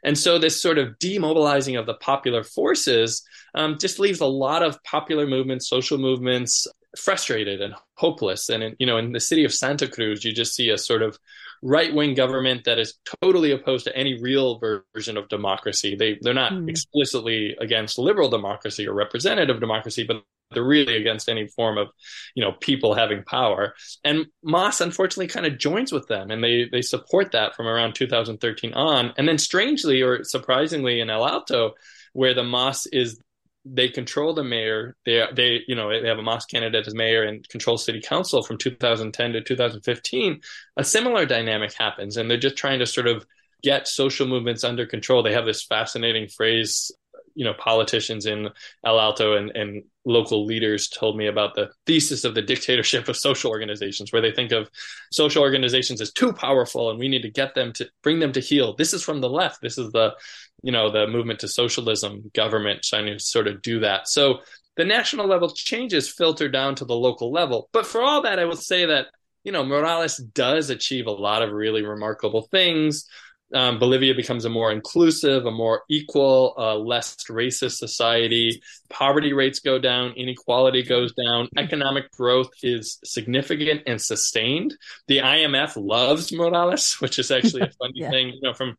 And 0.02 0.18
so 0.18 0.38
this 0.38 0.60
sort 0.60 0.78
of 0.78 0.98
demobilizing 0.98 1.78
of 1.78 1.86
the 1.86 1.94
popular 1.94 2.42
forces 2.42 3.22
um, 3.54 3.78
just 3.78 3.98
leaves 3.98 4.20
a 4.20 4.26
lot 4.26 4.62
of 4.62 4.82
popular 4.84 5.26
movements, 5.26 5.68
social 5.68 5.98
movements, 5.98 6.66
frustrated 6.98 7.60
and 7.60 7.74
hopeless. 7.96 8.48
And 8.48 8.62
in, 8.62 8.76
you 8.78 8.86
know, 8.86 8.98
in 8.98 9.12
the 9.12 9.20
city 9.20 9.44
of 9.44 9.54
Santa 9.54 9.88
Cruz, 9.88 10.24
you 10.24 10.32
just 10.32 10.54
see 10.54 10.70
a 10.70 10.78
sort 10.78 11.02
of 11.02 11.18
right-wing 11.62 12.14
government 12.14 12.64
that 12.64 12.78
is 12.78 12.94
totally 13.22 13.52
opposed 13.52 13.84
to 13.84 13.96
any 13.96 14.20
real 14.20 14.58
version 14.58 15.16
of 15.16 15.28
democracy. 15.28 15.94
They 15.94 16.18
they're 16.20 16.34
not 16.34 16.52
mm. 16.52 16.68
explicitly 16.68 17.56
against 17.60 17.98
liberal 17.98 18.28
democracy 18.28 18.86
or 18.86 18.94
representative 18.94 19.60
democracy, 19.60 20.04
but 20.04 20.24
they're 20.54 20.62
really 20.62 20.96
against 20.96 21.28
any 21.28 21.48
form 21.48 21.78
of, 21.78 21.88
you 22.34 22.42
know, 22.42 22.52
people 22.52 22.94
having 22.94 23.24
power. 23.24 23.74
And 24.04 24.26
MAS 24.42 24.80
unfortunately 24.80 25.28
kind 25.28 25.46
of 25.46 25.58
joins 25.58 25.92
with 25.92 26.08
them 26.08 26.30
and 26.30 26.42
they 26.42 26.68
they 26.70 26.82
support 26.82 27.32
that 27.32 27.54
from 27.54 27.66
around 27.66 27.94
2013 27.94 28.74
on. 28.74 29.12
And 29.16 29.28
then 29.28 29.38
strangely 29.38 30.02
or 30.02 30.24
surprisingly 30.24 31.00
in 31.00 31.10
El 31.10 31.26
Alto, 31.26 31.74
where 32.12 32.34
the 32.34 32.44
MAS 32.44 32.86
is 32.86 33.20
they 33.64 33.88
control 33.88 34.34
the 34.34 34.44
mayor. 34.44 34.96
They 35.06 35.24
they 35.34 35.60
you 35.66 35.74
know 35.74 35.88
they 35.88 36.08
have 36.08 36.18
a 36.18 36.22
MAS 36.22 36.44
candidate 36.46 36.86
as 36.86 36.94
mayor 36.94 37.22
and 37.22 37.48
control 37.48 37.78
city 37.78 38.00
council 38.00 38.42
from 38.42 38.58
2010 38.58 39.32
to 39.32 39.40
2015. 39.40 40.40
A 40.76 40.84
similar 40.84 41.26
dynamic 41.26 41.72
happens, 41.72 42.16
and 42.16 42.30
they're 42.30 42.38
just 42.38 42.56
trying 42.56 42.80
to 42.80 42.86
sort 42.86 43.06
of 43.06 43.24
get 43.62 43.86
social 43.86 44.26
movements 44.26 44.64
under 44.64 44.86
control. 44.86 45.22
They 45.22 45.34
have 45.34 45.46
this 45.46 45.62
fascinating 45.62 46.28
phrase 46.28 46.90
you 47.34 47.44
know 47.44 47.54
politicians 47.54 48.26
in 48.26 48.48
El 48.84 49.00
Alto 49.00 49.36
and, 49.36 49.50
and 49.50 49.82
local 50.04 50.44
leaders 50.44 50.88
told 50.88 51.16
me 51.16 51.26
about 51.26 51.54
the 51.54 51.70
thesis 51.86 52.24
of 52.24 52.34
the 52.34 52.42
dictatorship 52.42 53.08
of 53.08 53.16
social 53.16 53.50
organizations, 53.50 54.12
where 54.12 54.22
they 54.22 54.32
think 54.32 54.52
of 54.52 54.68
social 55.10 55.42
organizations 55.42 56.00
as 56.00 56.12
too 56.12 56.32
powerful 56.32 56.90
and 56.90 56.98
we 56.98 57.08
need 57.08 57.22
to 57.22 57.30
get 57.30 57.54
them 57.54 57.72
to 57.74 57.88
bring 58.02 58.18
them 58.18 58.32
to 58.32 58.40
heel. 58.40 58.74
This 58.74 58.92
is 58.92 59.02
from 59.02 59.20
the 59.20 59.28
left. 59.28 59.60
This 59.62 59.78
is 59.78 59.92
the, 59.92 60.14
you 60.62 60.72
know, 60.72 60.90
the 60.90 61.06
movement 61.06 61.40
to 61.40 61.48
socialism 61.48 62.30
government 62.34 62.82
trying 62.82 63.06
to 63.06 63.18
sort 63.18 63.46
of 63.46 63.62
do 63.62 63.80
that. 63.80 64.08
So 64.08 64.40
the 64.76 64.84
national 64.84 65.26
level 65.26 65.50
changes 65.50 66.10
filter 66.10 66.48
down 66.48 66.74
to 66.76 66.84
the 66.84 66.96
local 66.96 67.30
level. 67.30 67.68
But 67.72 67.86
for 67.86 68.02
all 68.02 68.22
that, 68.22 68.38
I 68.38 68.44
will 68.44 68.56
say 68.56 68.86
that, 68.86 69.06
you 69.44 69.52
know, 69.52 69.64
Morales 69.64 70.16
does 70.16 70.70
achieve 70.70 71.06
a 71.06 71.12
lot 71.12 71.42
of 71.42 71.52
really 71.52 71.84
remarkable 71.84 72.48
things 72.50 73.06
um, 73.54 73.78
Bolivia 73.78 74.14
becomes 74.14 74.44
a 74.44 74.48
more 74.48 74.72
inclusive, 74.72 75.46
a 75.46 75.50
more 75.50 75.82
equal, 75.88 76.54
uh, 76.56 76.76
less 76.76 77.16
racist 77.28 77.76
society. 77.76 78.62
Poverty 78.88 79.32
rates 79.32 79.60
go 79.60 79.78
down, 79.78 80.12
inequality 80.12 80.82
goes 80.82 81.12
down, 81.12 81.48
economic 81.56 82.10
growth 82.12 82.50
is 82.62 82.98
significant 83.04 83.82
and 83.86 84.00
sustained. 84.00 84.76
The 85.08 85.18
IMF 85.18 85.72
loves 85.76 86.32
Morales, 86.32 86.94
which 87.00 87.18
is 87.18 87.30
actually 87.30 87.62
a 87.62 87.70
funny 87.78 88.00
yeah. 88.00 88.10
thing. 88.10 88.28
You 88.28 88.40
know, 88.42 88.54
from 88.54 88.76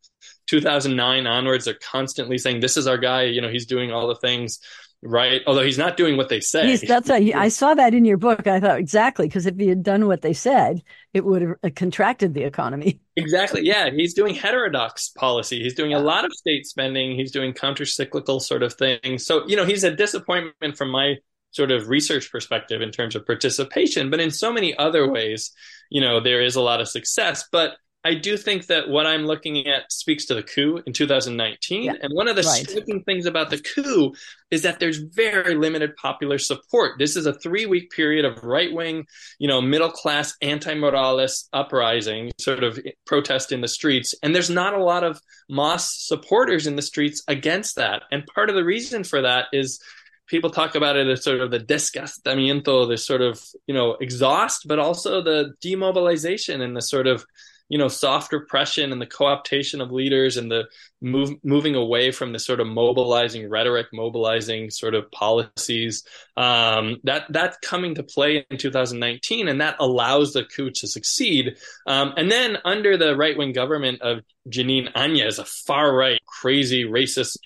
2009 0.47 1.27
onwards, 1.27 1.65
they're 1.65 1.73
constantly 1.75 2.37
saying, 2.37 2.59
"This 2.59 2.77
is 2.77 2.87
our 2.87 2.97
guy." 2.97 3.23
You 3.23 3.41
know, 3.41 3.49
he's 3.49 3.65
doing 3.65 3.91
all 3.91 4.07
the 4.07 4.15
things 4.15 4.59
right? 5.03 5.41
Although 5.45 5.63
he's 5.63 5.77
not 5.77 5.97
doing 5.97 6.17
what 6.17 6.29
they 6.29 6.39
say. 6.39 6.67
He's, 6.67 6.81
that's 6.81 7.09
a, 7.09 7.33
I 7.33 7.49
saw 7.49 7.73
that 7.73 7.93
in 7.93 8.05
your 8.05 8.17
book. 8.17 8.47
I 8.47 8.59
thought 8.59 8.79
exactly 8.79 9.27
because 9.27 9.45
if 9.45 9.57
he 9.57 9.67
had 9.67 9.83
done 9.83 10.07
what 10.07 10.21
they 10.21 10.33
said, 10.33 10.81
it 11.13 11.25
would 11.25 11.41
have 11.41 11.55
uh, 11.63 11.69
contracted 11.75 12.33
the 12.33 12.43
economy. 12.43 12.99
Exactly. 13.15 13.63
Yeah, 13.63 13.91
he's 13.91 14.15
doing 14.15 14.33
heterodox 14.33 15.09
policy. 15.09 15.61
He's 15.61 15.75
doing 15.75 15.93
a 15.93 15.99
lot 15.99 16.25
of 16.25 16.33
state 16.33 16.65
spending. 16.65 17.15
He's 17.15 17.31
doing 17.31 17.53
counter-cyclical 17.53 18.39
sort 18.39 18.63
of 18.63 18.73
things. 18.73 19.23
So 19.23 19.47
you 19.47 19.55
know, 19.55 19.65
he's 19.65 19.83
a 19.83 19.95
disappointment 19.95 20.75
from 20.75 20.89
my 20.89 21.17
sort 21.51 21.69
of 21.69 21.89
research 21.89 22.31
perspective 22.31 22.81
in 22.81 22.89
terms 22.89 23.15
of 23.15 23.23
participation. 23.27 24.09
But 24.09 24.19
in 24.19 24.31
so 24.31 24.51
many 24.51 24.75
other 24.75 25.07
ways, 25.07 25.51
you 25.91 26.01
know, 26.01 26.21
there 26.21 26.41
is 26.41 26.55
a 26.55 26.61
lot 26.61 26.81
of 26.81 26.89
success. 26.89 27.45
But 27.51 27.73
I 28.05 28.15
do 28.15 28.35
think 28.35 28.67
that 28.67 28.89
what 28.89 29.05
I'm 29.05 29.25
looking 29.25 29.67
at 29.67 29.91
speaks 29.91 30.25
to 30.25 30.35
the 30.35 30.43
coup 30.43 30.81
in 30.85 30.91
2019. 30.91 31.83
Yeah, 31.83 31.93
and 32.01 32.13
one 32.13 32.27
of 32.27 32.35
the 32.35 32.41
right. 32.41 32.69
striking 32.69 33.01
things 33.03 33.25
about 33.25 33.49
the 33.49 33.59
coup 33.59 34.13
is 34.51 34.63
that 34.63 34.79
there's 34.79 34.97
very 34.97 35.55
limited 35.55 35.95
popular 35.95 36.37
support. 36.37 36.99
This 36.99 37.15
is 37.15 37.25
a 37.25 37.33
three 37.33 37.65
week 37.65 37.91
period 37.91 38.25
of 38.25 38.43
right 38.43 38.73
wing, 38.73 39.05
you 39.39 39.47
know, 39.47 39.61
middle 39.61 39.89
class 39.91 40.35
anti 40.41 40.73
Morales 40.73 41.47
uprising, 41.53 42.31
sort 42.39 42.63
of 42.63 42.77
protest 43.05 43.53
in 43.53 43.61
the 43.61 43.69
streets. 43.69 44.13
And 44.21 44.35
there's 44.35 44.49
not 44.49 44.73
a 44.73 44.83
lot 44.83 45.05
of 45.05 45.21
MAS 45.49 45.89
supporters 46.05 46.67
in 46.67 46.75
the 46.75 46.81
streets 46.81 47.23
against 47.29 47.77
that. 47.77 48.03
And 48.11 48.27
part 48.27 48.49
of 48.49 48.55
the 48.55 48.65
reason 48.65 49.05
for 49.05 49.21
that 49.21 49.45
is 49.53 49.81
people 50.27 50.49
talk 50.49 50.75
about 50.75 50.97
it 50.97 51.07
as 51.07 51.23
sort 51.23 51.39
of 51.39 51.51
the 51.51 51.59
desgastamiento, 51.59 52.87
the 52.87 52.97
sort 52.97 53.21
of, 53.21 53.41
you 53.65 53.73
know, 53.73 53.95
exhaust, 54.01 54.67
but 54.67 54.79
also 54.79 55.21
the 55.21 55.53
demobilization 55.61 56.61
and 56.61 56.75
the 56.75 56.81
sort 56.81 57.07
of 57.07 57.25
you 57.73 57.79
know 57.79 57.87
soft 57.87 58.31
repression 58.31 58.91
and 58.91 59.01
the 59.01 59.07
co-optation 59.07 59.81
of 59.81 59.91
leaders 59.91 60.37
and 60.37 60.51
the 60.51 60.65
move, 61.01 61.31
moving 61.43 61.73
away 61.73 62.11
from 62.11 62.31
the 62.31 62.37
sort 62.37 62.59
of 62.59 62.67
mobilizing 62.67 63.49
rhetoric 63.49 63.87
mobilizing 63.91 64.69
sort 64.69 64.93
of 64.93 65.09
policies 65.09 66.03
um, 66.37 66.97
that 67.03 67.25
that's 67.31 67.57
coming 67.63 67.95
to 67.95 68.03
play 68.03 68.45
in 68.51 68.59
2019 68.59 69.47
and 69.47 69.59
that 69.59 69.75
allows 69.79 70.33
the 70.33 70.43
coup 70.43 70.69
to 70.69 70.85
succeed. 70.87 71.57
Um, 71.87 72.13
and 72.15 72.29
then 72.29 72.59
under 72.63 72.95
the 72.95 73.15
right-wing 73.15 73.53
government 73.53 74.03
of 74.03 74.19
Jeanine 74.47 74.93
Áñez 74.93 75.39
a 75.39 75.45
far-right 75.45 76.19
crazy 76.27 76.83
racist 76.83 77.37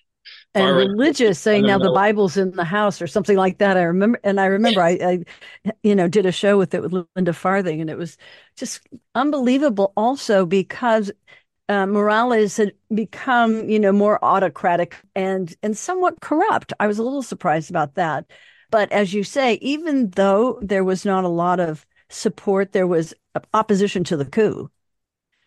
and 0.53 0.75
religious 0.75 1.39
saying 1.39 1.65
now 1.65 1.77
the 1.77 1.91
bible's 1.91 2.37
in 2.37 2.51
the 2.51 2.63
house 2.63 3.01
or 3.01 3.07
something 3.07 3.37
like 3.37 3.59
that. 3.59 3.77
I 3.77 3.83
remember 3.83 4.19
and 4.23 4.39
i 4.39 4.45
remember 4.45 4.81
I, 4.81 4.89
I 4.91 5.71
you 5.83 5.95
know 5.95 6.07
did 6.07 6.25
a 6.25 6.31
show 6.31 6.57
with 6.57 6.73
it 6.73 6.81
with 6.81 6.93
linda 7.15 7.33
farthing 7.33 7.81
and 7.81 7.89
it 7.89 7.97
was 7.97 8.17
just 8.55 8.81
unbelievable 9.15 9.93
also 9.95 10.45
because 10.45 11.11
uh, 11.69 11.85
morales 11.85 12.57
had 12.57 12.73
become 12.93 13.69
you 13.69 13.79
know 13.79 13.91
more 13.91 14.23
autocratic 14.23 14.95
and 15.15 15.55
and 15.63 15.77
somewhat 15.77 16.21
corrupt. 16.21 16.73
I 16.79 16.87
was 16.87 16.97
a 16.97 17.03
little 17.03 17.23
surprised 17.23 17.69
about 17.69 17.95
that. 17.95 18.25
But 18.71 18.91
as 18.91 19.13
you 19.13 19.23
say 19.23 19.55
even 19.55 20.09
though 20.11 20.59
there 20.61 20.83
was 20.83 21.05
not 21.05 21.23
a 21.23 21.29
lot 21.29 21.59
of 21.59 21.85
support 22.09 22.71
there 22.71 22.87
was 22.87 23.13
opposition 23.53 24.03
to 24.05 24.17
the 24.17 24.25
coup. 24.25 24.69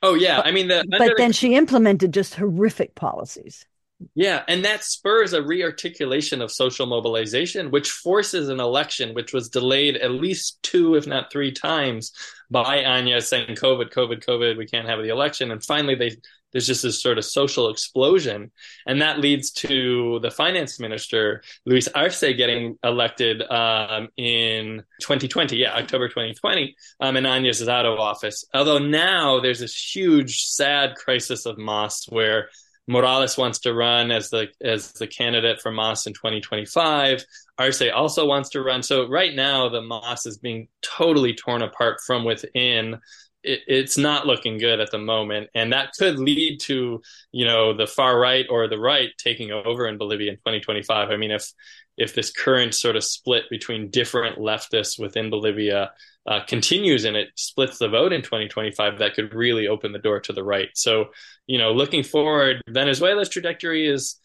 Oh 0.03 0.15
yeah. 0.15 0.41
I 0.45 0.51
mean 0.51 0.69
the, 0.69 0.85
but 0.91 1.17
then 1.17 1.29
the- 1.31 1.35
she 1.35 1.55
implemented 1.55 2.13
just 2.13 2.35
horrific 2.35 2.95
policies 2.95 3.67
yeah, 4.15 4.43
and 4.49 4.65
that 4.65 4.85
spurs 4.85 5.33
a 5.33 5.43
rearticulation 5.43 6.41
of 6.41 6.51
social 6.51 6.87
mobilization, 6.87 7.71
which 7.71 7.91
forces 7.91 8.49
an 8.49 8.61
election, 8.61 9.15
which 9.15 9.33
was 9.33 9.49
delayed 9.49 9.97
at 9.97 10.11
least 10.11 10.63
two, 10.63 10.95
if 10.95 11.07
not 11.07 11.31
three 11.31 11.53
times 11.53 12.13
by 12.51 12.85
Anya 12.85 13.21
saying 13.21 13.57
COVID, 13.57 13.93
COVID, 13.93 14.25
COVID, 14.25 14.57
we 14.57 14.67
can't 14.67 14.89
have 14.89 15.03
the 15.03 15.11
election. 15.11 15.51
And 15.51 15.63
finally, 15.63 15.95
they 15.95 16.17
there's 16.53 16.67
just 16.67 16.83
this 16.83 17.01
sort 17.01 17.19
of 17.19 17.25
social 17.25 17.71
explosion, 17.71 18.51
and 18.87 19.03
that 19.03 19.21
leads 19.21 19.53
to 19.53 20.19
the 20.21 20.31
finance 20.31 20.81
minister 20.81 21.43
Luis 21.65 21.87
Arce 21.89 22.21
getting 22.21 22.77
elected 22.83 23.43
um, 23.43 24.09
in 24.17 24.83
2020, 25.01 25.57
yeah, 25.57 25.75
October 25.75 26.09
2020, 26.09 26.75
um, 27.01 27.17
and 27.17 27.47
is 27.47 27.69
out 27.69 27.87
of 27.87 28.01
office. 28.01 28.45
Although 28.53 28.79
now 28.79 29.41
there's 29.41 29.61
this 29.61 29.95
huge, 29.95 30.43
sad 30.47 30.97
crisis 30.97 31.47
of 31.47 31.57
MAS 31.57 32.07
where 32.09 32.49
Morales 32.91 33.39
wants 33.39 33.61
to 33.61 33.73
run 33.73 34.11
as 34.11 34.31
the 34.31 34.49
as 34.61 34.91
the 34.95 35.07
candidate 35.07 35.61
for 35.61 35.71
MAS 35.71 36.07
in 36.07 36.13
2025. 36.13 37.25
Arce 37.57 37.83
also 37.95 38.27
wants 38.27 38.51
to 38.51 38.63
run. 38.63 38.83
So 38.83 39.09
right 39.09 39.33
now, 39.33 39.69
the 39.69 39.81
MAS 39.81 40.27
is 40.27 40.39
being 40.39 40.67
totally 40.83 41.33
torn 41.33 41.63
apart 41.63 41.99
from 42.05 42.25
within. 42.25 42.99
It, 43.45 43.61
it's 43.69 43.97
not 43.97 44.27
looking 44.27 44.59
good 44.59 44.81
at 44.81 44.91
the 44.91 44.99
moment, 44.99 45.51
and 45.55 45.73
that 45.73 45.93
could 45.97 46.19
lead 46.19 46.59
to 46.63 47.01
you 47.31 47.45
know 47.45 47.73
the 47.73 47.87
far 47.87 48.19
right 48.19 48.47
or 48.51 48.67
the 48.67 48.81
right 48.81 49.11
taking 49.19 49.53
over 49.53 49.87
in 49.87 49.97
Bolivia 49.97 50.33
in 50.33 50.37
2025. 50.39 51.11
I 51.11 51.17
mean, 51.17 51.31
if 51.31 51.53
if 52.01 52.15
this 52.15 52.33
current 52.33 52.75
sort 52.75 52.97
of 52.97 53.05
split 53.05 53.45
between 53.51 53.91
different 53.91 54.39
leftists 54.39 54.99
within 54.99 55.29
Bolivia 55.29 55.91
uh, 56.27 56.41
continues 56.47 57.05
and 57.05 57.15
it 57.15 57.29
splits 57.35 57.77
the 57.77 57.91
vote 57.91 58.15
in 58.15 58.23
2025, 58.23 58.99
that 58.99 59.15
could 59.15 59.35
really 59.35 59.69
open 59.69 59.93
the 59.93 59.99
door 59.99 60.19
to 60.19 60.33
the 60.33 60.43
right. 60.43 60.71
So, 60.73 61.11
you 61.47 61.59
know, 61.59 61.73
looking 61.73 62.03
forward, 62.03 62.63
Venezuela's 62.67 63.29
trajectory 63.29 63.87
is, 63.87 64.19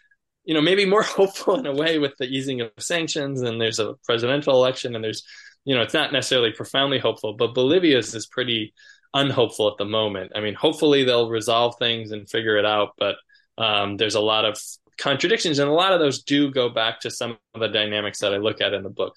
you 0.46 0.54
know, 0.54 0.62
maybe 0.62 0.86
more 0.86 1.04
hopeful 1.04 1.60
in 1.60 1.66
a 1.66 1.76
way 1.76 2.00
with 2.00 2.14
the 2.18 2.26
easing 2.26 2.62
of 2.62 2.72
sanctions 2.80 3.42
and 3.42 3.60
there's 3.60 3.80
a 3.80 3.96
presidential 4.06 4.54
election 4.54 4.96
and 4.96 5.04
there's, 5.04 5.26
you 5.66 5.76
know, 5.76 5.82
it's 5.82 5.94
not 5.94 6.14
necessarily 6.14 6.54
profoundly 6.54 7.00
hopeful, 7.00 7.34
but 7.34 7.54
Bolivia's 7.54 8.16
is 8.16 8.26
pretty 8.26 8.74
unhopeful 9.14 9.68
at 9.68 9.78
the 9.78 9.86
moment. 9.86 10.32
I 10.34 10.40
mean, 10.40 10.54
hopefully 10.54 11.04
they'll 11.04 11.30
resolve 11.30 11.76
things 11.78 12.12
and 12.12 12.30
figure 12.30 12.56
it 12.56 12.66
out, 12.66 12.94
but 12.98 13.16
um, 13.58 13.98
there's 13.98 14.16
a 14.16 14.22
lot 14.22 14.46
of 14.46 14.58
contradictions 14.98 15.60
and 15.60 15.70
a 15.70 15.74
lot 15.74 15.94
of 15.94 16.00
those 16.00 16.24
do 16.24 16.52
go 16.52 16.70
back 16.70 17.00
to 17.02 17.12
some 17.12 17.38
of 17.54 17.62
the 17.62 17.68
dynamics 17.68 18.20
that 18.20 18.34
I 18.34 18.38
look 18.38 18.62
at 18.62 18.74
in 18.74 18.84
the 18.84 18.90
book. 18.90 19.16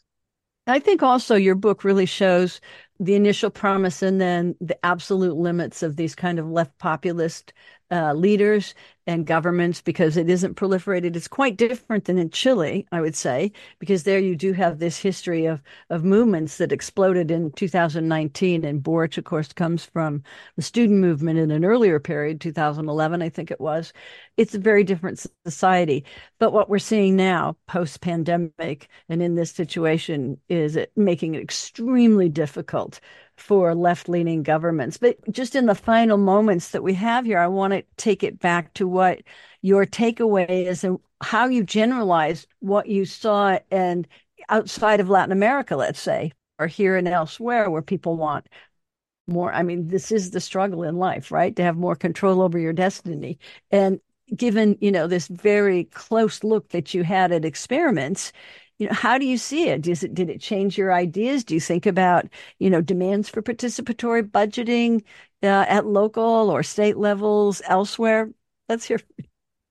I 0.66 0.80
think 0.80 1.02
also 1.02 1.34
your 1.34 1.54
book 1.54 1.82
really 1.82 2.06
shows 2.06 2.60
the 3.00 3.14
initial 3.14 3.50
promise 3.50 4.02
and 4.02 4.20
then 4.20 4.54
the 4.60 4.78
absolute 4.84 5.36
limits 5.36 5.82
of 5.82 5.96
these 5.96 6.14
kind 6.14 6.38
of 6.38 6.46
left 6.46 6.76
populist 6.78 7.52
uh, 7.90 8.12
leaders 8.12 8.74
and 9.06 9.26
governments 9.26 9.80
because 9.80 10.16
it 10.18 10.28
isn't 10.28 10.56
proliferated. 10.56 11.16
It's 11.16 11.28
quite 11.28 11.56
different 11.56 12.04
than 12.04 12.18
in 12.18 12.28
Chile, 12.30 12.86
I 12.92 13.00
would 13.00 13.16
say, 13.16 13.52
because 13.78 14.02
there 14.02 14.18
you 14.18 14.36
do 14.36 14.52
have 14.52 14.78
this 14.78 14.98
history 14.98 15.46
of 15.46 15.62
of 15.90 16.04
movements 16.04 16.58
that 16.58 16.72
exploded 16.72 17.30
in 17.30 17.50
2019. 17.52 18.64
And 18.64 18.82
Boric, 18.82 19.16
of 19.16 19.24
course, 19.24 19.52
comes 19.52 19.84
from 19.84 20.22
the 20.56 20.62
student 20.62 21.00
movement 21.00 21.38
in 21.38 21.50
an 21.50 21.64
earlier 21.64 21.98
period, 21.98 22.40
2011, 22.40 23.22
I 23.22 23.28
think 23.30 23.50
it 23.50 23.60
was. 23.60 23.92
It's 24.36 24.54
a 24.54 24.58
very 24.58 24.84
different 24.84 25.24
society. 25.46 26.04
But 26.38 26.52
what 26.52 26.68
we're 26.68 26.78
seeing 26.78 27.16
now, 27.16 27.56
post 27.66 28.00
pandemic, 28.00 28.88
and 29.08 29.22
in 29.22 29.34
this 29.34 29.50
situation, 29.52 30.38
is 30.48 30.76
it 30.76 30.92
making 30.96 31.34
it 31.34 31.42
extremely 31.42 32.28
difficult 32.28 33.00
for 33.38 33.74
left 33.74 34.08
leaning 34.08 34.42
governments. 34.42 34.96
But 34.96 35.18
just 35.30 35.54
in 35.54 35.66
the 35.66 35.74
final 35.74 36.18
moments 36.18 36.70
that 36.70 36.82
we 36.82 36.94
have 36.94 37.24
here, 37.24 37.38
I 37.38 37.46
want 37.46 37.72
to 37.72 37.84
take 37.96 38.22
it 38.22 38.38
back 38.38 38.74
to 38.74 38.86
what 38.86 39.22
your 39.62 39.86
takeaway 39.86 40.66
is 40.66 40.84
and 40.84 40.98
how 41.22 41.46
you 41.46 41.64
generalized 41.64 42.46
what 42.60 42.88
you 42.88 43.04
saw 43.04 43.58
and 43.70 44.06
outside 44.48 45.00
of 45.00 45.08
Latin 45.08 45.32
America, 45.32 45.76
let's 45.76 46.00
say, 46.00 46.32
or 46.58 46.66
here 46.66 46.96
and 46.96 47.08
elsewhere 47.08 47.70
where 47.70 47.82
people 47.82 48.16
want 48.16 48.46
more. 49.26 49.52
I 49.52 49.62
mean, 49.62 49.88
this 49.88 50.10
is 50.10 50.30
the 50.30 50.40
struggle 50.40 50.82
in 50.82 50.96
life, 50.96 51.30
right? 51.30 51.54
To 51.56 51.62
have 51.62 51.76
more 51.76 51.96
control 51.96 52.40
over 52.40 52.58
your 52.58 52.72
destiny. 52.72 53.38
And 53.70 54.00
given, 54.34 54.76
you 54.80 54.90
know, 54.90 55.06
this 55.06 55.28
very 55.28 55.84
close 55.84 56.42
look 56.42 56.70
that 56.70 56.94
you 56.94 57.04
had 57.04 57.32
at 57.32 57.44
experiments, 57.44 58.32
you 58.78 58.86
know, 58.86 58.94
how 58.94 59.18
do 59.18 59.26
you 59.26 59.36
see 59.38 59.68
it? 59.68 59.82
Does 59.82 60.02
it 60.02 60.14
did 60.14 60.30
it 60.30 60.40
change 60.40 60.78
your 60.78 60.92
ideas? 60.92 61.44
Do 61.44 61.54
you 61.54 61.60
think 61.60 61.86
about, 61.86 62.26
you 62.58 62.70
know, 62.70 62.80
demands 62.80 63.28
for 63.28 63.42
participatory 63.42 64.22
budgeting 64.22 65.02
uh, 65.42 65.66
at 65.68 65.86
local 65.86 66.50
or 66.50 66.62
state 66.62 66.96
levels 66.96 67.60
elsewhere? 67.66 68.30
Let's 68.68 68.84
hear. 68.84 69.00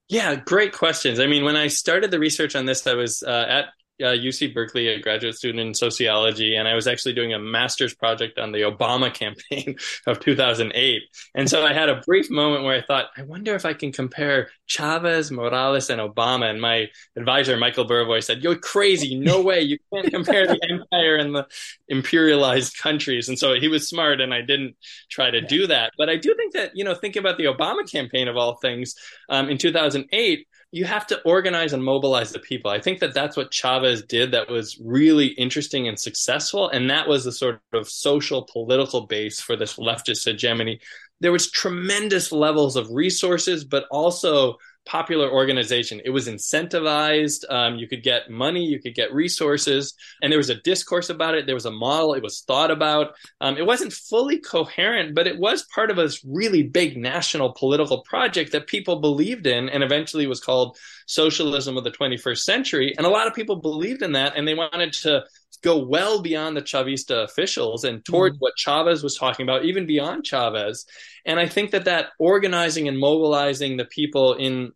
Yeah, 0.08 0.36
great 0.36 0.72
questions. 0.72 1.20
I 1.20 1.26
mean, 1.26 1.44
when 1.44 1.56
I 1.56 1.68
started 1.68 2.10
the 2.10 2.18
research 2.18 2.56
on 2.56 2.64
this, 2.64 2.86
I 2.86 2.94
was 2.94 3.22
uh, 3.22 3.44
at 3.48 3.66
uh, 4.00 4.14
UC 4.14 4.54
Berkeley, 4.54 4.88
a 4.88 5.00
graduate 5.00 5.36
student 5.36 5.60
in 5.60 5.74
sociology, 5.74 6.56
and 6.56 6.68
I 6.68 6.74
was 6.74 6.86
actually 6.86 7.14
doing 7.14 7.34
a 7.34 7.38
master's 7.38 7.94
project 7.94 8.38
on 8.38 8.52
the 8.52 8.62
Obama 8.62 9.12
campaign 9.14 9.76
of 10.06 10.20
2008. 10.20 11.02
And 11.34 11.50
so 11.50 11.64
I 11.64 11.72
had 11.72 11.88
a 11.88 12.00
brief 12.06 12.30
moment 12.30 12.64
where 12.64 12.76
I 12.76 12.82
thought, 12.82 13.06
I 13.16 13.22
wonder 13.22 13.54
if 13.54 13.64
I 13.64 13.72
can 13.72 13.92
compare 13.92 14.50
Chavez, 14.66 15.30
Morales, 15.30 15.90
and 15.90 16.00
Obama. 16.00 16.50
And 16.50 16.60
my 16.60 16.88
advisor, 17.16 17.56
Michael 17.56 17.86
Burawoy, 17.86 18.22
said, 18.22 18.42
You're 18.42 18.56
crazy. 18.56 19.18
No 19.18 19.42
way. 19.48 19.62
You 19.62 19.78
can't 19.92 20.10
compare 20.10 20.46
the 20.46 20.60
empire 20.68 21.16
and 21.16 21.34
the 21.34 21.46
imperialized 21.90 22.78
countries. 22.78 23.28
And 23.28 23.38
so 23.38 23.54
he 23.54 23.68
was 23.68 23.88
smart, 23.88 24.20
and 24.20 24.32
I 24.32 24.42
didn't 24.42 24.76
try 25.10 25.30
to 25.30 25.40
do 25.40 25.66
that. 25.66 25.92
But 25.98 26.08
I 26.08 26.16
do 26.16 26.34
think 26.34 26.54
that, 26.54 26.76
you 26.76 26.84
know, 26.84 26.94
thinking 26.94 27.20
about 27.20 27.38
the 27.38 27.44
Obama 27.44 27.90
campaign 27.90 28.28
of 28.28 28.36
all 28.36 28.56
things 28.56 28.94
um, 29.28 29.48
in 29.48 29.58
2008, 29.58 30.46
you 30.70 30.84
have 30.84 31.06
to 31.06 31.20
organize 31.22 31.72
and 31.72 31.82
mobilize 31.82 32.30
the 32.32 32.38
people. 32.38 32.70
I 32.70 32.80
think 32.80 33.00
that 33.00 33.14
that's 33.14 33.36
what 33.36 33.50
Chavez 33.50 34.02
did 34.02 34.32
that 34.32 34.50
was 34.50 34.78
really 34.84 35.28
interesting 35.28 35.88
and 35.88 35.98
successful. 35.98 36.68
And 36.68 36.90
that 36.90 37.08
was 37.08 37.24
the 37.24 37.32
sort 37.32 37.60
of 37.72 37.88
social 37.88 38.42
political 38.42 39.06
base 39.06 39.40
for 39.40 39.56
this 39.56 39.76
leftist 39.76 40.26
hegemony. 40.26 40.80
There 41.20 41.32
was 41.32 41.50
tremendous 41.50 42.32
levels 42.32 42.76
of 42.76 42.90
resources, 42.90 43.64
but 43.64 43.86
also 43.90 44.58
popular 44.88 45.30
organization. 45.30 46.00
It 46.04 46.10
was 46.10 46.28
incentivized. 46.28 47.44
Um, 47.50 47.76
you 47.76 47.86
could 47.86 48.02
get 48.02 48.30
money, 48.30 48.64
you 48.64 48.80
could 48.80 48.94
get 48.94 49.12
resources, 49.12 49.94
and 50.22 50.32
there 50.32 50.38
was 50.38 50.48
a 50.48 50.60
discourse 50.62 51.10
about 51.10 51.34
it. 51.34 51.44
There 51.44 51.54
was 51.54 51.66
a 51.66 51.70
model. 51.70 52.14
It 52.14 52.22
was 52.22 52.40
thought 52.40 52.70
about. 52.70 53.14
Um, 53.40 53.58
it 53.58 53.66
wasn't 53.66 53.92
fully 53.92 54.38
coherent, 54.38 55.14
but 55.14 55.26
it 55.26 55.38
was 55.38 55.66
part 55.74 55.90
of 55.90 55.98
a 55.98 56.08
really 56.24 56.62
big 56.62 56.96
national 56.96 57.52
political 57.52 58.02
project 58.02 58.52
that 58.52 58.66
people 58.66 59.00
believed 59.00 59.46
in, 59.46 59.68
and 59.68 59.84
eventually 59.84 60.26
was 60.26 60.40
called 60.40 60.78
socialism 61.06 61.76
of 61.76 61.84
the 61.84 61.90
21st 61.90 62.38
century. 62.38 62.94
And 62.96 63.06
a 63.06 63.10
lot 63.10 63.26
of 63.26 63.34
people 63.34 63.56
believed 63.56 64.02
in 64.02 64.12
that, 64.12 64.36
and 64.36 64.48
they 64.48 64.54
wanted 64.54 64.94
to 64.94 65.24
go 65.62 65.84
well 65.84 66.22
beyond 66.22 66.56
the 66.56 66.62
Chavista 66.62 67.24
officials 67.24 67.84
and 67.84 68.04
towards 68.04 68.36
mm. 68.36 68.40
what 68.40 68.56
Chavez 68.56 69.02
was 69.02 69.16
talking 69.16 69.44
about, 69.44 69.64
even 69.64 69.86
beyond 69.86 70.24
Chavez. 70.24 70.86
And 71.24 71.40
I 71.40 71.48
think 71.48 71.72
that 71.72 71.86
that 71.86 72.10
organizing 72.18 72.88
and 72.88 72.98
mobilizing 72.98 73.76
the 73.76 73.84
people 73.84 74.34
in 74.34 74.72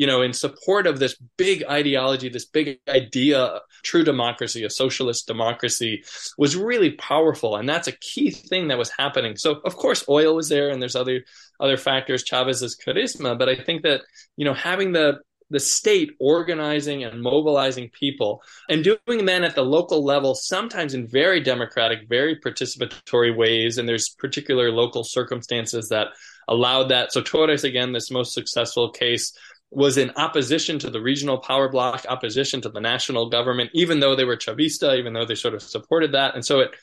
you 0.00 0.06
know, 0.06 0.22
in 0.22 0.32
support 0.32 0.86
of 0.86 0.98
this 0.98 1.14
big 1.36 1.62
ideology, 1.68 2.30
this 2.30 2.46
big 2.46 2.78
idea, 2.88 3.60
true 3.82 4.02
democracy, 4.02 4.64
a 4.64 4.70
socialist 4.70 5.26
democracy, 5.26 6.02
was 6.38 6.56
really 6.56 6.92
powerful, 6.92 7.56
and 7.56 7.68
that's 7.68 7.86
a 7.86 7.92
key 7.92 8.30
thing 8.30 8.68
that 8.68 8.78
was 8.78 8.90
happening. 8.98 9.36
So, 9.36 9.60
of 9.62 9.76
course, 9.76 10.02
oil 10.08 10.34
was 10.34 10.48
there, 10.48 10.70
and 10.70 10.80
there's 10.80 10.96
other 10.96 11.22
other 11.60 11.76
factors, 11.76 12.24
Chavez's 12.24 12.78
charisma, 12.82 13.38
but 13.38 13.50
I 13.50 13.56
think 13.56 13.82
that 13.82 14.00
you 14.38 14.46
know 14.46 14.54
having 14.54 14.92
the 14.92 15.20
the 15.50 15.60
state 15.60 16.12
organizing 16.18 17.04
and 17.04 17.20
mobilizing 17.20 17.90
people 17.90 18.40
and 18.70 18.82
doing 18.84 19.26
then 19.26 19.44
at 19.44 19.54
the 19.54 19.64
local 19.64 20.02
level, 20.02 20.34
sometimes 20.34 20.94
in 20.94 21.08
very 21.08 21.40
democratic, 21.40 22.08
very 22.08 22.36
participatory 22.36 23.36
ways. 23.36 23.76
And 23.76 23.88
there's 23.88 24.10
particular 24.10 24.70
local 24.70 25.02
circumstances 25.02 25.88
that 25.88 26.06
allowed 26.46 26.90
that. 26.90 27.12
So 27.12 27.20
Torres, 27.20 27.64
again, 27.64 27.92
this 27.92 28.12
most 28.12 28.32
successful 28.32 28.90
case 28.90 29.36
was 29.70 29.96
in 29.96 30.10
opposition 30.16 30.78
to 30.80 30.90
the 30.90 31.00
regional 31.00 31.38
power 31.38 31.68
bloc, 31.68 32.04
opposition 32.08 32.60
to 32.60 32.68
the 32.68 32.80
national 32.80 33.30
government, 33.30 33.70
even 33.72 34.00
though 34.00 34.16
they 34.16 34.24
were 34.24 34.36
Chavista, 34.36 34.98
even 34.98 35.12
though 35.12 35.24
they 35.24 35.36
sort 35.36 35.54
of 35.54 35.62
supported 35.62 36.12
that. 36.12 36.34
And 36.34 36.44
so 36.44 36.60
it 36.60 36.74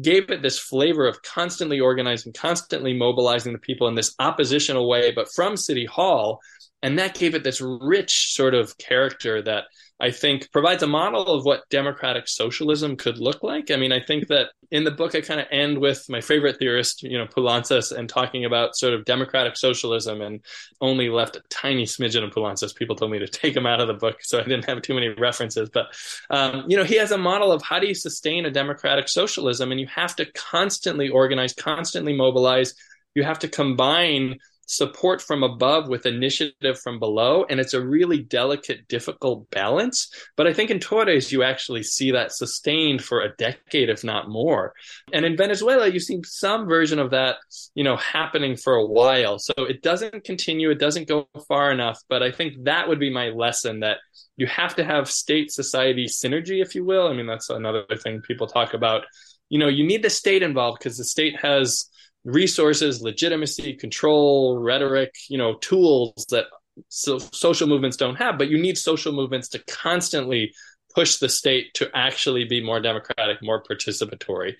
gave 0.00 0.30
it 0.30 0.40
this 0.40 0.58
flavor 0.58 1.06
of 1.06 1.22
constantly 1.22 1.80
organizing, 1.80 2.32
constantly 2.32 2.96
mobilizing 2.96 3.52
the 3.52 3.58
people 3.58 3.88
in 3.88 3.94
this 3.94 4.14
oppositional 4.18 4.88
way, 4.88 5.10
but 5.10 5.30
from 5.34 5.56
City 5.56 5.84
Hall. 5.84 6.40
And 6.82 6.98
that 6.98 7.14
gave 7.14 7.34
it 7.34 7.44
this 7.44 7.60
rich 7.60 8.32
sort 8.32 8.54
of 8.54 8.78
character 8.78 9.42
that 9.42 9.64
I 10.00 10.10
think 10.10 10.50
provides 10.50 10.82
a 10.82 10.86
model 10.86 11.26
of 11.26 11.44
what 11.44 11.68
democratic 11.68 12.26
socialism 12.26 12.96
could 12.96 13.18
look 13.18 13.42
like. 13.42 13.70
I 13.70 13.76
mean, 13.76 13.92
I 13.92 14.00
think 14.00 14.28
that 14.28 14.46
in 14.70 14.84
the 14.84 14.90
book, 14.90 15.14
I 15.14 15.20
kind 15.20 15.40
of 15.40 15.46
end 15.50 15.78
with 15.78 16.06
my 16.08 16.22
favorite 16.22 16.58
theorist, 16.58 17.02
you 17.02 17.18
know, 17.18 17.26
Poulantzas, 17.26 17.92
and 17.92 18.08
talking 18.08 18.46
about 18.46 18.76
sort 18.76 18.94
of 18.94 19.04
democratic 19.04 19.56
socialism 19.56 20.22
and 20.22 20.40
only 20.80 21.10
left 21.10 21.36
a 21.36 21.42
tiny 21.50 21.84
smidgen 21.84 22.24
of 22.24 22.30
Poulantzas. 22.30 22.74
People 22.74 22.96
told 22.96 23.10
me 23.10 23.18
to 23.18 23.28
take 23.28 23.54
him 23.54 23.66
out 23.66 23.80
of 23.80 23.88
the 23.88 23.94
book, 23.94 24.16
so 24.22 24.38
I 24.38 24.44
didn't 24.44 24.64
have 24.64 24.80
too 24.80 24.94
many 24.94 25.08
references. 25.08 25.68
But, 25.68 25.86
um, 26.30 26.64
you 26.66 26.76
know, 26.76 26.84
he 26.84 26.96
has 26.96 27.10
a 27.10 27.18
model 27.18 27.52
of 27.52 27.62
how 27.62 27.78
do 27.78 27.86
you 27.86 27.94
sustain 27.94 28.46
a 28.46 28.50
democratic 28.50 29.08
socialism, 29.08 29.70
and 29.70 29.80
you 29.80 29.86
have 29.88 30.16
to 30.16 30.26
constantly 30.32 31.10
organize, 31.10 31.52
constantly 31.52 32.14
mobilize. 32.14 32.74
You 33.14 33.24
have 33.24 33.40
to 33.40 33.48
combine 33.48 34.38
support 34.70 35.20
from 35.20 35.42
above 35.42 35.88
with 35.88 36.06
initiative 36.06 36.78
from 36.78 37.00
below. 37.00 37.44
And 37.50 37.58
it's 37.58 37.74
a 37.74 37.84
really 37.84 38.22
delicate, 38.22 38.86
difficult 38.86 39.50
balance. 39.50 40.08
But 40.36 40.46
I 40.46 40.52
think 40.52 40.70
in 40.70 40.78
Torres, 40.78 41.32
you 41.32 41.42
actually 41.42 41.82
see 41.82 42.12
that 42.12 42.32
sustained 42.32 43.02
for 43.02 43.20
a 43.20 43.34
decade, 43.36 43.90
if 43.90 44.04
not 44.04 44.28
more. 44.28 44.72
And 45.12 45.24
in 45.24 45.36
Venezuela, 45.36 45.88
you 45.88 45.98
see 45.98 46.20
some 46.24 46.68
version 46.68 47.00
of 47.00 47.10
that, 47.10 47.36
you 47.74 47.82
know, 47.82 47.96
happening 47.96 48.56
for 48.56 48.74
a 48.74 48.86
while. 48.86 49.40
So 49.40 49.52
it 49.58 49.82
doesn't 49.82 50.22
continue, 50.22 50.70
it 50.70 50.78
doesn't 50.78 51.08
go 51.08 51.28
far 51.48 51.72
enough. 51.72 51.98
But 52.08 52.22
I 52.22 52.30
think 52.30 52.64
that 52.64 52.88
would 52.88 53.00
be 53.00 53.12
my 53.12 53.30
lesson 53.30 53.80
that 53.80 53.98
you 54.36 54.46
have 54.46 54.76
to 54.76 54.84
have 54.84 55.10
state 55.10 55.50
society 55.50 56.06
synergy, 56.06 56.62
if 56.62 56.76
you 56.76 56.84
will. 56.84 57.08
I 57.08 57.12
mean, 57.12 57.26
that's 57.26 57.50
another 57.50 57.84
thing 58.02 58.22
people 58.22 58.46
talk 58.46 58.72
about. 58.72 59.02
You 59.48 59.58
know, 59.58 59.68
you 59.68 59.84
need 59.84 60.04
the 60.04 60.10
state 60.10 60.44
involved 60.44 60.78
because 60.78 60.96
the 60.96 61.04
state 61.04 61.40
has 61.42 61.86
resources, 62.24 63.02
legitimacy, 63.02 63.74
control, 63.74 64.58
rhetoric, 64.58 65.14
you 65.28 65.38
know, 65.38 65.54
tools 65.54 66.26
that 66.30 66.46
so 66.88 67.18
social 67.18 67.68
movements 67.68 67.96
don't 67.96 68.16
have, 68.16 68.38
but 68.38 68.48
you 68.48 68.58
need 68.58 68.78
social 68.78 69.12
movements 69.12 69.48
to 69.48 69.58
constantly 69.60 70.52
push 70.94 71.18
the 71.18 71.28
state 71.28 71.72
to 71.74 71.90
actually 71.94 72.44
be 72.44 72.62
more 72.62 72.80
democratic, 72.80 73.42
more 73.42 73.62
participatory. 73.62 74.54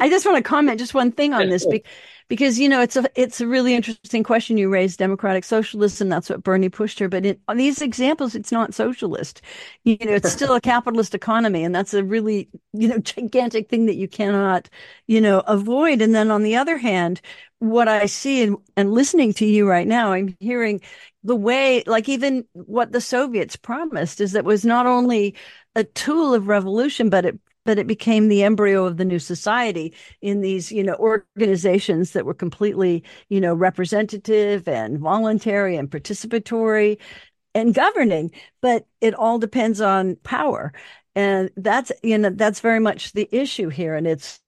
I 0.00 0.08
just 0.08 0.26
want 0.26 0.36
to 0.36 0.42
comment 0.42 0.78
just 0.78 0.94
one 0.94 1.12
thing 1.12 1.34
on 1.34 1.48
this 1.48 1.66
because 2.28 2.58
you 2.58 2.68
know 2.68 2.80
it's 2.80 2.96
a 2.96 3.08
it's 3.14 3.40
a 3.40 3.46
really 3.46 3.74
interesting 3.74 4.22
question 4.22 4.58
you 4.58 4.68
raised 4.68 4.98
democratic 4.98 5.44
socialism 5.44 6.08
that's 6.08 6.28
what 6.30 6.42
Bernie 6.42 6.68
pushed 6.68 6.98
her 6.98 7.08
but 7.08 7.24
in, 7.24 7.38
these 7.54 7.82
examples 7.82 8.34
it's 8.34 8.52
not 8.52 8.74
socialist. 8.74 9.40
You 9.84 9.96
know 10.00 10.12
it's 10.12 10.30
still 10.30 10.54
a 10.54 10.60
capitalist 10.60 11.14
economy 11.14 11.64
and 11.64 11.74
that's 11.74 11.94
a 11.94 12.04
really 12.04 12.48
you 12.72 12.88
know 12.88 12.98
gigantic 12.98 13.68
thing 13.68 13.86
that 13.86 13.96
you 13.96 14.08
cannot 14.08 14.68
you 15.06 15.20
know 15.20 15.40
avoid. 15.40 16.02
And 16.02 16.14
then 16.14 16.30
on 16.30 16.42
the 16.42 16.56
other 16.56 16.78
hand 16.78 17.20
what 17.60 17.88
I 17.88 18.06
see 18.06 18.42
and, 18.42 18.56
and 18.76 18.92
listening 18.92 19.32
to 19.34 19.46
you 19.46 19.68
right 19.68 19.86
now 19.86 20.12
I'm 20.12 20.36
hearing 20.38 20.80
the 21.24 21.36
way 21.36 21.82
like 21.86 22.08
even 22.08 22.44
what 22.52 22.92
the 22.92 23.00
Soviets 23.00 23.56
promised 23.56 24.20
is 24.20 24.32
that 24.32 24.44
was 24.44 24.64
not 24.64 24.86
only 24.86 25.34
a 25.74 25.84
tool 25.84 26.34
of 26.34 26.46
revolution 26.46 27.10
but 27.10 27.24
it 27.24 27.40
but 27.68 27.78
it 27.78 27.86
became 27.86 28.28
the 28.28 28.42
embryo 28.42 28.86
of 28.86 28.96
the 28.96 29.04
new 29.04 29.18
society 29.18 29.92
in 30.22 30.40
these, 30.40 30.72
you 30.72 30.82
know, 30.82 30.94
organizations 30.94 32.12
that 32.12 32.24
were 32.24 32.32
completely, 32.32 33.04
you 33.28 33.42
know, 33.42 33.52
representative 33.52 34.66
and 34.66 34.98
voluntary 34.98 35.76
and 35.76 35.90
participatory 35.90 36.96
and 37.54 37.74
governing. 37.74 38.30
But 38.62 38.86
it 39.02 39.12
all 39.12 39.38
depends 39.38 39.82
on 39.82 40.16
power. 40.22 40.72
And 41.14 41.50
that's, 41.58 41.92
you 42.02 42.16
know, 42.16 42.30
that's 42.30 42.60
very 42.60 42.80
much 42.80 43.12
the 43.12 43.28
issue 43.30 43.68
here. 43.68 43.94
And 43.94 44.06
it's, 44.06 44.40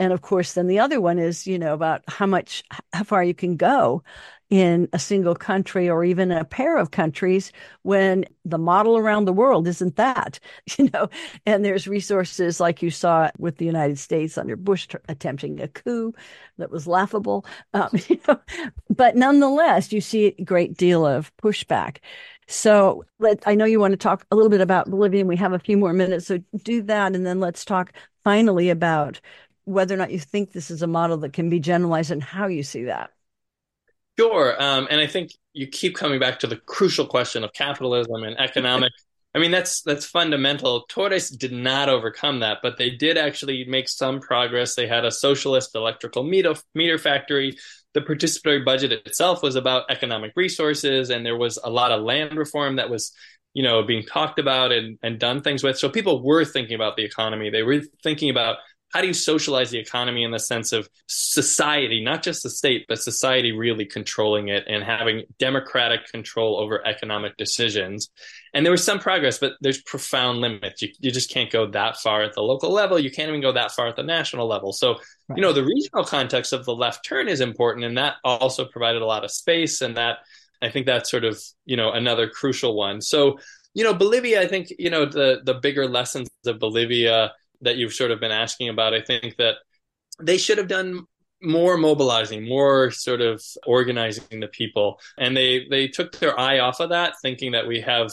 and 0.00 0.12
of 0.14 0.22
course, 0.22 0.54
then 0.54 0.66
the 0.66 0.78
other 0.80 1.00
one 1.00 1.18
is, 1.18 1.46
you 1.46 1.58
know, 1.58 1.74
about 1.74 2.02
how 2.08 2.26
much, 2.26 2.64
how 2.92 3.04
far 3.04 3.22
you 3.22 3.34
can 3.34 3.56
go 3.56 4.02
in 4.48 4.88
a 4.94 4.98
single 4.98 5.34
country 5.36 5.88
or 5.90 6.02
even 6.02 6.32
a 6.32 6.44
pair 6.44 6.78
of 6.78 6.90
countries 6.90 7.52
when 7.82 8.24
the 8.44 8.58
model 8.58 8.96
around 8.96 9.26
the 9.26 9.32
world 9.32 9.68
isn't 9.68 9.96
that, 9.96 10.40
you 10.78 10.90
know, 10.92 11.08
and 11.46 11.64
there's 11.64 11.86
resources 11.86 12.58
like 12.60 12.82
you 12.82 12.90
saw 12.90 13.30
with 13.38 13.58
the 13.58 13.66
United 13.66 13.98
States 13.98 14.38
under 14.38 14.56
Bush 14.56 14.88
t- 14.88 14.98
attempting 15.08 15.60
a 15.60 15.68
coup 15.68 16.14
that 16.58 16.70
was 16.70 16.86
laughable. 16.86 17.44
Um, 17.74 17.90
you 18.08 18.18
know, 18.26 18.40
but 18.88 19.14
nonetheless, 19.14 19.92
you 19.92 20.00
see 20.00 20.34
a 20.38 20.44
great 20.44 20.76
deal 20.76 21.06
of 21.06 21.30
pushback. 21.36 21.98
So 22.48 23.04
let, 23.20 23.46
I 23.46 23.54
know 23.54 23.64
you 23.64 23.78
want 23.78 23.92
to 23.92 23.96
talk 23.96 24.26
a 24.30 24.34
little 24.36 24.50
bit 24.50 24.60
about 24.60 24.90
Bolivia 24.90 25.20
and 25.20 25.28
we 25.28 25.36
have 25.36 25.52
a 25.52 25.58
few 25.60 25.76
more 25.76 25.92
minutes. 25.92 26.26
So 26.26 26.38
do 26.64 26.82
that. 26.82 27.14
And 27.14 27.24
then 27.24 27.38
let's 27.38 27.64
talk 27.64 27.92
finally 28.24 28.70
about 28.70 29.20
whether 29.70 29.94
or 29.94 29.98
not 29.98 30.10
you 30.10 30.18
think 30.18 30.52
this 30.52 30.70
is 30.70 30.82
a 30.82 30.86
model 30.86 31.18
that 31.18 31.32
can 31.32 31.48
be 31.48 31.60
generalized 31.60 32.10
and 32.10 32.22
how 32.22 32.46
you 32.46 32.62
see 32.62 32.84
that. 32.84 33.10
Sure. 34.18 34.60
Um, 34.60 34.86
and 34.90 35.00
I 35.00 35.06
think 35.06 35.30
you 35.52 35.66
keep 35.66 35.96
coming 35.96 36.20
back 36.20 36.40
to 36.40 36.46
the 36.46 36.56
crucial 36.56 37.06
question 37.06 37.44
of 37.44 37.52
capitalism 37.52 38.22
and 38.24 38.38
economic. 38.38 38.92
I 39.34 39.38
mean, 39.38 39.52
that's 39.52 39.82
that's 39.82 40.04
fundamental. 40.04 40.86
Torres 40.88 41.30
did 41.30 41.52
not 41.52 41.88
overcome 41.88 42.40
that, 42.40 42.58
but 42.62 42.78
they 42.78 42.90
did 42.90 43.16
actually 43.16 43.64
make 43.64 43.88
some 43.88 44.18
progress. 44.18 44.74
They 44.74 44.88
had 44.88 45.04
a 45.04 45.12
socialist 45.12 45.74
electrical 45.76 46.24
meter, 46.24 46.54
meter 46.74 46.98
factory. 46.98 47.56
the 47.94 48.00
participatory 48.00 48.64
budget 48.64 48.92
itself 49.06 49.40
was 49.40 49.54
about 49.54 49.88
economic 49.88 50.32
resources, 50.34 51.10
and 51.10 51.24
there 51.24 51.36
was 51.36 51.60
a 51.62 51.70
lot 51.70 51.92
of 51.92 52.02
land 52.02 52.36
reform 52.36 52.76
that 52.76 52.90
was 52.90 53.12
you 53.54 53.62
know 53.62 53.84
being 53.84 54.02
talked 54.02 54.40
about 54.40 54.72
and, 54.72 54.98
and 55.02 55.18
done 55.18 55.40
things 55.42 55.62
with 55.62 55.78
so 55.78 55.88
people 55.88 56.22
were 56.22 56.44
thinking 56.44 56.74
about 56.74 56.96
the 56.96 57.04
economy 57.04 57.50
they 57.50 57.64
were 57.64 57.80
thinking 58.02 58.30
about 58.30 58.58
how 58.92 59.00
do 59.00 59.06
you 59.06 59.14
socialize 59.14 59.70
the 59.70 59.78
economy 59.78 60.24
in 60.24 60.30
the 60.30 60.38
sense 60.38 60.72
of 60.72 60.88
society, 61.06 62.02
not 62.02 62.22
just 62.22 62.42
the 62.42 62.50
state, 62.50 62.86
but 62.88 63.00
society 63.00 63.52
really 63.52 63.84
controlling 63.84 64.48
it 64.48 64.64
and 64.66 64.82
having 64.82 65.22
democratic 65.38 66.06
control 66.10 66.58
over 66.58 66.84
economic 66.86 67.36
decisions? 67.36 68.10
And 68.52 68.66
there 68.66 68.72
was 68.72 68.84
some 68.84 68.98
progress, 68.98 69.38
but 69.38 69.52
there's 69.60 69.80
profound 69.82 70.40
limits. 70.40 70.82
You, 70.82 70.88
you 70.98 71.10
just 71.12 71.30
can't 71.30 71.50
go 71.50 71.70
that 71.70 71.98
far 71.98 72.22
at 72.22 72.34
the 72.34 72.42
local 72.42 72.72
level. 72.72 72.98
You 72.98 73.10
can't 73.10 73.28
even 73.28 73.40
go 73.40 73.52
that 73.52 73.72
far 73.72 73.86
at 73.86 73.96
the 73.96 74.02
national 74.02 74.48
level. 74.48 74.72
So, 74.72 74.94
right. 75.28 75.36
you 75.36 75.42
know, 75.42 75.52
the 75.52 75.64
regional 75.64 76.04
context 76.04 76.52
of 76.52 76.64
the 76.64 76.74
left 76.74 77.04
turn 77.04 77.28
is 77.28 77.40
important. 77.40 77.84
And 77.84 77.96
that 77.96 78.16
also 78.24 78.64
provided 78.64 79.02
a 79.02 79.06
lot 79.06 79.24
of 79.24 79.30
space. 79.30 79.82
And 79.82 79.96
that, 79.96 80.18
I 80.60 80.68
think 80.68 80.86
that's 80.86 81.10
sort 81.10 81.24
of, 81.24 81.40
you 81.64 81.76
know, 81.76 81.92
another 81.92 82.28
crucial 82.28 82.74
one. 82.74 83.00
So, 83.00 83.38
you 83.72 83.84
know, 83.84 83.94
Bolivia, 83.94 84.42
I 84.42 84.48
think, 84.48 84.72
you 84.78 84.90
know, 84.90 85.04
the, 85.04 85.42
the 85.44 85.54
bigger 85.54 85.86
lessons 85.86 86.28
of 86.44 86.58
Bolivia 86.58 87.32
that 87.62 87.76
you've 87.76 87.92
sort 87.92 88.10
of 88.10 88.20
been 88.20 88.30
asking 88.30 88.68
about, 88.68 88.94
I 88.94 89.00
think 89.00 89.36
that 89.36 89.56
they 90.20 90.38
should 90.38 90.58
have 90.58 90.68
done 90.68 91.06
more 91.42 91.76
mobilizing, 91.76 92.46
more 92.46 92.90
sort 92.90 93.20
of 93.20 93.42
organizing 93.66 94.40
the 94.40 94.48
people, 94.48 95.00
and 95.18 95.36
they 95.36 95.66
they 95.70 95.88
took 95.88 96.18
their 96.18 96.38
eye 96.38 96.58
off 96.58 96.80
of 96.80 96.90
that, 96.90 97.14
thinking 97.22 97.52
that 97.52 97.66
we 97.66 97.80
have 97.80 98.12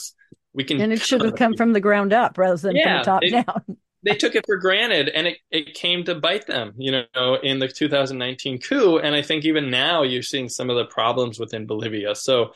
we 0.53 0.63
can. 0.63 0.81
And 0.81 0.93
it 0.93 1.01
should 1.01 1.21
have 1.21 1.35
come 1.35 1.55
from 1.55 1.73
the 1.73 1.81
ground 1.81 2.13
up 2.13 2.37
rather 2.37 2.57
than 2.57 2.75
yeah, 2.75 3.03
from 3.03 3.21
the 3.21 3.31
top 3.31 3.45
down. 3.45 3.77
they 4.03 4.15
took 4.15 4.35
it 4.35 4.45
for 4.45 4.57
granted, 4.57 5.09
and 5.09 5.27
it 5.27 5.37
it 5.51 5.73
came 5.73 6.03
to 6.05 6.15
bite 6.15 6.47
them, 6.47 6.73
you 6.77 6.91
know, 6.91 7.37
in 7.43 7.59
the 7.59 7.67
2019 7.67 8.59
coup. 8.59 8.97
And 8.97 9.15
I 9.15 9.21
think 9.21 9.45
even 9.45 9.69
now 9.69 10.03
you're 10.03 10.23
seeing 10.23 10.49
some 10.49 10.69
of 10.69 10.77
the 10.77 10.85
problems 10.85 11.39
within 11.39 11.65
Bolivia. 11.65 12.15
So 12.15 12.53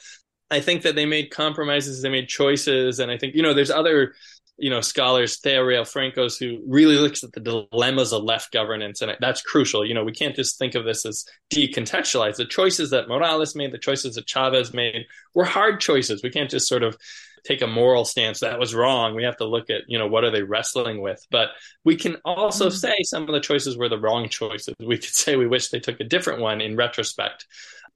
I 0.50 0.60
think 0.60 0.84
that 0.84 0.96
they 0.96 1.06
made 1.06 1.32
compromises, 1.32 2.02
they 2.02 2.10
made 2.10 2.28
choices, 2.28 3.00
and 3.00 3.12
I 3.12 3.18
think 3.18 3.36
you 3.36 3.42
know 3.44 3.54
there's 3.54 3.72
other 3.72 4.14
you 4.62 4.70
know 4.70 4.80
scholars 4.80 5.40
Thea 5.40 5.60
Riofrancos 5.60 6.40
who 6.40 6.62
really 6.68 6.96
looks 6.96 7.24
at 7.24 7.34
the 7.34 7.40
dilemmas 7.40 8.14
of 8.14 8.24
left 8.24 8.54
governance 8.54 9.02
and 9.02 9.12
that's 9.20 9.42
crucial. 9.42 9.86
You 9.86 9.94
know 9.94 10.04
we 10.04 10.12
can't 10.12 10.36
just 10.36 10.60
think 10.60 10.76
of 10.76 10.86
this 10.86 11.06
as 11.06 11.26
decontextualized. 11.52 12.38
The 12.38 12.46
choices 12.46 12.92
that 12.92 13.08
Morales 13.10 13.56
made 13.56 13.72
the 13.72 13.78
choices 13.78 14.16
that 14.16 14.28
Chavez 14.28 14.74
made 14.74 15.06
were 15.34 15.46
hard 15.46 15.82
choices. 15.82 16.22
We 16.24 16.30
can't 16.30 16.50
just 16.50 16.68
sort 16.68 16.84
of 16.84 16.96
take 17.44 17.64
a 17.64 17.68
moral 17.68 18.06
stance 18.06 18.42
that 18.42 18.60
was 18.60 18.76
wrong. 18.76 19.16
We 19.16 19.24
have 19.24 19.38
to 19.38 19.46
look 19.46 19.72
at 19.72 19.82
you 19.88 19.98
know 19.98 20.08
what 20.08 20.24
are 20.24 20.32
they 20.32 20.44
wrestling 20.44 21.02
with? 21.02 21.26
But 21.32 21.50
we 21.84 21.96
can 21.96 22.18
also 22.24 22.68
mm-hmm. 22.68 22.76
say 22.76 22.96
some 23.04 23.24
of 23.24 23.34
the 23.34 23.40
choices 23.40 23.78
were 23.78 23.90
the 23.90 24.00
wrong 24.00 24.30
choices. 24.30 24.76
We 24.80 24.98
could 24.98 25.14
say 25.14 25.36
we 25.36 25.48
wish 25.48 25.70
they 25.70 25.80
took 25.80 26.00
a 26.00 26.06
different 26.06 26.40
one 26.40 26.62
in 26.62 26.76
retrospect 26.76 27.48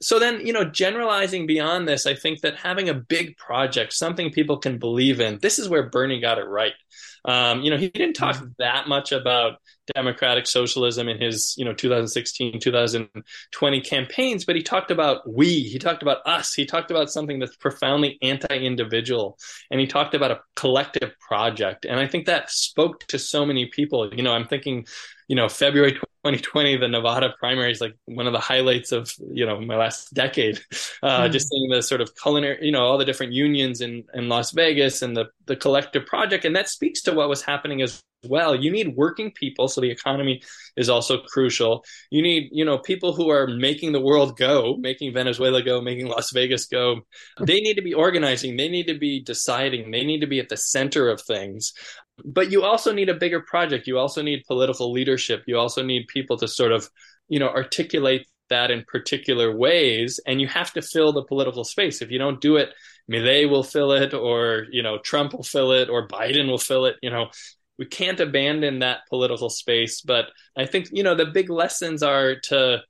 so 0.01 0.19
then, 0.19 0.45
you 0.45 0.51
know, 0.51 0.65
generalizing 0.65 1.47
beyond 1.47 1.87
this, 1.87 2.05
I 2.05 2.15
think 2.15 2.41
that 2.41 2.57
having 2.57 2.89
a 2.89 2.93
big 2.93 3.37
project, 3.37 3.93
something 3.93 4.31
people 4.31 4.57
can 4.57 4.77
believe 4.77 5.21
in, 5.21 5.39
this 5.41 5.57
is 5.57 5.69
where 5.69 5.89
Bernie 5.89 6.19
got 6.19 6.37
it 6.37 6.47
right. 6.47 6.73
Um, 7.23 7.61
you 7.61 7.71
know, 7.71 7.77
he 7.77 7.89
didn't 7.89 8.15
talk 8.15 8.35
mm-hmm. 8.35 8.47
that 8.59 8.87
much 8.87 9.11
about 9.11 9.57
democratic 9.93 10.47
socialism 10.47 11.07
in 11.07 11.19
his, 11.21 11.55
you 11.57 11.65
know, 11.65 11.73
2016, 11.73 12.59
2020 12.59 13.81
campaigns, 13.81 14.45
but 14.45 14.55
he 14.55 14.61
talked 14.61 14.91
about 14.91 15.27
we, 15.31 15.61
he 15.61 15.79
talked 15.79 16.01
about 16.01 16.25
us, 16.25 16.53
he 16.53 16.65
talked 16.65 16.91
about 16.91 17.09
something 17.09 17.39
that's 17.39 17.55
profoundly 17.55 18.17
anti-individual, 18.21 19.37
and 19.71 19.79
he 19.79 19.87
talked 19.87 20.13
about 20.13 20.31
a 20.31 20.39
collective 20.55 21.13
project. 21.19 21.85
And 21.85 21.99
I 21.99 22.07
think 22.07 22.25
that 22.25 22.51
spoke 22.51 23.05
to 23.07 23.19
so 23.19 23.45
many 23.45 23.67
people. 23.67 24.13
You 24.13 24.23
know, 24.23 24.33
I'm 24.33 24.47
thinking, 24.47 24.85
you 25.27 25.35
know, 25.35 25.49
February 25.49 25.93
2020, 25.93 26.77
the 26.77 26.87
Nevada 26.87 27.33
primary 27.39 27.71
is 27.71 27.81
like 27.81 27.95
one 28.05 28.27
of 28.27 28.33
the 28.33 28.39
highlights 28.39 28.91
of 28.91 29.11
you 29.31 29.45
know 29.45 29.59
my 29.59 29.75
last 29.75 30.13
decade. 30.13 30.59
Uh, 31.03 31.21
mm. 31.21 31.31
Just 31.31 31.49
seeing 31.49 31.69
the 31.69 31.81
sort 31.81 32.01
of 32.01 32.11
culinary, 32.15 32.57
you 32.61 32.71
know, 32.71 32.83
all 32.83 32.97
the 32.97 33.05
different 33.05 33.33
unions 33.33 33.81
in 33.81 34.03
in 34.13 34.29
Las 34.29 34.51
Vegas 34.51 35.01
and 35.01 35.15
the 35.15 35.25
the 35.45 35.55
collective 35.55 36.05
project, 36.05 36.45
and 36.45 36.55
that 36.55 36.69
speaks 36.69 37.01
to 37.03 37.13
what 37.13 37.29
was 37.29 37.41
happening 37.41 37.81
as 37.81 38.01
well. 38.27 38.55
You 38.55 38.71
need 38.71 38.95
working 38.95 39.31
people, 39.31 39.67
so 39.67 39.81
the 39.81 39.91
economy 39.91 40.41
is 40.75 40.89
also 40.89 41.19
crucial. 41.19 41.83
You 42.09 42.21
need, 42.21 42.49
you 42.51 42.65
know, 42.65 42.77
people 42.79 43.13
who 43.13 43.29
are 43.29 43.47
making 43.47 43.91
the 43.91 44.01
world 44.01 44.37
go, 44.37 44.77
making 44.77 45.13
Venezuela 45.13 45.61
go, 45.61 45.81
making 45.81 46.07
Las 46.07 46.31
Vegas 46.31 46.65
go. 46.65 47.01
They 47.39 47.59
need 47.61 47.75
to 47.75 47.81
be 47.81 47.93
organizing. 47.93 48.57
They 48.57 48.69
need 48.69 48.87
to 48.87 48.97
be 48.97 49.21
deciding. 49.21 49.91
They 49.91 50.03
need 50.03 50.21
to 50.21 50.27
be 50.27 50.39
at 50.39 50.49
the 50.49 50.57
center 50.57 51.09
of 51.09 51.21
things 51.21 51.73
but 52.23 52.51
you 52.51 52.63
also 52.63 52.93
need 52.93 53.09
a 53.09 53.13
bigger 53.13 53.41
project. 53.41 53.87
You 53.87 53.97
also 53.97 54.21
need 54.21 54.43
political 54.47 54.91
leadership. 54.91 55.43
You 55.47 55.57
also 55.57 55.83
need 55.83 56.07
people 56.07 56.37
to 56.37 56.47
sort 56.47 56.71
of 56.71 56.89
you 57.27 57.39
know 57.39 57.49
articulate 57.49 58.27
that 58.49 58.71
in 58.71 58.83
particular 58.87 59.55
ways. 59.55 60.19
And 60.25 60.39
you 60.39 60.47
have 60.47 60.71
to 60.73 60.81
fill 60.81 61.11
the 61.11 61.23
political 61.23 61.63
space. 61.63 62.01
If 62.01 62.11
you 62.11 62.19
don't 62.19 62.41
do 62.41 62.57
it 62.57 62.69
Milei 63.11 63.49
will 63.49 63.63
fill 63.63 63.91
it 63.91 64.13
or 64.13 64.65
you 64.71 64.81
know 64.81 64.97
Trump 64.99 65.33
will 65.33 65.43
fill 65.43 65.71
it 65.71 65.89
or 65.89 66.07
Biden 66.07 66.47
will 66.47 66.57
fill 66.57 66.85
it 66.85 66.95
you 67.01 67.09
know. 67.09 67.27
We 67.77 67.85
can't 67.85 68.21
abandon 68.21 68.79
that 68.79 68.99
political 69.09 69.49
space. 69.49 69.99
But 70.01 70.27
i 70.57 70.65
think 70.65 70.89
you 70.91 71.03
know 71.03 71.15
the 71.15 71.25
big 71.25 71.49
lessons 71.49 72.03
are 72.03 72.35
to 72.49 72.81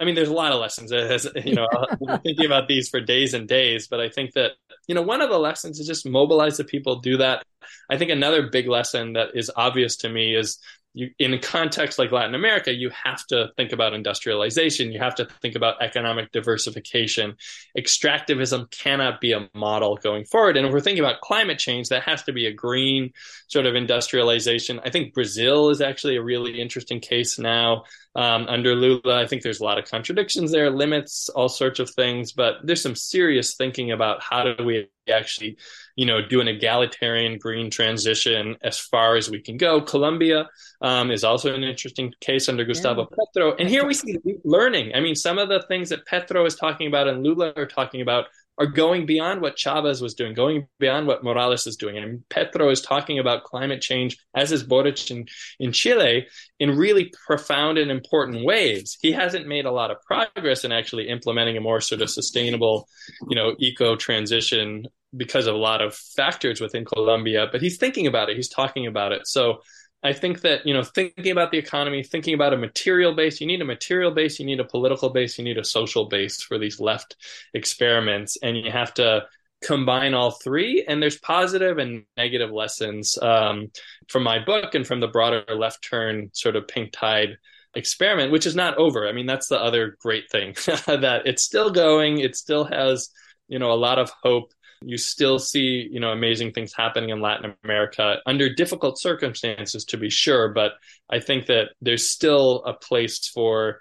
I 0.00 0.04
mean, 0.04 0.14
there's 0.14 0.28
a 0.28 0.34
lot 0.34 0.52
of 0.52 0.60
lessons. 0.60 0.92
Uh, 0.92 0.96
as, 0.96 1.28
you 1.44 1.54
know, 1.54 1.68
I'm 2.08 2.20
thinking 2.20 2.46
about 2.46 2.68
these 2.68 2.88
for 2.88 3.00
days 3.00 3.34
and 3.34 3.46
days, 3.46 3.86
but 3.86 4.00
I 4.00 4.08
think 4.08 4.32
that 4.34 4.52
you 4.88 4.94
know 4.94 5.02
one 5.02 5.20
of 5.20 5.30
the 5.30 5.38
lessons 5.38 5.78
is 5.78 5.86
just 5.86 6.06
mobilize 6.06 6.56
the 6.56 6.64
people, 6.64 7.00
do 7.00 7.18
that. 7.18 7.44
I 7.88 7.96
think 7.96 8.10
another 8.10 8.50
big 8.50 8.68
lesson 8.68 9.14
that 9.14 9.30
is 9.34 9.50
obvious 9.54 9.96
to 9.98 10.08
me 10.08 10.34
is 10.34 10.58
you, 10.94 11.10
in 11.18 11.34
a 11.34 11.38
context 11.38 11.98
like 11.98 12.12
Latin 12.12 12.34
America, 12.34 12.72
you 12.72 12.90
have 13.04 13.24
to 13.26 13.50
think 13.56 13.72
about 13.72 13.94
industrialization. 13.94 14.92
You 14.92 15.00
have 15.00 15.16
to 15.16 15.26
think 15.42 15.56
about 15.56 15.82
economic 15.82 16.30
diversification. 16.32 17.36
Extractivism 17.76 18.70
cannot 18.70 19.20
be 19.20 19.32
a 19.32 19.48
model 19.54 19.96
going 19.96 20.24
forward. 20.24 20.56
And 20.56 20.66
if 20.66 20.72
we're 20.72 20.80
thinking 20.80 21.04
about 21.04 21.20
climate 21.20 21.58
change, 21.58 21.88
that 21.88 22.04
has 22.04 22.22
to 22.24 22.32
be 22.32 22.46
a 22.46 22.52
green 22.52 23.12
sort 23.48 23.66
of 23.66 23.74
industrialization. 23.74 24.80
I 24.84 24.90
think 24.90 25.14
Brazil 25.14 25.70
is 25.70 25.80
actually 25.80 26.16
a 26.16 26.22
really 26.22 26.60
interesting 26.60 27.00
case 27.00 27.38
now 27.38 27.84
um, 28.16 28.46
under 28.48 28.74
Lula. 28.74 29.20
I 29.20 29.26
think 29.26 29.42
there's 29.42 29.60
a 29.60 29.64
lot 29.64 29.78
of 29.78 29.90
contradictions 29.90 30.52
there, 30.52 30.70
limits, 30.70 31.28
all 31.28 31.48
sorts 31.48 31.80
of 31.80 31.90
things, 31.90 32.32
but 32.32 32.56
there's 32.62 32.82
some 32.82 32.94
serious 32.94 33.54
thinking 33.54 33.92
about 33.92 34.22
how 34.22 34.44
do 34.44 34.64
we 34.64 34.88
actually, 35.12 35.56
you 35.96 36.06
know, 36.06 36.26
do 36.26 36.40
an 36.40 36.48
egalitarian 36.48 37.38
green 37.38 37.70
transition 37.70 38.56
as 38.62 38.78
far 38.78 39.16
as 39.16 39.30
we 39.30 39.40
can 39.40 39.56
go. 39.56 39.80
Colombia 39.80 40.48
um, 40.80 41.10
is 41.10 41.24
also 41.24 41.54
an 41.54 41.64
interesting 41.64 42.12
case 42.20 42.48
under 42.48 42.64
Gustavo 42.64 43.08
yeah. 43.10 43.16
Petro. 43.26 43.56
And 43.56 43.68
here 43.68 43.84
we 43.84 43.94
see 43.94 44.16
learning. 44.44 44.94
I 44.94 45.00
mean, 45.00 45.14
some 45.14 45.38
of 45.38 45.48
the 45.48 45.64
things 45.68 45.88
that 45.90 46.06
Petro 46.06 46.44
is 46.46 46.56
talking 46.56 46.86
about 46.86 47.08
and 47.08 47.22
Lula 47.22 47.52
are 47.56 47.66
talking 47.66 48.00
about 48.00 48.26
are 48.58 48.66
going 48.66 49.04
beyond 49.04 49.40
what 49.40 49.56
Chavez 49.56 50.00
was 50.00 50.14
doing, 50.14 50.34
going 50.34 50.68
beyond 50.78 51.06
what 51.06 51.24
Morales 51.24 51.66
is 51.66 51.76
doing. 51.76 51.96
And 51.96 52.28
Petro 52.28 52.70
is 52.70 52.80
talking 52.80 53.18
about 53.18 53.44
climate 53.44 53.80
change, 53.80 54.16
as 54.34 54.52
is 54.52 54.62
Boric 54.62 55.10
in, 55.10 55.26
in 55.58 55.72
Chile, 55.72 56.26
in 56.60 56.76
really 56.76 57.12
profound 57.26 57.78
and 57.78 57.90
important 57.90 58.44
ways. 58.44 58.96
He 59.00 59.12
hasn't 59.12 59.48
made 59.48 59.64
a 59.64 59.72
lot 59.72 59.90
of 59.90 60.00
progress 60.02 60.64
in 60.64 60.72
actually 60.72 61.08
implementing 61.08 61.56
a 61.56 61.60
more 61.60 61.80
sort 61.80 62.02
of 62.02 62.10
sustainable, 62.10 62.88
you 63.28 63.34
know, 63.34 63.54
eco 63.58 63.96
transition 63.96 64.86
because 65.16 65.46
of 65.46 65.54
a 65.54 65.58
lot 65.58 65.80
of 65.80 65.94
factors 65.94 66.60
within 66.60 66.84
Colombia, 66.84 67.48
but 67.50 67.62
he's 67.62 67.76
thinking 67.76 68.06
about 68.06 68.30
it. 68.30 68.36
He's 68.36 68.48
talking 68.48 68.86
about 68.86 69.12
it. 69.12 69.26
So 69.26 69.62
I 70.04 70.12
think 70.12 70.42
that, 70.42 70.66
you 70.66 70.74
know, 70.74 70.82
thinking 70.82 71.32
about 71.32 71.50
the 71.50 71.56
economy, 71.56 72.02
thinking 72.02 72.34
about 72.34 72.52
a 72.52 72.58
material 72.58 73.14
base, 73.14 73.40
you 73.40 73.46
need 73.46 73.62
a 73.62 73.64
material 73.64 74.10
base, 74.10 74.38
you 74.38 74.44
need 74.44 74.60
a 74.60 74.64
political 74.64 75.08
base, 75.08 75.38
you 75.38 75.44
need 75.44 75.56
a 75.56 75.64
social 75.64 76.04
base 76.04 76.42
for 76.42 76.58
these 76.58 76.78
left 76.78 77.16
experiments. 77.54 78.36
And 78.42 78.54
you 78.56 78.70
have 78.70 78.92
to 78.94 79.24
combine 79.64 80.12
all 80.12 80.32
three. 80.32 80.84
And 80.86 81.02
there's 81.02 81.18
positive 81.18 81.78
and 81.78 82.04
negative 82.18 82.50
lessons 82.50 83.16
um, 83.22 83.70
from 84.08 84.22
my 84.22 84.44
book 84.44 84.74
and 84.74 84.86
from 84.86 85.00
the 85.00 85.08
broader 85.08 85.42
left 85.56 85.82
turn 85.82 86.28
sort 86.34 86.56
of 86.56 86.68
pink 86.68 86.92
tide 86.92 87.38
experiment, 87.74 88.30
which 88.30 88.46
is 88.46 88.54
not 88.54 88.76
over. 88.76 89.08
I 89.08 89.12
mean, 89.12 89.26
that's 89.26 89.48
the 89.48 89.60
other 89.60 89.96
great 90.00 90.30
thing 90.30 90.52
that 90.66 91.22
it's 91.24 91.42
still 91.42 91.70
going. 91.70 92.18
It 92.18 92.36
still 92.36 92.64
has, 92.64 93.08
you 93.48 93.58
know, 93.58 93.72
a 93.72 93.74
lot 93.74 93.98
of 93.98 94.12
hope 94.22 94.52
you 94.82 94.96
still 94.96 95.38
see 95.38 95.88
you 95.90 96.00
know 96.00 96.10
amazing 96.10 96.52
things 96.52 96.72
happening 96.72 97.10
in 97.10 97.20
Latin 97.20 97.54
America 97.64 98.16
under 98.26 98.52
difficult 98.52 98.98
circumstances 98.98 99.84
to 99.84 99.96
be 99.96 100.10
sure 100.10 100.48
but 100.48 100.72
I 101.10 101.20
think 101.20 101.46
that 101.46 101.70
there's 101.80 102.08
still 102.08 102.62
a 102.64 102.74
place 102.74 103.26
for 103.28 103.80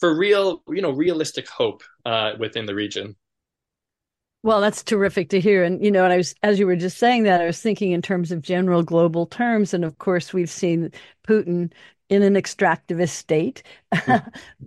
for 0.00 0.16
real 0.16 0.62
you 0.68 0.82
know 0.82 0.90
realistic 0.90 1.48
hope 1.48 1.82
uh, 2.04 2.32
within 2.38 2.66
the 2.66 2.74
region 2.74 3.16
well, 4.46 4.60
that's 4.60 4.84
terrific 4.84 5.30
to 5.30 5.40
hear. 5.40 5.64
And, 5.64 5.84
you 5.84 5.90
know, 5.90 6.04
and 6.04 6.12
I 6.12 6.18
was, 6.18 6.32
as 6.44 6.60
you 6.60 6.68
were 6.68 6.76
just 6.76 6.98
saying 6.98 7.24
that, 7.24 7.40
I 7.40 7.46
was 7.46 7.60
thinking 7.60 7.90
in 7.90 8.00
terms 8.00 8.30
of 8.30 8.42
general 8.42 8.84
global 8.84 9.26
terms. 9.26 9.74
And 9.74 9.84
of 9.84 9.98
course, 9.98 10.32
we've 10.32 10.48
seen 10.48 10.92
Putin 11.26 11.72
in 12.08 12.22
an 12.22 12.34
extractivist 12.34 13.10
state, 13.10 13.62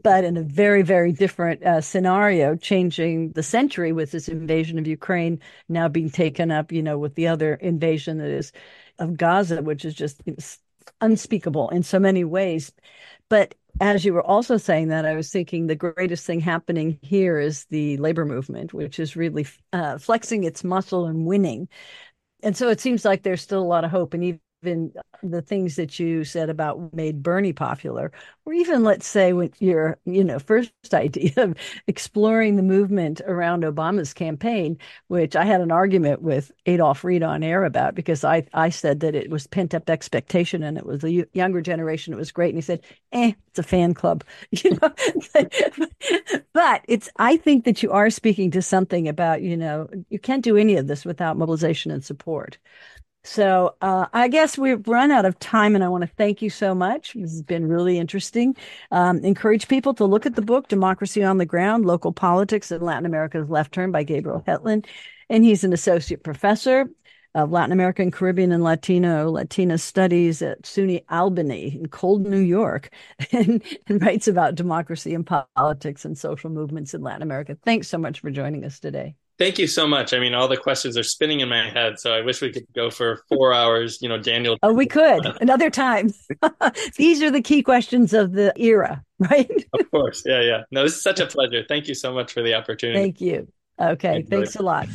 but 0.03 0.23
in 0.23 0.35
a 0.37 0.43
very, 0.43 0.81
very 0.81 1.11
different 1.13 1.63
uh, 1.63 1.81
scenario, 1.81 2.55
changing 2.55 3.31
the 3.31 3.43
century 3.43 3.91
with 3.91 4.11
this 4.11 4.27
invasion 4.27 4.77
of 4.77 4.87
Ukraine 4.87 5.39
now 5.69 5.87
being 5.87 6.09
taken 6.09 6.51
up, 6.51 6.71
you 6.71 6.83
know, 6.83 6.97
with 6.97 7.15
the 7.15 7.27
other 7.27 7.55
invasion 7.55 8.17
that 8.17 8.29
is 8.29 8.51
of 8.99 9.15
Gaza, 9.15 9.61
which 9.61 9.85
is 9.85 9.93
just 9.93 10.21
unspeakable 11.01 11.69
in 11.69 11.83
so 11.83 11.99
many 11.99 12.23
ways. 12.23 12.71
But 13.29 13.55
as 13.79 14.03
you 14.03 14.13
were 14.13 14.25
also 14.25 14.57
saying 14.57 14.89
that, 14.89 15.05
I 15.05 15.15
was 15.15 15.31
thinking 15.31 15.67
the 15.67 15.75
greatest 15.75 16.25
thing 16.25 16.41
happening 16.41 16.99
here 17.01 17.39
is 17.39 17.65
the 17.65 17.95
labor 17.97 18.25
movement, 18.25 18.73
which 18.73 18.99
is 18.99 19.15
really 19.15 19.47
uh, 19.71 19.97
flexing 19.97 20.43
its 20.43 20.63
muscle 20.63 21.05
and 21.05 21.25
winning. 21.25 21.69
And 22.43 22.57
so 22.57 22.69
it 22.69 22.81
seems 22.81 23.05
like 23.05 23.23
there's 23.23 23.41
still 23.41 23.61
a 23.61 23.63
lot 23.63 23.85
of 23.85 23.91
hope. 23.91 24.13
And 24.13 24.23
even 24.23 24.39
even 24.61 24.93
the 25.23 25.41
things 25.41 25.75
that 25.75 25.99
you 25.99 26.23
said 26.23 26.49
about 26.49 26.93
made 26.93 27.23
Bernie 27.23 27.53
popular, 27.53 28.11
or 28.45 28.53
even 28.53 28.83
let's 28.83 29.07
say 29.07 29.31
with 29.33 29.61
your, 29.61 29.97
you 30.05 30.23
know, 30.23 30.39
first 30.39 30.71
idea 30.93 31.31
of 31.37 31.55
exploring 31.87 32.55
the 32.55 32.63
movement 32.63 33.21
around 33.25 33.63
Obama's 33.63 34.13
campaign, 34.13 34.77
which 35.07 35.35
I 35.35 35.45
had 35.45 35.61
an 35.61 35.71
argument 35.71 36.21
with 36.21 36.51
Adolph 36.65 37.03
Reed 37.03 37.23
on 37.23 37.43
air 37.43 37.63
about 37.63 37.95
because 37.95 38.23
I, 38.23 38.45
I 38.53 38.69
said 38.69 38.99
that 39.01 39.15
it 39.15 39.29
was 39.29 39.47
pent 39.47 39.73
up 39.73 39.89
expectation 39.89 40.63
and 40.63 40.77
it 40.77 40.85
was 40.85 41.01
the 41.01 41.25
younger 41.33 41.61
generation. 41.61 42.13
It 42.13 42.17
was 42.17 42.31
great. 42.31 42.49
And 42.49 42.57
he 42.57 42.61
said, 42.61 42.81
eh, 43.11 43.33
it's 43.47 43.59
a 43.59 43.63
fan 43.63 43.93
club, 43.93 44.23
you 44.51 44.77
know, 44.81 44.93
but 46.53 46.83
it's, 46.87 47.09
I 47.17 47.37
think 47.37 47.65
that 47.65 47.83
you 47.83 47.91
are 47.91 48.09
speaking 48.09 48.51
to 48.51 48.61
something 48.61 49.07
about, 49.07 49.41
you 49.41 49.55
know, 49.57 49.87
you 50.09 50.19
can't 50.19 50.43
do 50.43 50.57
any 50.57 50.75
of 50.75 50.87
this 50.87 51.05
without 51.05 51.37
mobilization 51.37 51.91
and 51.91 52.03
support. 52.03 52.57
So 53.23 53.75
uh, 53.81 54.07
I 54.13 54.27
guess 54.29 54.57
we've 54.57 54.87
run 54.87 55.11
out 55.11 55.25
of 55.25 55.37
time, 55.39 55.75
and 55.75 55.83
I 55.83 55.89
want 55.89 56.03
to 56.03 56.07
thank 56.07 56.41
you 56.41 56.49
so 56.49 56.73
much. 56.73 57.13
This 57.13 57.31
has 57.31 57.41
been 57.41 57.67
really 57.67 57.97
interesting. 57.97 58.55
Um, 58.91 59.19
encourage 59.19 59.67
people 59.67 59.93
to 59.95 60.05
look 60.05 60.25
at 60.25 60.35
the 60.35 60.41
book, 60.41 60.67
Democracy 60.69 61.23
on 61.23 61.37
the 61.37 61.45
Ground 61.45 61.85
Local 61.85 62.13
Politics 62.13 62.71
in 62.71 62.81
Latin 62.81 63.05
America's 63.05 63.49
Left 63.49 63.73
Turn 63.73 63.91
by 63.91 64.03
Gabriel 64.03 64.43
Hetland. 64.45 64.87
And 65.29 65.43
he's 65.43 65.63
an 65.63 65.73
associate 65.73 66.23
professor 66.23 66.89
of 67.35 67.51
Latin 67.51 67.71
American, 67.73 68.09
Caribbean, 68.09 68.51
and 68.51 68.63
Latino 68.63 69.29
Latina 69.29 69.77
studies 69.77 70.41
at 70.41 70.63
SUNY 70.63 71.03
Albany 71.09 71.77
in 71.77 71.87
cold 71.89 72.25
New 72.25 72.39
York, 72.39 72.89
and, 73.31 73.61
and 73.87 74.01
writes 74.01 74.27
about 74.27 74.55
democracy 74.55 75.13
and 75.13 75.27
politics 75.55 76.05
and 76.05 76.17
social 76.17 76.49
movements 76.49 76.93
in 76.93 77.01
Latin 77.01 77.21
America. 77.21 77.57
Thanks 77.63 77.87
so 77.89 77.97
much 77.97 78.21
for 78.21 78.31
joining 78.31 78.65
us 78.65 78.79
today. 78.79 79.15
Thank 79.39 79.57
you 79.57 79.67
so 79.67 79.87
much. 79.87 80.13
I 80.13 80.19
mean, 80.19 80.33
all 80.33 80.49
the 80.49 80.57
questions 80.57 80.97
are 80.97 81.03
spinning 81.03 81.39
in 81.39 81.47
my 81.47 81.69
head, 81.69 81.97
so 81.97 82.13
I 82.13 82.19
wish 82.19 82.41
we 82.41 82.51
could 82.51 82.67
go 82.75 82.89
for 82.89 83.23
four 83.29 83.53
hours. 83.61 83.97
You 84.01 84.09
know, 84.09 84.17
Daniel. 84.17 84.57
Oh, 84.61 84.73
we 84.73 84.85
could 84.85 85.25
another 85.41 85.69
time. 85.69 86.13
These 86.97 87.23
are 87.23 87.31
the 87.31 87.41
key 87.41 87.63
questions 87.63 88.13
of 88.13 88.33
the 88.33 88.51
era, 88.57 89.01
right? 89.19 89.49
of 89.79 89.89
course. 89.91 90.23
Yeah, 90.25 90.41
yeah. 90.41 90.63
No, 90.71 90.83
this 90.83 90.95
is 90.95 91.01
such 91.01 91.21
a 91.21 91.25
pleasure. 91.25 91.63
Thank 91.67 91.87
you 91.87 91.95
so 91.95 92.13
much 92.13 92.33
for 92.33 92.43
the 92.43 92.53
opportunity. 92.53 92.99
Thank 92.99 93.21
you. 93.21 93.47
Okay. 93.79 94.23
Thanks 94.23 94.57
a 94.57 94.61
lot. 94.61 94.89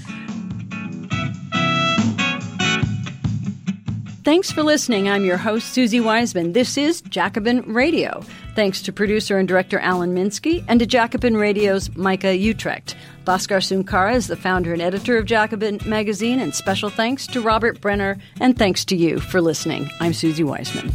Thanks 4.24 4.50
for 4.50 4.62
listening. 4.62 5.08
I'm 5.08 5.24
your 5.24 5.36
host, 5.38 5.74
Suzi 5.74 6.02
Weissman. 6.02 6.52
This 6.52 6.76
is 6.76 7.00
Jacobin 7.02 7.62
Radio. 7.72 8.22
Thanks 8.54 8.82
to 8.82 8.92
producer 8.92 9.36
and 9.38 9.48
director 9.48 9.78
Alan 9.80 10.14
Minsky 10.14 10.64
and 10.68 10.78
to 10.78 10.86
Jacobin 10.86 11.36
Radio's 11.36 11.94
Micah 11.96 12.28
Uetricht. 12.28 12.94
Bhaskar 13.24 13.58
Sunkara 13.58 14.14
is 14.14 14.28
the 14.28 14.36
founder 14.36 14.72
and 14.72 14.82
editor 14.82 15.18
of 15.18 15.26
Jacobin 15.26 15.80
Magazine, 15.86 16.38
and 16.38 16.54
special 16.54 16.90
thanks 16.90 17.26
to 17.28 17.40
Robert 17.40 17.80
Brenner, 17.80 18.16
and 18.40 18.56
thanks 18.56 18.84
to 18.86 18.96
you 18.96 19.18
for 19.18 19.40
listening. 19.40 19.90
I'm 20.00 20.12
Suzi 20.12 20.44
Weissman. 20.44 20.92